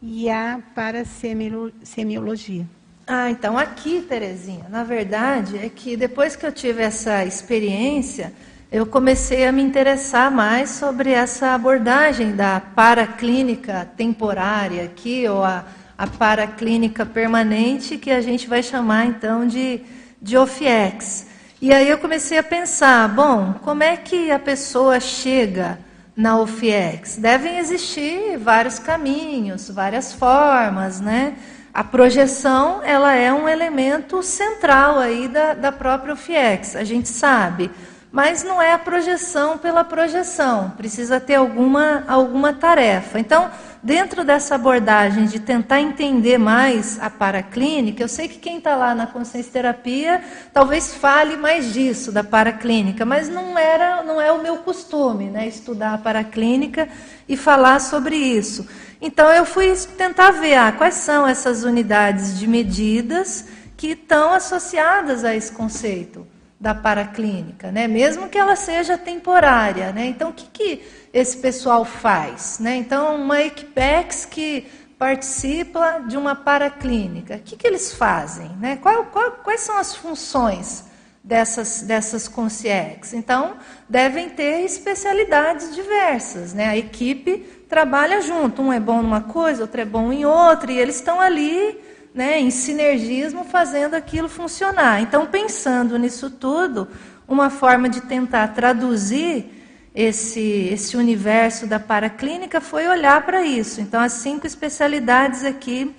[0.00, 2.64] E a parasemiologia.
[3.04, 8.32] Ah, então aqui, Terezinha, na verdade é que depois que eu tive essa experiência,
[8.74, 15.64] eu comecei a me interessar mais sobre essa abordagem da paraclínica temporária aqui, ou a,
[15.96, 19.80] a paraclínica permanente, que a gente vai chamar então de,
[20.20, 21.28] de OFIEX.
[21.62, 25.78] E aí eu comecei a pensar, bom, como é que a pessoa chega
[26.16, 27.16] na OFIEX?
[27.16, 31.36] Devem existir vários caminhos, várias formas, né?
[31.72, 37.70] A projeção, ela é um elemento central aí da, da própria OFIEX, a gente sabe
[38.14, 43.18] mas não é a projeção pela projeção, precisa ter alguma, alguma tarefa.
[43.18, 43.50] Então,
[43.82, 48.94] dentro dessa abordagem de tentar entender mais a paraclínica, eu sei que quem está lá
[48.94, 50.22] na consciência terapia
[50.52, 55.48] talvez fale mais disso, da paraclínica, mas não, era, não é o meu costume né,
[55.48, 56.88] estudar a paraclínica
[57.28, 58.64] e falar sobre isso.
[59.02, 65.24] Então, eu fui tentar ver ah, quais são essas unidades de medidas que estão associadas
[65.24, 66.32] a esse conceito
[66.64, 67.86] da paraclínica, né?
[67.86, 69.92] mesmo que ela seja temporária.
[69.92, 70.06] Né?
[70.06, 70.82] Então, o que, que
[71.12, 72.58] esse pessoal faz?
[72.58, 72.76] Né?
[72.76, 74.66] Então, uma Equipex que
[74.98, 77.36] participa de uma paraclínica.
[77.36, 78.48] O que, que eles fazem?
[78.58, 78.78] Né?
[78.80, 80.84] Qual, qual, quais são as funções
[81.22, 83.12] dessas, dessas consciex?
[83.12, 86.54] Então, devem ter especialidades diversas.
[86.54, 86.68] Né?
[86.68, 90.78] A equipe trabalha junto, um é bom numa coisa, outro é bom em outra, e
[90.78, 91.78] eles estão ali
[92.14, 95.02] né, em sinergismo fazendo aquilo funcionar.
[95.02, 96.86] Então, pensando nisso tudo,
[97.26, 99.50] uma forma de tentar traduzir
[99.92, 103.80] esse, esse universo da paraclínica foi olhar para isso.
[103.80, 105.92] Então, as cinco especialidades aqui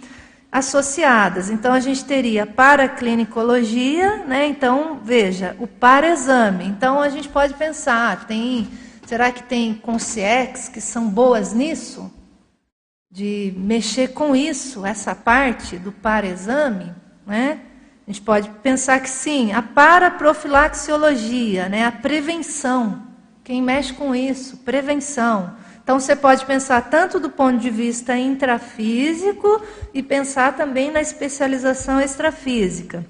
[0.49, 1.49] associadas.
[1.49, 4.47] Então, a gente teria paraclinicologia, né?
[4.47, 6.65] Então, veja, o para-exame.
[6.65, 8.69] Então, a gente pode pensar, tem,
[9.05, 12.09] será que tem consciex que são boas nisso?
[13.09, 16.93] De mexer com isso, essa parte do para-exame,
[17.25, 17.61] né?
[18.07, 21.85] A gente pode pensar que sim, a paraprofilaxiologia, né?
[21.85, 23.01] A prevenção.
[23.43, 24.57] Quem mexe com isso?
[24.57, 25.55] Prevenção.
[25.83, 29.61] Então você pode pensar tanto do ponto de vista intrafísico
[29.93, 33.05] e pensar também na especialização extrafísica.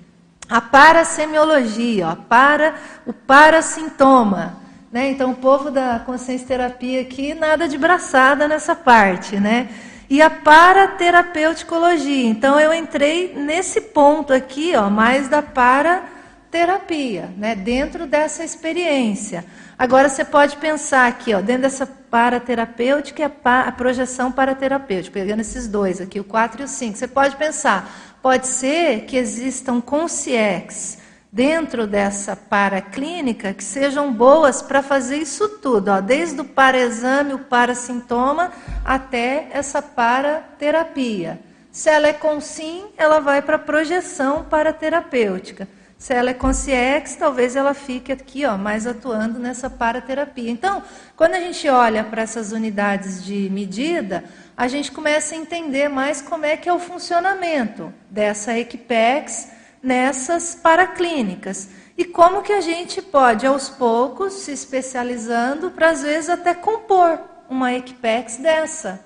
[0.50, 4.65] A parasemiologia, ó, para, o parasintoma.
[4.92, 5.10] Né?
[5.12, 9.40] Então o povo da consciência terapia aqui, nada de braçada nessa parte.
[9.40, 9.70] Né?
[10.10, 12.28] E a paraterapeuticologia.
[12.28, 17.56] Então eu entrei nesse ponto aqui, ó, mais da paraterapia, né?
[17.56, 19.44] dentro dessa experiência.
[19.78, 23.32] Agora você pode pensar aqui, ó, dentro dessa paraterapêutica e a,
[23.68, 26.98] a projeção paraterapêutica, pegando esses dois aqui, o 4 e o 5.
[26.98, 31.00] Você pode pensar, pode ser que existam consciex
[31.36, 37.40] dentro dessa paraclínica que sejam boas para fazer isso tudo, ó, desde o para-exame, o
[37.40, 38.54] para-sintoma,
[38.86, 41.38] até essa paraterapia.
[41.74, 45.68] Se ela é com sim, ela vai para projeção paraterapêutica.
[45.98, 50.50] Se ela é consciex, talvez ela fique aqui, ó, mais atuando nessa paraterapia.
[50.50, 50.82] Então,
[51.18, 54.24] quando a gente olha para essas unidades de medida,
[54.56, 59.54] a gente começa a entender mais como é que é o funcionamento dessa Equipex
[59.86, 61.70] nessas paraclínicas.
[61.96, 67.20] E como que a gente pode, aos poucos, se especializando para, às vezes, até compor
[67.48, 69.00] uma Equipex dessa.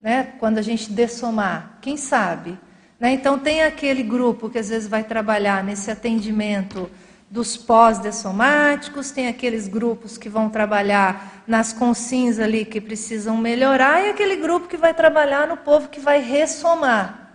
[0.00, 0.34] Né?
[0.38, 2.56] Quando a gente dessomar, quem sabe?
[2.98, 3.12] Né?
[3.12, 6.88] Então, tem aquele grupo que às vezes vai trabalhar nesse atendimento
[7.28, 14.10] dos pós-dessomáticos, tem aqueles grupos que vão trabalhar nas consins ali que precisam melhorar, e
[14.10, 17.29] aquele grupo que vai trabalhar no povo que vai ressomar.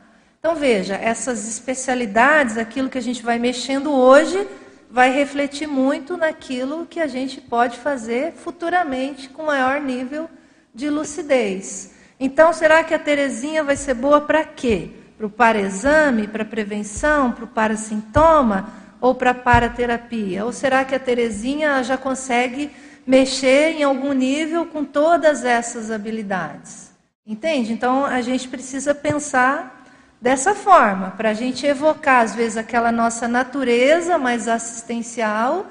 [0.45, 4.47] Então, veja, essas especialidades, aquilo que a gente vai mexendo hoje,
[4.91, 10.29] vai refletir muito naquilo que a gente pode fazer futuramente com maior nível
[10.71, 11.95] de lucidez.
[12.19, 14.91] Então, será que a Terezinha vai ser boa para quê?
[15.17, 20.45] para o para-exame, para prevenção, para o para-sintoma ou para paraterapia?
[20.45, 22.69] Ou será que a Terezinha já consegue
[23.07, 26.91] mexer em algum nível com todas essas habilidades?
[27.25, 27.73] Entende?
[27.73, 29.74] Então a gente precisa pensar
[30.21, 35.67] dessa forma, para a gente evocar, às vezes, aquela nossa natureza mais assistencial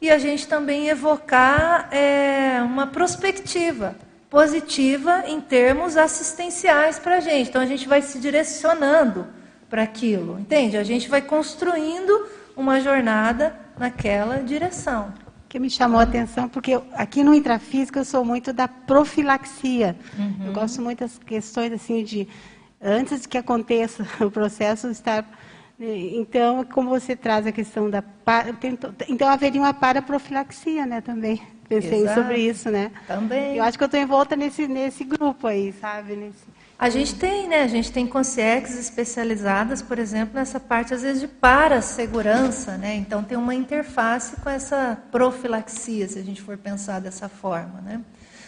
[0.00, 3.96] e a gente também evocar é, uma perspectiva
[4.30, 7.48] positiva em termos assistenciais para a gente.
[7.48, 9.26] Então a gente vai se direcionando
[9.68, 10.76] para aquilo, entende?
[10.76, 12.26] A gente vai construindo
[12.56, 15.12] uma jornada naquela direção.
[15.48, 19.96] Que me chamou a atenção, porque aqui no intrafísico eu sou muito da profilaxia.
[20.18, 20.46] Uhum.
[20.46, 22.28] Eu gosto muito das questões assim de
[22.80, 25.24] antes que aconteça o processo estar
[25.80, 28.02] então, como você traz a questão da
[29.08, 31.40] então haveria uma paraprofilaxia, né, também.
[31.68, 32.20] Pensei Exato.
[32.20, 32.90] sobre isso, né?
[33.06, 33.56] Também.
[33.56, 36.16] Eu acho que eu estou envolta nesse, nesse grupo aí, sabe?
[36.16, 36.38] Nesse...
[36.78, 37.62] A gente tem, né?
[37.62, 42.94] A gente tem consciex especializadas, por exemplo, nessa parte, às vezes, de para-segurança, né?
[42.94, 48.00] Então, tem uma interface com essa profilaxia, se a gente for pensar dessa forma, né?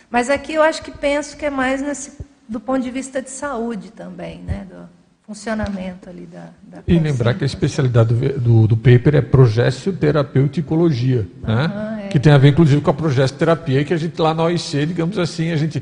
[0.09, 2.13] Mas aqui eu acho que penso que é mais nesse,
[2.51, 4.67] do ponto de vista de saúde também, né?
[4.69, 4.89] Do
[5.23, 11.29] funcionamento ali da, da E lembrar que a especialidade do, do, do paper é progessioterapeuticologia,
[11.41, 12.09] né?
[12.11, 15.17] que tem a ver inclusive com a progestoterapia, que a gente lá na OIC, digamos
[15.17, 15.81] assim, a gente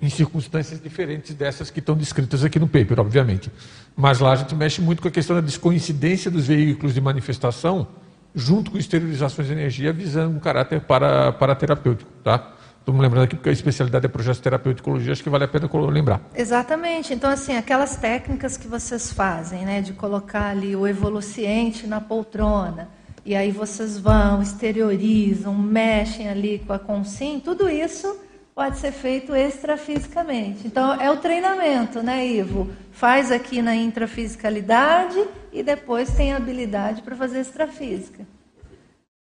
[0.00, 3.50] em circunstâncias diferentes dessas que estão descritas aqui no paper, obviamente.
[3.96, 7.88] Mas lá a gente mexe muito com a questão da descoincidência dos veículos de manifestação,
[8.34, 12.54] junto com esterilizações de energia, visando um caráter para, para terapêutico, tá?
[12.84, 15.70] Estou me lembrando aqui porque a especialidade é projeto terapêutico acho que vale a pena
[15.90, 16.20] lembrar.
[16.34, 17.14] Exatamente.
[17.14, 22.90] Então, assim, aquelas técnicas que vocês fazem, né, de colocar ali o evoluciente na poltrona,
[23.24, 28.20] e aí vocês vão, exteriorizam, mexem ali com a consim, tudo isso
[28.54, 30.66] pode ser feito extrafisicamente.
[30.66, 32.70] Então, é o treinamento, né, Ivo?
[32.92, 38.26] Faz aqui na intrafisicalidade e depois tem habilidade para fazer extrafísica.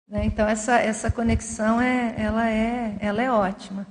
[0.09, 0.25] Né?
[0.25, 3.87] Então, essa, essa conexão é, ela é, ela é ótima.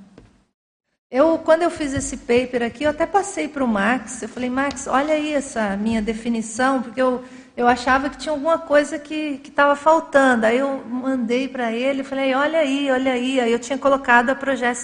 [1.12, 4.22] Eu, quando eu fiz esse paper aqui, eu até passei para o Max.
[4.22, 7.24] Eu falei, Max, olha aí essa minha definição, porque eu,
[7.56, 10.46] eu achava que tinha alguma coisa que estava faltando.
[10.46, 13.40] Aí eu mandei para ele, falei, olha aí, olha aí.
[13.40, 14.36] Aí eu tinha colocado a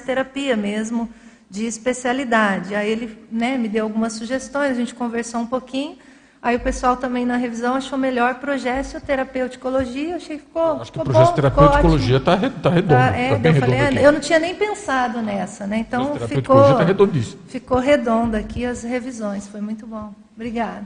[0.05, 1.09] terapia mesmo,
[1.49, 2.75] de especialidade.
[2.75, 5.97] Aí ele né, me deu algumas sugestões, a gente conversou um pouquinho.
[6.43, 10.81] Aí o pessoal também na revisão achou melhor progesterapeuticologia, achei que ficou.
[10.81, 12.95] Acho que progesterapeuticologia está tá redondo.
[12.95, 15.77] Tá, é, tá bem eu, falei, redondo é, eu não tinha nem pensado nessa, né?
[15.77, 16.63] Então ficou.
[16.63, 17.41] Tá redondíssimo.
[17.47, 20.15] Ficou redonda aqui as revisões, foi muito bom.
[20.35, 20.84] Obrigada.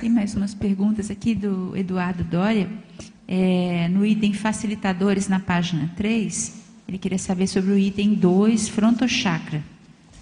[0.00, 2.66] Tem mais umas perguntas aqui do Eduardo Dória.
[3.26, 9.62] É, no item facilitadores na página 3, ele queria saber sobre o item 2, frontochakra.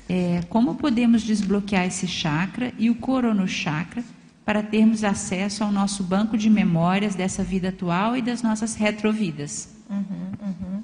[0.09, 4.03] É, como podemos desbloquear esse chakra e o coronochakra
[4.47, 9.69] para termos acesso ao nosso banco de memórias dessa vida atual e das nossas retrovidas.
[9.91, 10.83] Uhum, uhum.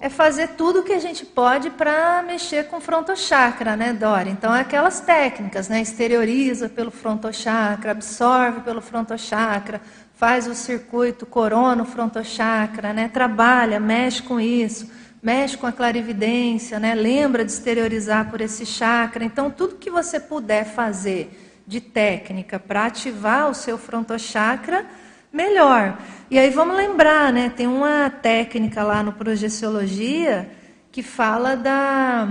[0.00, 4.30] É fazer tudo o que a gente pode para mexer com o frontochakra, né, Dora?
[4.30, 5.82] Então, é aquelas técnicas, né?
[5.82, 9.80] Exterioriza pelo frontochakra, absorve pelo frontochakra,
[10.14, 13.08] faz o circuito corona o frontochakra, né?
[13.08, 14.90] Trabalha, mexe com isso,
[15.22, 16.94] mexe com a clarividência, né?
[16.94, 19.24] Lembra de exteriorizar por esse chakra.
[19.24, 24.86] Então, tudo que você puder fazer de técnica para ativar o seu frontochakra,
[25.32, 25.98] melhor.
[26.30, 27.50] E aí vamos lembrar, né?
[27.50, 30.48] Tem uma técnica lá no Projeciologia
[30.92, 32.28] que fala da,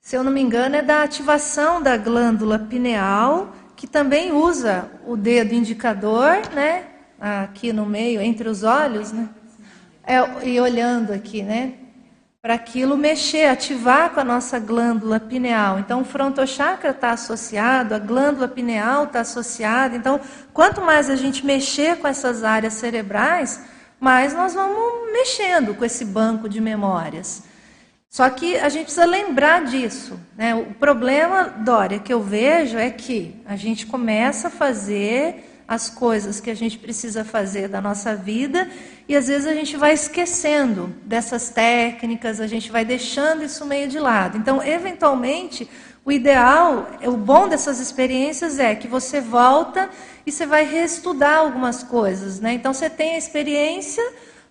[0.00, 5.16] se eu não me engano, é da ativação da glândula pineal, que também usa o
[5.16, 6.84] dedo indicador, né?
[7.20, 9.28] Aqui no meio, entre os olhos, né?
[10.06, 11.74] É, e olhando aqui, né?
[12.40, 15.80] Para aquilo mexer, ativar com a nossa glândula pineal.
[15.80, 19.96] Então, o frontochakra está associado, a glândula pineal está associada.
[19.96, 20.20] Então,
[20.52, 23.64] quanto mais a gente mexer com essas áreas cerebrais,
[23.98, 27.42] mais nós vamos mexendo com esse banco de memórias.
[28.08, 30.18] Só que a gente precisa lembrar disso.
[30.36, 30.54] Né?
[30.54, 36.40] O problema, Dória, que eu vejo é que a gente começa a fazer as coisas
[36.40, 38.70] que a gente precisa fazer da nossa vida
[39.06, 43.86] e às vezes a gente vai esquecendo dessas técnicas, a gente vai deixando isso meio
[43.86, 44.38] de lado.
[44.38, 45.68] Então, eventualmente,
[46.06, 49.90] o ideal, o bom dessas experiências é que você volta
[50.24, 52.54] e você vai reestudar algumas coisas, né?
[52.54, 54.02] Então você tem a experiência,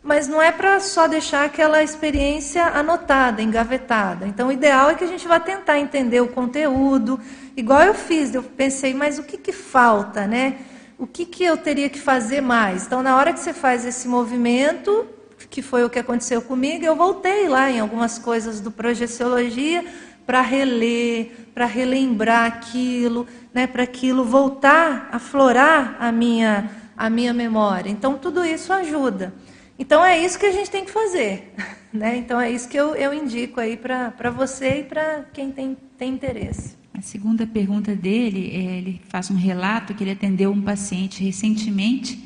[0.03, 4.27] mas não é para só deixar aquela experiência anotada, engavetada.
[4.27, 7.19] Então o ideal é que a gente vá tentar entender o conteúdo,
[7.55, 10.59] igual eu fiz, eu pensei, mas o que, que falta, né?
[10.97, 12.85] O que, que eu teria que fazer mais?
[12.85, 15.05] Então, na hora que você faz esse movimento,
[15.49, 19.85] que foi o que aconteceu comigo, eu voltei lá em algumas coisas do Projeciologia
[20.25, 27.33] para reler, para relembrar aquilo, né, para aquilo voltar a florar a minha, a minha
[27.33, 27.89] memória.
[27.89, 29.33] Então, tudo isso ajuda.
[29.79, 31.53] Então, é isso que a gente tem que fazer.
[31.93, 32.17] Né?
[32.17, 36.11] Então, é isso que eu, eu indico aí para você e para quem tem, tem
[36.11, 36.77] interesse.
[36.97, 42.19] A segunda pergunta dele, é, ele faz um relato que ele atendeu um paciente recentemente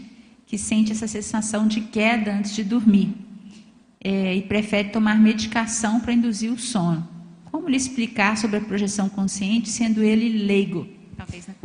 [0.47, 3.13] que sente essa sensação de queda antes de dormir
[4.01, 7.05] é, e prefere tomar medicação para induzir o sono.
[7.51, 10.87] Como lhe explicar sobre a projeção consciente, sendo ele leigo?
[11.17, 11.55] Talvez, né?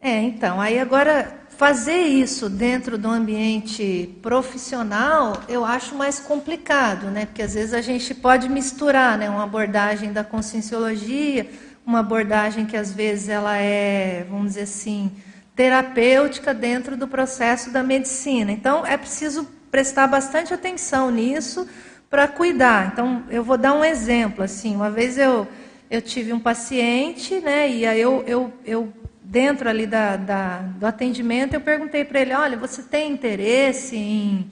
[0.00, 7.26] É, então, aí agora fazer isso dentro do ambiente profissional, eu acho mais complicado, né?
[7.26, 11.50] Porque às vezes a gente pode misturar, né, uma abordagem da conscienciologia
[11.86, 15.10] uma abordagem que às vezes ela é, vamos dizer assim,
[15.54, 18.52] terapêutica dentro do processo da medicina.
[18.52, 21.66] Então é preciso prestar bastante atenção nisso
[22.08, 22.90] para cuidar.
[22.92, 24.74] Então eu vou dar um exemplo assim.
[24.74, 25.46] Uma vez eu
[25.90, 27.68] eu tive um paciente, né?
[27.68, 28.92] E aí eu, eu, eu
[29.22, 34.50] dentro ali da, da do atendimento eu perguntei para ele, olha, você tem interesse em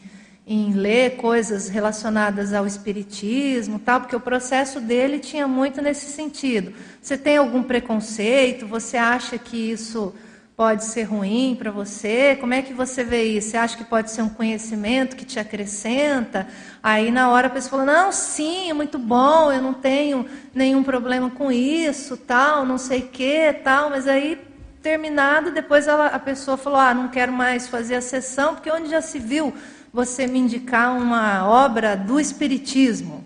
[0.50, 6.72] em ler coisas relacionadas ao espiritismo, tal, porque o processo dele tinha muito nesse sentido.
[7.02, 8.66] Você tem algum preconceito?
[8.66, 10.14] Você acha que isso
[10.56, 12.34] pode ser ruim para você?
[12.40, 13.50] Como é que você vê isso?
[13.50, 16.48] Você acha que pode ser um conhecimento que te acrescenta?
[16.82, 20.82] Aí na hora a pessoa falou: "Não, sim, é muito bom, eu não tenho nenhum
[20.82, 24.40] problema com isso, tal, não sei que, tal", mas aí
[24.82, 28.88] terminado, depois ela, a pessoa falou: "Ah, não quero mais fazer a sessão, porque onde
[28.88, 29.52] já se viu
[29.92, 33.24] você me indicar uma obra do Espiritismo.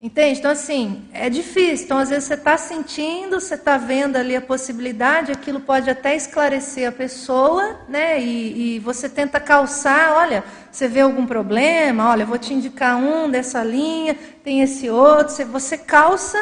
[0.00, 0.38] Entende?
[0.38, 1.86] Então, assim, é difícil.
[1.86, 6.14] Então, às vezes, você está sentindo, você está vendo ali a possibilidade, aquilo pode até
[6.14, 8.20] esclarecer a pessoa, né?
[8.20, 13.30] E, e, você tenta calçar, olha, você vê algum problema, olha, vou te indicar um
[13.30, 15.34] dessa linha, tem esse outro.
[15.46, 16.38] Você calça,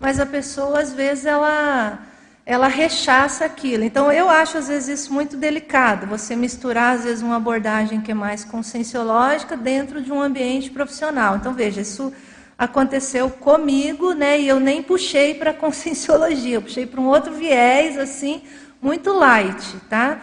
[0.00, 2.00] mas a pessoa, às vezes, ela
[2.46, 3.82] ela rechaça aquilo.
[3.82, 8.12] Então, eu acho, às vezes, isso muito delicado, você misturar, às vezes, uma abordagem que
[8.12, 11.34] é mais conscienciológica dentro de um ambiente profissional.
[11.34, 12.12] Então, veja, isso
[12.56, 14.40] aconteceu comigo, né?
[14.40, 18.42] E eu nem puxei para conscienciologia, eu puxei para um outro viés, assim,
[18.80, 20.20] muito light, tá?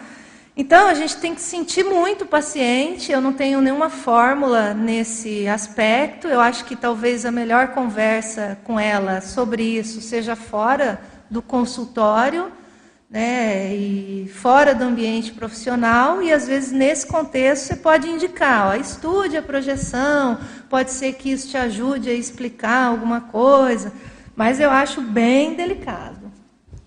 [0.56, 3.10] Então a gente tem que sentir muito o paciente.
[3.10, 6.28] Eu não tenho nenhuma fórmula nesse aspecto.
[6.28, 12.50] Eu acho que talvez a melhor conversa com ela sobre isso seja fora do consultório
[13.08, 18.74] né, e fora do ambiente profissional, e às vezes nesse contexto você pode indicar, ó,
[18.74, 20.38] estude a projeção,
[20.68, 23.92] pode ser que isso te ajude a explicar alguma coisa,
[24.34, 26.23] mas eu acho bem delicado.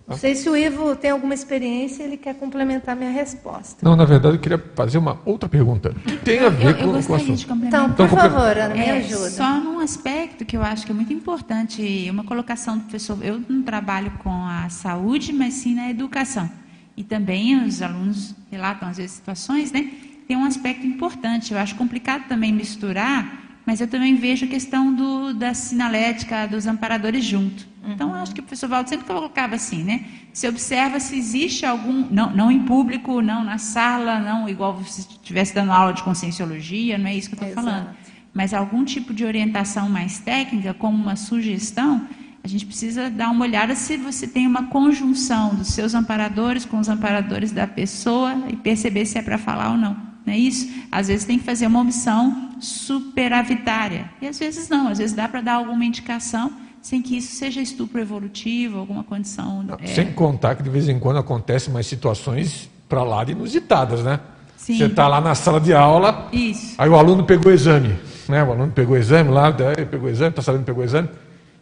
[0.08, 3.76] Não sei se o Ivo tem alguma experiência e ele quer complementar minha resposta.
[3.82, 5.94] Não, na verdade, eu queria fazer uma outra pergunta.
[6.06, 7.34] Que tem a ver eu, eu com, com o assunto.
[7.36, 7.84] de complementar.
[7.90, 9.30] Então, por Então, favor, Ana, me É, ajuda.
[9.30, 13.18] Só num aspecto que eu acho que é muito importante, uma colocação do professor.
[13.22, 16.48] Eu não trabalho com a saúde, mas sim na educação.
[16.96, 19.90] E também os alunos relatam, às vezes, situações, né?
[20.26, 21.52] Tem um aspecto importante.
[21.52, 26.66] Eu acho complicado também misturar, mas eu também vejo a questão do, da sinalética, dos
[26.66, 27.68] amparadores junto.
[27.94, 30.04] Então, eu acho que o professor Valdo sempre colocava assim, né?
[30.32, 35.00] Você observa se existe algum, não, não em público, não na sala, não igual você
[35.00, 37.66] estivesse dando aula de conscienciologia, não é isso que eu estou Exato.
[37.66, 38.08] falando
[38.38, 42.06] mas algum tipo de orientação mais técnica, como uma sugestão,
[42.42, 46.78] a gente precisa dar uma olhada se você tem uma conjunção dos seus amparadores com
[46.78, 49.96] os amparadores da pessoa e perceber se é para falar ou não.
[50.24, 50.70] Não é isso?
[50.90, 54.08] Às vezes tem que fazer uma omissão superavitária.
[54.22, 56.52] E às vezes não, às vezes dá para dar alguma indicação
[56.88, 59.62] sem que isso seja estupro evolutivo, alguma condição.
[59.78, 64.02] é, Sem contar que de vez em quando acontecem mais situações para lá de inusitadas,
[64.02, 64.18] né?
[64.56, 64.78] Sim.
[64.78, 66.74] Você está lá na sala de aula, Isso.
[66.78, 67.94] aí o aluno pegou o exame,
[68.26, 68.42] né?
[68.42, 70.84] O aluno pegou o exame lá, daí pegou o exame, está sabendo que pegou o
[70.86, 71.10] exame.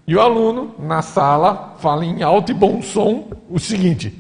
[0.07, 4.17] E o aluno, na sala, fala em alto e bom som o seguinte: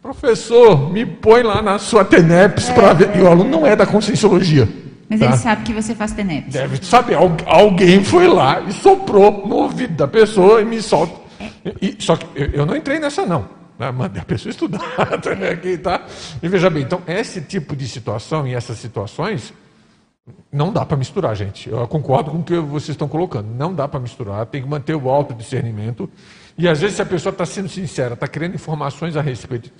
[0.00, 3.16] professor, me põe lá na sua TENEPS para ver.
[3.16, 4.68] E o aluno não é da conscienciologia.
[5.14, 5.26] Mas tá?
[5.26, 6.52] ele sabe que você faz TENEPS.
[6.52, 11.14] Deve saber, al- alguém foi lá e soprou no ouvido da pessoa e me solta.
[11.80, 13.48] E- só que eu, não entrei nessa, não.
[13.78, 13.90] né?
[13.90, 16.02] Mandei a pessoa estudar até aqui, tá?
[16.42, 19.52] E veja bem, então, esse tipo de situação e essas situações
[20.50, 21.68] não dá para misturar, gente.
[21.68, 23.46] Eu concordo com o que vocês estão colocando.
[23.54, 26.08] Não dá para misturar, tem que manter o autodiscernimento.
[26.56, 29.72] E às vezes, se a pessoa está sendo sincera, está querendo informações a respeito,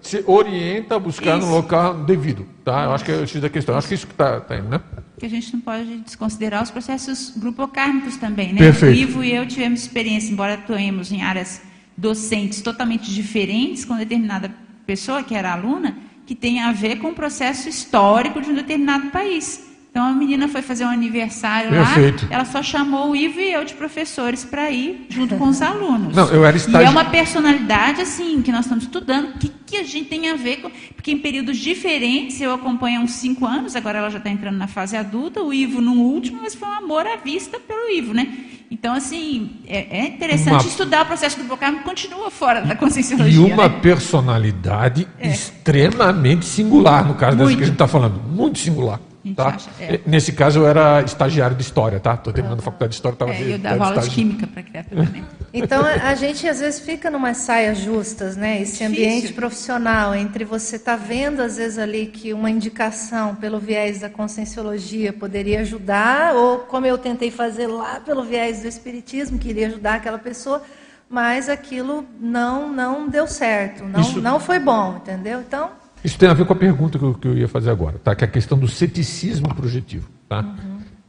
[0.00, 1.50] se orienta a buscar no Isso.
[1.50, 2.46] local devido.
[2.64, 2.84] Tá?
[2.84, 3.74] Eu acho que é o X da questão.
[3.74, 4.80] Eu acho que isso que está tá indo, né?
[5.22, 8.58] que a gente não pode desconsiderar os processos grupocármicos também, né?
[8.58, 8.96] Perfeito.
[8.96, 11.62] O Ivo e eu tivemos experiência, embora atuemos em áreas
[11.96, 14.52] docentes totalmente diferentes com determinada
[14.84, 19.10] pessoa que era aluna, que tem a ver com o processo histórico de um determinado
[19.10, 19.71] país.
[19.92, 22.24] Então a menina foi fazer um aniversário Perfeito.
[22.24, 25.60] lá, ela só chamou o Ivo e eu de professores para ir junto com os
[25.60, 26.16] alunos.
[26.16, 29.34] Não, eu era E estagi- é uma personalidade assim que nós estamos estudando.
[29.34, 30.70] O que, que a gente tem a ver com.
[30.96, 34.56] Porque em períodos diferentes, eu acompanho há uns cinco anos, agora ela já está entrando
[34.56, 38.14] na fase adulta, o Ivo no último, mas foi um amor à vista pelo Ivo,
[38.14, 38.28] né?
[38.70, 42.76] Então, assim, é, é interessante Uma- estudar o processo do Bocarmo, continua fora da E
[42.78, 43.44] conscienciologia.
[43.54, 43.78] uma né?
[43.82, 47.58] personalidade extremamente singular, no caso dessa Muito.
[47.58, 48.18] que a gente está falando.
[48.26, 48.98] Muito singular.
[49.36, 49.48] Tá?
[49.48, 50.00] acha, é.
[50.04, 52.14] Nesse caso, eu era estagiário de História, tá?
[52.14, 55.02] Estou terminando a faculdade de História, estava É, eu dava aula de química para criatura,
[55.02, 55.24] né?
[55.54, 58.62] Então a gente às vezes fica numas saias justas, né?
[58.62, 58.86] Esse Difícil.
[58.86, 64.08] ambiente profissional entre você estar vendo às vezes ali que uma indicação pelo viés da
[64.08, 69.66] conscienciologia poderia ajudar, ou como eu tentei fazer lá pelo viés do espiritismo, que iria
[69.66, 70.62] ajudar aquela pessoa,
[71.08, 75.40] mas aquilo não não deu certo, não Isso- não foi bom, entendeu?
[75.40, 75.68] Então
[76.04, 78.14] Isso tem a ver com a pergunta que eu, que eu ia fazer agora, tá?
[78.14, 80.08] que é a questão do ceticismo projetivo.
[80.28, 80.54] Tá?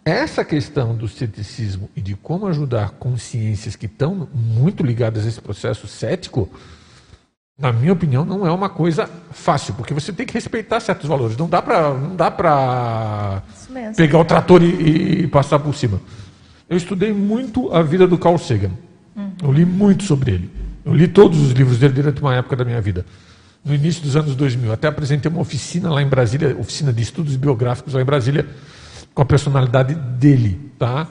[0.05, 5.41] Essa questão do ceticismo e de como ajudar consciências que estão muito ligadas a esse
[5.41, 6.49] processo cético,
[7.57, 11.37] na minha opinião, não é uma coisa fácil, porque você tem que respeitar certos valores.
[11.37, 13.43] Não dá para não dá para
[13.95, 16.01] pegar o trator e, e passar por cima.
[16.69, 18.71] Eu estudei muito a vida do Carl Sagan.
[19.41, 20.51] Eu li muito sobre ele.
[20.83, 23.05] Eu li todos os livros dele durante uma época da minha vida.
[23.63, 24.73] No início dos anos 2000.
[24.73, 28.45] Até apresentei uma oficina lá em Brasília, oficina de estudos biográficos lá em Brasília,
[29.13, 30.71] com a personalidade dele.
[30.77, 31.07] Tá?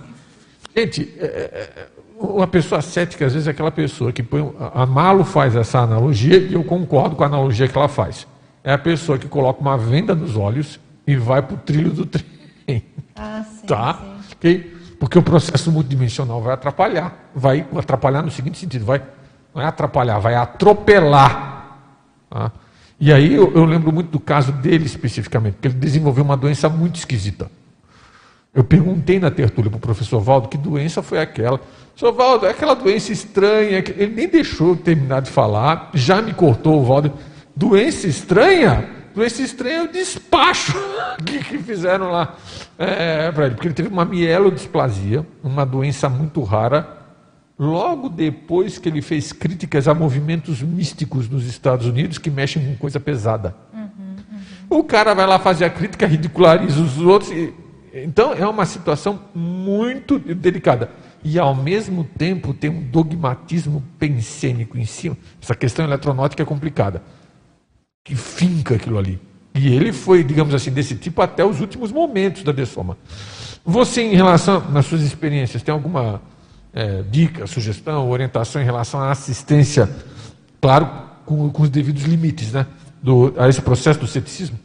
[0.77, 1.87] Gente, é, é,
[2.19, 4.53] uma pessoa cética, às vezes, é aquela pessoa que põe.
[4.75, 8.27] A Malo faz essa analogia e eu concordo com a analogia que ela faz.
[8.63, 12.07] É a pessoa que coloca uma venda nos olhos e vai para o trilho do
[12.07, 12.25] trem.
[13.17, 13.95] ah, sim, Tá?
[13.95, 14.35] sim.
[14.37, 14.77] Ok?
[15.01, 17.31] Porque o processo multidimensional vai atrapalhar.
[17.35, 19.03] Vai atrapalhar no seguinte sentido: vai,
[19.55, 21.52] não é atrapalhar, vai atropelar.
[22.33, 22.53] Tá?
[22.99, 26.69] E aí eu, eu lembro muito do caso dele especificamente, porque ele desenvolveu uma doença
[26.69, 27.51] muito esquisita.
[28.55, 31.59] Eu perguntei na tertúlia para o professor Valdo que doença foi aquela.
[31.59, 33.83] Professor Valdo, é aquela doença estranha.
[33.83, 37.13] que-" Ele nem deixou eu terminar de falar, já me cortou o Valdo.
[37.57, 38.89] Doença estranha?
[39.17, 40.73] Esse trem eu despacho
[41.25, 42.35] que, que fizeram lá
[42.79, 47.02] é, para ele, porque ele teve uma mielodisplasia, uma doença muito rara,
[47.59, 52.77] logo depois que ele fez críticas a movimentos místicos nos Estados Unidos que mexem com
[52.77, 53.55] coisa pesada.
[53.73, 54.79] Uhum, uhum.
[54.79, 57.31] O cara vai lá fazer a crítica, ridiculariza os outros.
[57.31, 57.53] E,
[57.95, 60.91] então é uma situação muito delicada.
[61.25, 65.17] E ao mesmo tempo tem um dogmatismo pensênico em cima.
[65.41, 67.03] Essa questão eletronótica é complicada.
[68.03, 69.21] Que finca aquilo ali.
[69.55, 72.97] E ele foi, digamos assim, desse tipo até os últimos momentos da dessoma.
[73.65, 76.21] Você, em relação, nas suas experiências, tem alguma
[76.73, 79.89] é, dica, sugestão, orientação em relação à assistência,
[80.61, 80.89] claro,
[81.27, 82.67] com, com os devidos limites, né,
[83.03, 84.59] do, a esse processo do ceticismo?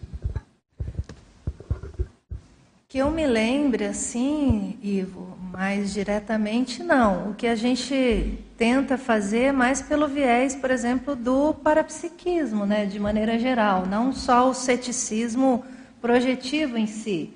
[2.87, 7.31] Que eu me lembre, assim, Ivo, mais diretamente não.
[7.31, 12.85] O que a gente tenta fazer é mais pelo viés, por exemplo, do parapsiquismo, né,
[12.85, 15.65] de maneira geral, não só o ceticismo
[16.01, 17.33] projetivo em si.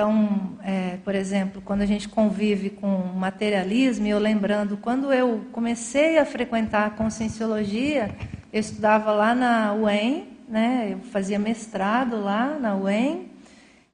[0.00, 6.16] Então, é, por exemplo, quando a gente convive com materialismo, eu lembrando, quando eu comecei
[6.16, 8.08] a frequentar a conscienciologia,
[8.50, 13.26] eu estudava lá na UEM, né, eu fazia mestrado lá na UEM,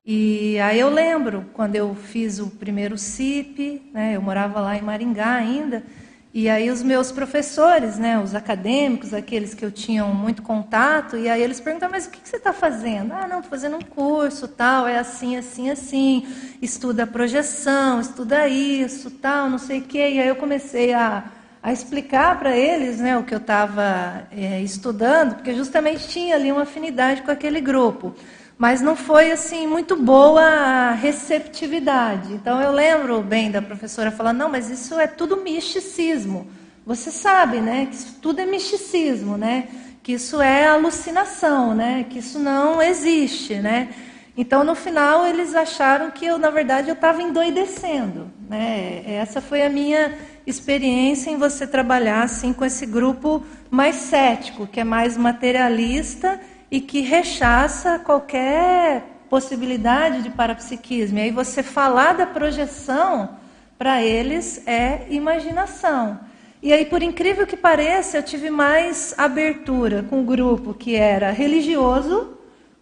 [0.07, 4.83] e aí eu lembro, quando eu fiz o primeiro CIP, né, eu morava lá em
[4.83, 5.83] Maringá ainda,
[6.39, 11.31] e aí os meus professores, né, os acadêmicos, aqueles que eu tinha muito contato, e
[11.31, 13.15] aí eles perguntavam, mas o que, você está fazendo?
[13.15, 16.27] Ah, não, estou fazendo um curso, tal, é assim, assim, assim,
[16.61, 20.11] estuda projeção, estuda isso, tal, não sei o quê.
[20.11, 21.25] E aí eu comecei a,
[21.63, 26.53] a explicar para eles né, o que eu estava é, estudando, porque justamente tinha ali
[26.53, 28.15] uma afinidade com aquele grupo
[28.59, 32.33] mas não foi assim muito boa a receptividade.
[32.33, 36.47] Então eu lembro bem da professora falando: "Não, mas isso é tudo misticismo".
[36.85, 39.69] Você sabe, né, que isso tudo é misticismo, né?
[40.03, 42.07] Que isso é alucinação, né?
[42.09, 43.89] Que isso não existe, né?
[44.37, 49.03] Então no final eles acharam que eu, na verdade, eu estava endoidecendo, né?
[49.07, 50.17] Essa foi a minha
[50.47, 56.41] experiência em você trabalhar assim com esse grupo mais cético, que é mais materialista
[56.71, 61.19] e que rechaça qualquer possibilidade de parapsiquismo.
[61.19, 63.31] E aí você falar da projeção
[63.79, 66.19] para eles é imaginação.
[66.63, 71.31] E aí, por incrível que pareça, eu tive mais abertura com o grupo que era
[71.31, 72.37] religioso,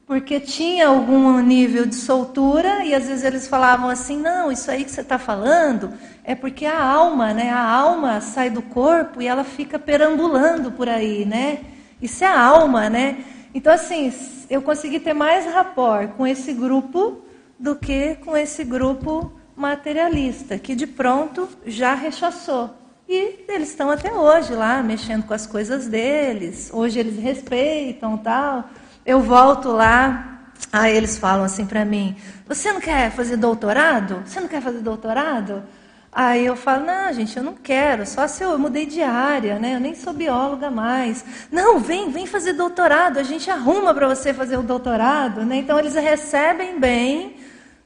[0.07, 4.85] porque tinha algum nível de soltura, e às vezes eles falavam assim: não, isso aí
[4.85, 5.93] que você está falando
[6.23, 7.51] é porque a alma, né?
[7.51, 11.61] A alma sai do corpo e ela fica perambulando por aí, né?
[12.01, 13.25] Isso é a alma, né?
[13.55, 14.13] Então, assim,
[14.51, 17.23] eu consegui ter mais rapport com esse grupo
[17.59, 22.71] do que com esse grupo materialista, que de pronto já rechaçou.
[23.09, 26.71] E eles estão até hoje lá, mexendo com as coisas deles.
[26.73, 28.65] Hoje eles respeitam tal.
[29.07, 32.17] Eu volto lá, aí eles falam assim para mim:
[32.49, 34.23] Você não quer fazer doutorado?
[34.27, 35.63] Você não quer fazer doutorado?
[36.15, 39.59] Aí eu falo, não, gente, eu não quero, só se eu, eu, mudei de área,
[39.59, 39.75] né?
[39.75, 41.25] Eu nem sou bióloga mais.
[41.51, 45.57] Não, vem, vem fazer doutorado, a gente arruma para você fazer o doutorado, né?
[45.57, 47.35] Então eles recebem bem,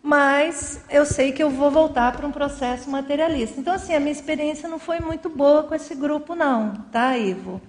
[0.02, 3.58] mas eu sei que eu vou voltar para um processo materialista.
[3.58, 7.62] Então, assim, a minha experiência não foi muito boa com esse grupo, não, tá, Ivo?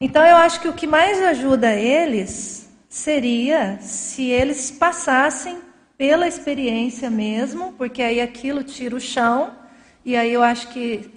[0.00, 5.58] Então eu acho que o que mais ajuda eles seria se eles passassem
[5.96, 9.57] pela experiência mesmo, porque aí aquilo tira o chão
[10.04, 11.10] e aí eu acho que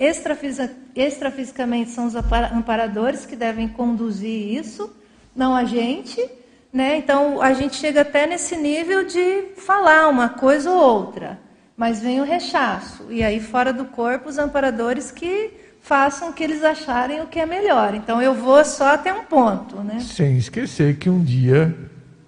[0.95, 4.93] extrafisicamente são os amparadores que devem conduzir isso,
[5.35, 6.21] não a gente.
[6.73, 6.97] Né?
[6.97, 11.39] Então a gente chega até nesse nível de falar uma coisa ou outra,
[11.75, 13.05] mas vem o rechaço.
[13.09, 15.51] E aí, fora do corpo, os amparadores que
[15.81, 17.93] façam o que eles acharem o que é melhor.
[17.93, 19.77] Então eu vou só até um ponto.
[19.77, 19.99] Né?
[19.99, 21.75] Sem esquecer que um dia,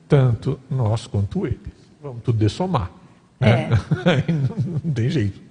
[0.08, 1.60] tanto nós quanto eles,
[2.02, 2.92] vamos tudo dessomar.
[3.40, 3.70] Né?
[3.70, 4.32] É.
[4.84, 5.43] não tem jeito.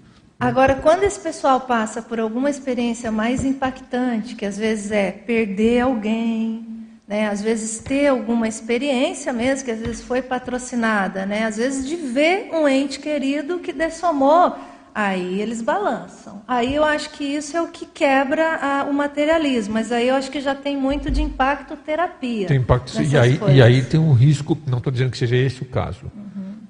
[0.43, 5.83] Agora, quando esse pessoal passa por alguma experiência mais impactante, que às vezes é perder
[5.83, 6.67] alguém,
[7.07, 11.87] né, às vezes ter alguma experiência mesmo, que às vezes foi patrocinada, né, às vezes
[11.87, 14.57] de ver um ente querido que dessomou,
[14.93, 16.43] aí eles balançam.
[16.49, 20.17] Aí eu acho que isso é o que quebra a, o materialismo, mas aí eu
[20.17, 22.49] acho que já tem muito de impacto terapia.
[22.49, 25.63] Tem impacto, e aí, e aí tem um risco, não estou dizendo que seja esse
[25.63, 26.11] o caso.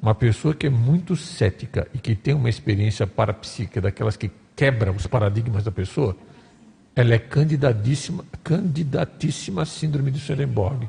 [0.02, 4.90] Uma pessoa que é muito cética e que tem uma experiência parapsíquica, daquelas que quebra
[4.90, 6.16] os paradigmas da pessoa,
[6.94, 10.88] ela é candidatíssima, candidatíssima à síndrome de Swedenborg.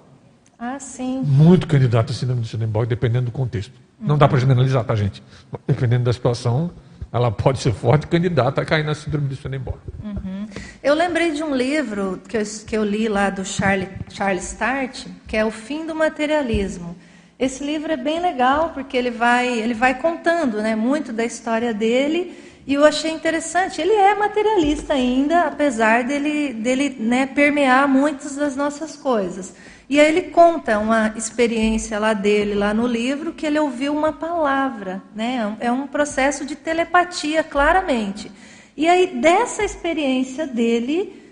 [0.58, 1.22] Ah, sim.
[1.24, 3.74] Muito candidata à síndrome de Swedenborg, dependendo do contexto.
[4.00, 4.08] Uhum.
[4.08, 5.22] Não dá para generalizar, tá, gente?
[5.68, 6.72] Dependendo da situação,
[7.12, 9.80] ela pode ser forte candidata a cair na síndrome de Swedenborg.
[10.04, 10.48] Uhum.
[10.82, 15.06] Eu lembrei de um livro que eu, que eu li lá do Charles, Charles Start,
[15.28, 16.96] que é O Fim do Materialismo
[17.44, 21.74] Esse livro é bem legal porque ele vai, ele vai contando né, muito da história
[21.74, 22.34] dele
[22.66, 23.82] e eu achei interessante.
[23.82, 29.54] Ele é materialista ainda, apesar dele, dele né, permear muitas das nossas coisas.
[29.90, 34.14] E aí ele conta uma experiência lá dele, lá no livro, que ele ouviu uma
[34.14, 35.04] palavra.
[35.14, 35.58] Né?
[35.60, 38.32] É um processo de telepatia, claramente.
[38.78, 41.23] E aí, dessa experiência dele,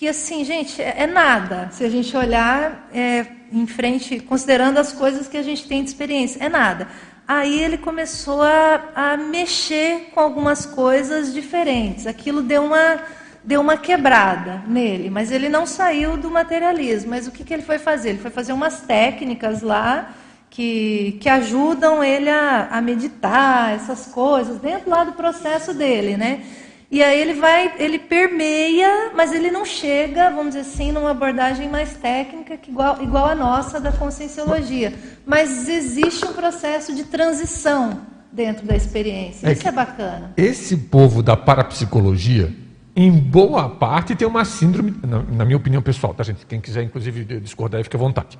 [0.00, 1.68] que assim, gente, é, é nada.
[1.72, 5.90] Se a gente olhar é, em frente, considerando as coisas que a gente tem de
[5.90, 6.88] experiência, é nada.
[7.28, 12.06] Aí ele começou a, a mexer com algumas coisas diferentes.
[12.06, 13.02] Aquilo deu uma,
[13.44, 17.10] deu uma quebrada nele, mas ele não saiu do materialismo.
[17.10, 18.08] Mas o que, que ele foi fazer?
[18.08, 20.14] Ele foi fazer umas técnicas lá
[20.48, 26.42] que, que ajudam ele a, a meditar, essas coisas, dentro lá do processo dele, né?
[26.90, 31.68] E aí ele vai, ele permeia, mas ele não chega, vamos dizer assim, numa abordagem
[31.68, 34.92] mais técnica que igual, igual a nossa da conscienciologia.
[35.24, 38.00] Mas existe um processo de transição
[38.32, 39.48] dentro da experiência.
[39.48, 40.32] É Isso é bacana.
[40.36, 42.52] Esse povo da parapsicologia,
[42.96, 46.44] em boa parte, tem uma síndrome, na, na minha opinião pessoal, tá, gente?
[46.44, 48.36] Quem quiser, inclusive, discordar, fica à vontade.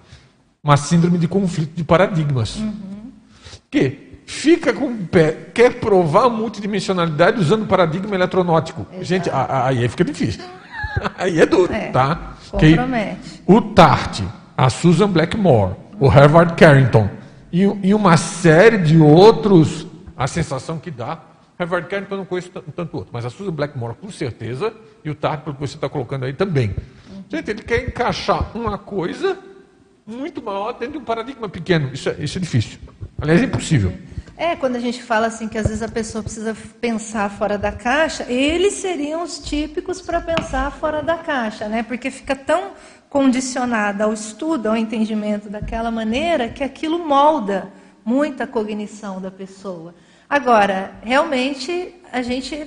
[0.62, 2.56] Uma síndrome de conflito de paradigmas.
[2.56, 3.12] Uhum.
[3.70, 8.86] Que fica com o pé, quer provar a multidimensionalidade usando paradigma eletronótico.
[8.92, 9.04] Exato.
[9.04, 10.42] Gente, aí fica difícil.
[11.16, 12.34] Aí é duro, é, tá?
[12.50, 13.42] Compromete.
[13.46, 14.22] o Tart,
[14.56, 17.08] a Susan Blackmore, o Harvard Carrington
[17.52, 19.86] e, e, uma série de outros,
[20.16, 21.20] a sensação que dá.
[21.56, 24.74] Harvard Carrington eu não conheço tanto outro, mas a Susan Blackmore com certeza
[25.04, 26.74] e o Tart, pelo que você está colocando aí também.
[27.28, 29.38] Gente, ele quer encaixar uma coisa
[30.04, 31.90] muito maior dentro de um paradigma pequeno.
[31.92, 32.80] Isso é, isso é difícil.
[33.20, 33.92] Aliás, é impossível.
[34.40, 37.70] É, quando a gente fala assim que às vezes a pessoa precisa pensar fora da
[37.70, 41.82] caixa, eles seriam os típicos para pensar fora da caixa, né?
[41.82, 42.70] Porque fica tão
[43.10, 47.70] condicionada ao estudo, ao entendimento daquela maneira, que aquilo molda
[48.02, 49.94] muita cognição da pessoa.
[50.26, 52.66] Agora, realmente, a gente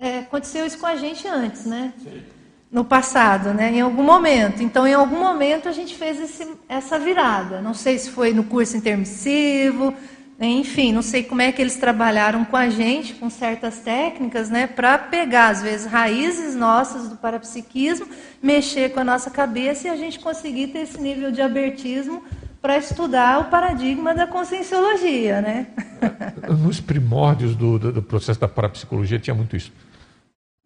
[0.00, 1.92] é, aconteceu isso com a gente antes, né?
[2.02, 2.24] Sim.
[2.72, 3.70] No passado, né?
[3.70, 4.64] Em algum momento.
[4.64, 7.60] Então, em algum momento a gente fez esse, essa virada.
[7.60, 9.94] Não sei se foi no curso intermissivo,
[10.40, 14.66] enfim, não sei como é que eles trabalharam com a gente, com certas técnicas, né,
[14.66, 18.06] para pegar, às vezes, raízes nossas do parapsiquismo,
[18.42, 22.22] mexer com a nossa cabeça e a gente conseguir ter esse nível de abertismo
[22.60, 25.40] para estudar o paradigma da conscienciologia.
[25.40, 25.66] Né?
[26.48, 29.72] Nos primórdios do, do, do processo da parapsicologia tinha muito isso.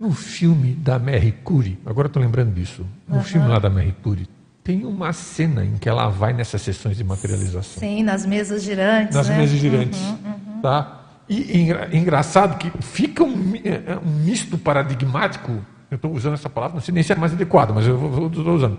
[0.00, 3.22] No filme da Mary Curie, agora estou lembrando disso, no uhum.
[3.24, 4.28] filme lá da Mary Curie,
[4.68, 7.80] tem uma cena em que ela vai nessas sessões de materialização.
[7.80, 9.16] Sim, nas mesas girantes.
[9.16, 9.38] Nas né?
[9.38, 9.98] mesas girantes.
[9.98, 10.60] Uhum, uhum.
[10.60, 11.04] Tá?
[11.26, 15.64] E, engraçado que fica um, é, um misto paradigmático.
[15.90, 18.54] Eu estou usando essa palavra, não sei nem se é mais adequado, mas eu estou
[18.54, 18.78] usando.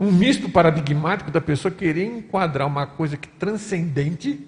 [0.00, 0.08] Uhum.
[0.08, 4.46] Um misto paradigmático da pessoa querer enquadrar uma coisa que transcendente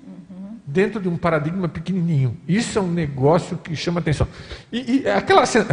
[0.66, 2.36] dentro de um paradigma pequenininho.
[2.46, 4.28] Isso é um negócio que chama atenção.
[4.70, 5.64] E, e aquela cena,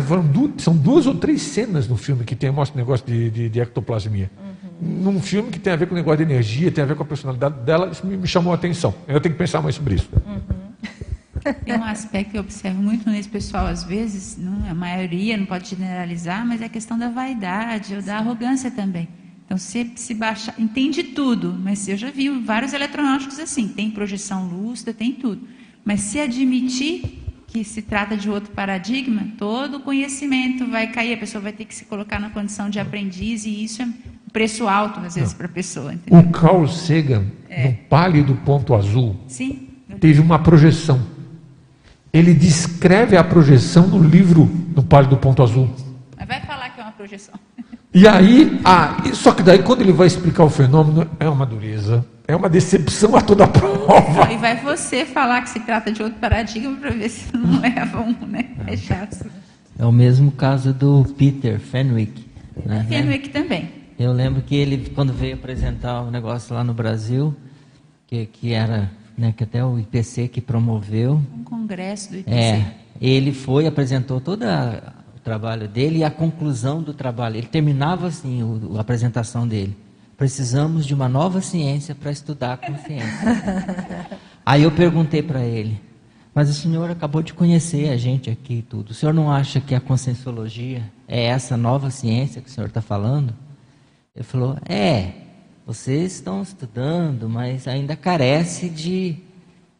[0.57, 3.59] são duas ou três cenas no filme que tem mostra o negócio de, de, de
[3.59, 4.31] ectoplasmia.
[4.37, 4.54] Uhum.
[4.79, 7.03] Num filme que tem a ver com o negócio de energia, tem a ver com
[7.03, 8.93] a personalidade dela, isso me, me chamou a atenção.
[9.07, 10.09] Eu tenho que pensar mais sobre isso.
[10.25, 10.65] Uhum.
[11.63, 15.45] Tem um aspecto que eu observo muito nesse pessoal, às vezes, não, a maioria não
[15.45, 19.07] pode generalizar, mas é a questão da vaidade ou da arrogância também.
[19.45, 24.47] Então, se, se baixa, entende tudo, mas eu já vi vários eletronáuticos assim, tem projeção
[24.47, 25.47] lúcida, tem tudo.
[25.83, 31.17] Mas se admitir que se trata de outro paradigma, todo o conhecimento vai cair, a
[31.17, 33.87] pessoa vai ter que se colocar na condição de aprendiz, e isso é
[34.35, 35.93] preço alto, às vezes, para a pessoa.
[35.93, 36.19] Entendeu?
[36.19, 37.69] O Carl Sagan, é.
[37.69, 39.69] no Pálido Ponto Azul, Sim.
[40.01, 40.99] teve uma projeção.
[42.11, 45.69] Ele descreve a projeção no livro No Pálido Ponto Azul.
[46.17, 47.33] Mas vai falar que é uma projeção.
[47.93, 52.05] E aí, ah, só que daí quando ele vai explicar o fenômeno, é uma dureza,
[52.27, 54.29] é uma decepção a toda prova.
[54.33, 58.01] E vai você falar que se trata de outro paradigma para ver se não leva
[58.01, 58.49] um, né?
[58.67, 59.25] É chato.
[59.79, 62.25] É o mesmo caso do Peter Fenwick.
[62.65, 62.85] Né?
[62.89, 63.74] Fenwick também.
[63.97, 67.35] Eu lembro que ele, quando veio apresentar o negócio lá no Brasil,
[68.07, 71.21] que, que era, né, que até o IPC que promoveu.
[71.33, 72.35] Um congresso do IPC.
[72.35, 74.93] É, ele foi, apresentou toda
[75.25, 77.37] trabalho dele e a conclusão do trabalho.
[77.37, 79.75] Ele terminava assim o, a apresentação dele.
[80.15, 83.27] Precisamos de uma nova ciência para estudar a consciência.
[84.45, 85.81] Aí eu perguntei para ele,
[86.33, 88.91] mas o senhor acabou de conhecer a gente aqui e tudo.
[88.91, 92.81] O senhor não acha que a conscienciologia é essa nova ciência que o senhor está
[92.81, 93.33] falando?
[94.15, 95.11] Ele falou, é,
[95.65, 99.17] vocês estão estudando, mas ainda carece de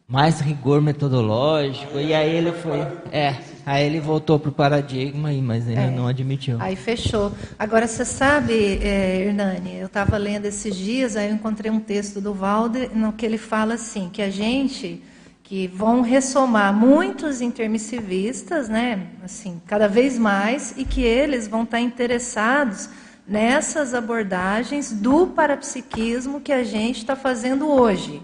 [0.06, 1.98] mais rigor metodológico.
[1.98, 2.80] E aí ele foi,
[3.10, 3.36] é,
[3.66, 5.90] Aí ele voltou para o paradigma, mas ele É.
[5.90, 6.56] não admitiu.
[6.60, 7.32] Aí fechou.
[7.58, 12.20] Agora, você sabe, é, Hernani, eu estava lendo esses dias, aí eu encontrei um texto
[12.20, 15.02] do Valde, no que ele fala assim, que a gente,
[15.42, 21.80] que vão ressomar muitos intermissivistas, né, assim, cada vez mais, e que eles vão estar
[21.80, 22.88] interessados
[23.26, 28.22] nessas abordagens do parapsiquismo que a gente está fazendo hoje.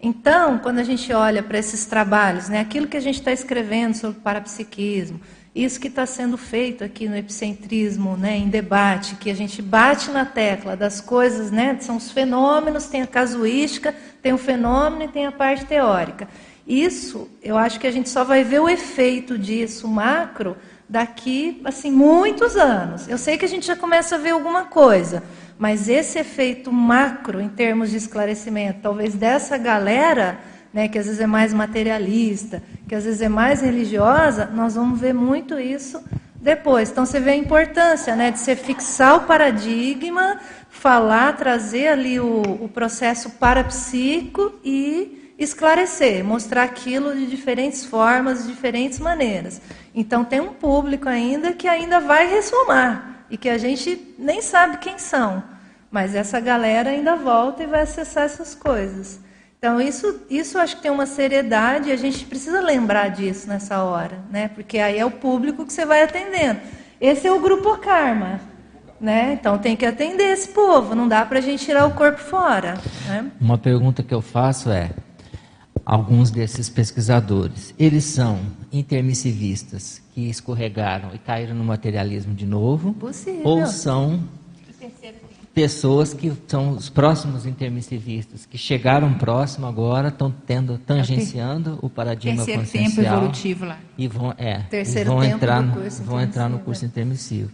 [0.00, 3.94] Então, quando a gente olha para esses trabalhos, né, aquilo que a gente está escrevendo
[3.94, 5.18] sobre parapsiquismo,
[5.54, 10.10] isso que está sendo feito aqui no epicentrismo, né, em debate, que a gente bate
[10.10, 15.08] na tecla das coisas, né, são os fenômenos, tem a casuística, tem o fenômeno e
[15.08, 16.28] tem a parte teórica.
[16.66, 20.56] Isso, eu acho que a gente só vai ver o efeito disso macro
[20.88, 23.08] daqui, assim, muitos anos.
[23.08, 25.22] Eu sei que a gente já começa a ver alguma coisa,
[25.58, 30.38] mas esse efeito macro, em termos de esclarecimento, talvez dessa galera,
[30.72, 35.00] né, que às vezes é mais materialista, que às vezes é mais religiosa, nós vamos
[35.00, 36.02] ver muito isso
[36.36, 36.90] depois.
[36.90, 40.38] Então você vê a importância né, de você fixar o paradigma,
[40.70, 48.48] falar, trazer ali o, o processo parapsíquico e esclarecer, mostrar aquilo de diferentes formas, de
[48.48, 49.60] diferentes maneiras.
[49.96, 54.76] Então tem um público ainda que ainda vai ressomar e que a gente nem sabe
[54.76, 55.42] quem são,
[55.90, 59.18] mas essa galera ainda volta e vai acessar essas coisas.
[59.58, 63.82] Então isso, isso acho que tem uma seriedade e a gente precisa lembrar disso nessa
[63.82, 64.48] hora, né?
[64.48, 66.60] Porque aí é o público que você vai atendendo.
[67.00, 68.38] Esse é o grupo karma,
[69.00, 69.32] né?
[69.32, 72.74] Então tem que atender esse povo, não dá para a gente tirar o corpo fora.
[73.06, 73.30] Né?
[73.40, 74.90] Uma pergunta que eu faço é:
[75.86, 78.38] alguns desses pesquisadores, eles são
[78.78, 82.92] intermissivistas que escorregaram e caíram no materialismo de novo?
[82.94, 83.42] Possível.
[83.44, 84.20] Ou são
[85.54, 92.44] pessoas que são os próximos intermissivistas, que chegaram próximo agora, estão tendo, tangenciando o paradigma
[92.44, 93.78] Terceiro tempo consciencial evolutivo lá.
[93.96, 97.50] e vão, é, Terceiro e vão tempo entrar, no- curso vão entrar no curso intermissivo.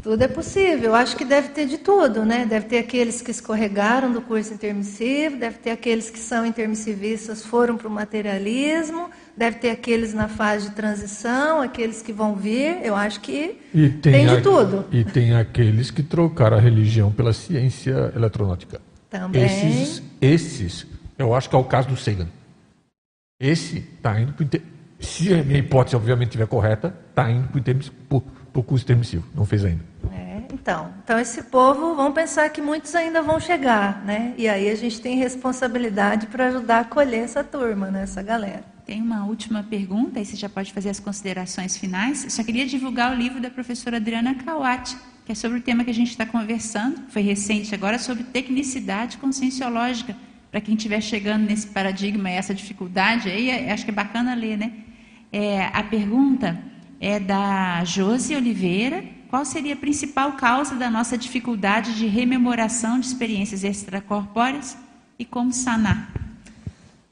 [0.00, 0.90] Tudo é possível.
[0.90, 2.44] Eu acho que deve ter de tudo, né?
[2.46, 7.76] Deve ter aqueles que escorregaram do curso intermissivo, deve ter aqueles que são intermissivistas, foram
[7.76, 12.78] para o materialismo, deve ter aqueles na fase de transição, aqueles que vão vir.
[12.82, 14.86] Eu acho que E tem, de a- tudo.
[14.90, 18.80] E tem aqueles que trocaram a religião pela ciência eletronáutica.
[19.08, 19.44] Também.
[19.44, 20.86] Esses, esses,
[21.18, 22.28] eu acho que é o caso do Sagan.
[23.40, 24.46] Esse está indo para
[24.98, 27.60] Se a minha hipótese, obviamente, estiver correta, está indo para
[28.16, 28.22] o
[28.60, 29.24] curso intermissivo.
[29.34, 29.84] Não fez ainda.
[30.12, 34.34] É, então, então esse povo, vão pensar que muitos ainda vão chegar, né?
[34.36, 38.02] E aí a gente tem responsabilidade para ajudar a acolher essa turma, né?
[38.02, 38.64] Essa galera.
[38.84, 42.24] Tem uma última pergunta, aí você já pode fazer as considerações finais.
[42.24, 45.84] Eu só queria divulgar o livro da professora Adriana Kawati, que é sobre o tema
[45.84, 50.16] que a gente está conversando, foi recente agora, sobre tecnicidade conscienciológica.
[50.50, 54.34] Para quem estiver chegando nesse paradigma e essa dificuldade, aí é- acho que é bacana
[54.34, 54.72] ler, né?
[55.32, 56.58] É, a pergunta
[57.02, 59.04] é da Josi Oliveira.
[59.28, 64.76] Qual seria a principal causa da nossa dificuldade de rememoração de experiências extracorpóreas
[65.18, 66.12] e como sanar?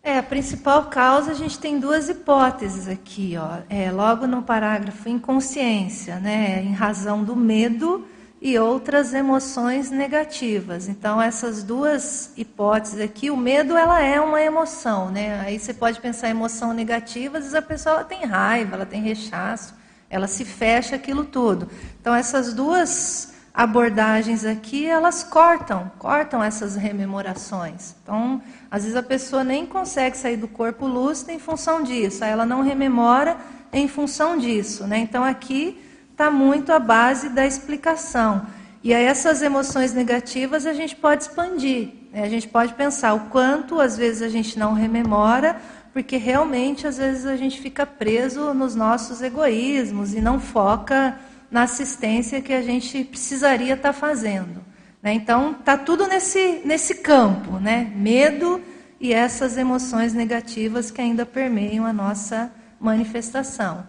[0.00, 3.58] É, a principal causa, a gente tem duas hipóteses aqui, ó.
[3.68, 6.62] É, logo no parágrafo inconsciência, né?
[6.62, 8.06] Em razão do medo
[8.40, 10.88] e outras emoções negativas.
[10.88, 15.40] Então, essas duas hipóteses aqui, o medo, ela é uma emoção, né?
[15.40, 19.02] Aí você pode pensar em emoção negativa, às vezes a pessoa tem raiva, ela tem
[19.02, 19.79] rechaço,
[20.10, 21.68] ela se fecha aquilo tudo.
[22.00, 27.94] Então, essas duas abordagens aqui, elas cortam, cortam essas rememorações.
[28.02, 32.44] Então, às vezes a pessoa nem consegue sair do corpo lúcido em função disso, ela
[32.44, 33.36] não rememora
[33.72, 34.86] em função disso.
[34.86, 34.98] Né?
[34.98, 35.80] Então, aqui
[36.10, 38.46] está muito a base da explicação.
[38.82, 41.90] E aí, essas emoções negativas a gente pode expandir.
[42.12, 42.22] né?
[42.22, 45.60] A gente pode pensar o quanto, às vezes, a gente não rememora,
[45.92, 51.18] porque realmente, às vezes, a gente fica preso nos nossos egoísmos e não foca
[51.50, 54.64] na assistência que a gente precisaria estar fazendo.
[55.02, 55.12] né?
[55.12, 57.92] Então, está tudo nesse, nesse campo, né?
[57.96, 58.62] medo
[59.00, 63.84] e essas emoções negativas que ainda permeiam a nossa manifestação.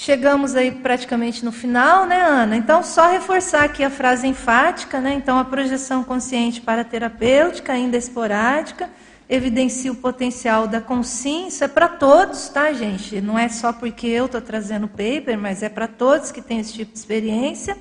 [0.00, 2.56] Chegamos aí praticamente no final, né, Ana?
[2.56, 5.12] Então, só reforçar aqui a frase enfática, né?
[5.12, 8.88] Então, a projeção consciente para terapêutica, ainda esporádica,
[9.28, 13.20] evidencia o potencial da consciência para todos, tá, gente?
[13.20, 16.60] Não é só porque eu estou trazendo o paper, mas é para todos que têm
[16.60, 17.76] esse tipo de experiência.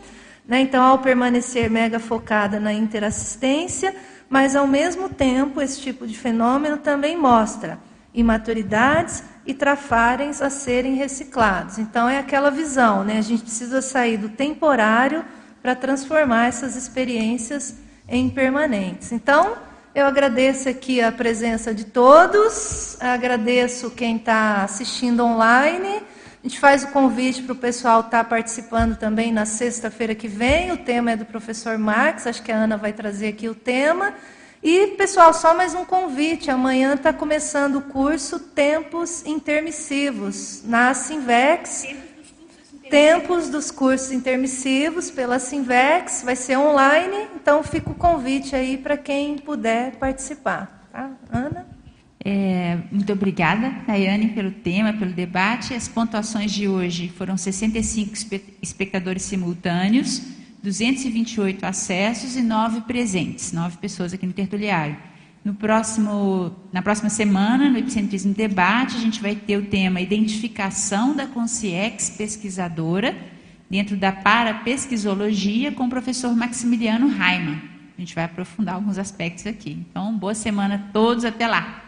[0.46, 0.60] Né?
[0.62, 3.96] Então, ao permanecer mega focada na interassistência,
[4.30, 7.80] mas ao mesmo tempo, esse tipo de fenômeno também mostra
[8.14, 11.78] imaturidades e trafarens a serem reciclados.
[11.78, 13.20] Então, é aquela visão, né?
[13.20, 15.24] A gente precisa sair do temporário
[15.62, 17.76] para transformar essas experiências
[18.08, 19.12] em permanentes.
[19.12, 19.56] Então,
[19.98, 25.88] eu agradeço aqui a presença de todos, agradeço quem está assistindo online.
[25.88, 30.28] A gente faz o convite para o pessoal estar tá participando também na sexta-feira que
[30.28, 30.72] vem.
[30.72, 34.14] O tema é do professor Max, acho que a Ana vai trazer aqui o tema.
[34.62, 36.52] E, pessoal, só mais um convite.
[36.52, 41.88] Amanhã está começando o curso Tempos Intermissivos na Sinvex.
[42.90, 48.96] Tempos dos cursos intermissivos pela Sinvex, vai ser online, então fica o convite aí para
[48.96, 50.88] quem puder participar.
[50.92, 51.12] Tá?
[51.32, 51.68] Ana?
[52.24, 55.74] É, muito obrigada, Daiane, pelo tema, pelo debate.
[55.74, 58.14] As pontuações de hoje foram 65
[58.62, 60.22] espectadores simultâneos,
[60.64, 64.98] 228 acessos e 9 presentes, 9 pessoas aqui no tertuliário.
[65.48, 71.16] No próximo, na próxima semana, no Epicentrismo Debate, a gente vai ter o tema Identificação
[71.16, 73.16] da Consciex Pesquisadora,
[73.70, 77.62] dentro da Parapesquisologia, com o professor Maximiliano Raimann.
[77.98, 79.86] A gente vai aprofundar alguns aspectos aqui.
[79.90, 81.87] Então, boa semana a todos, até lá!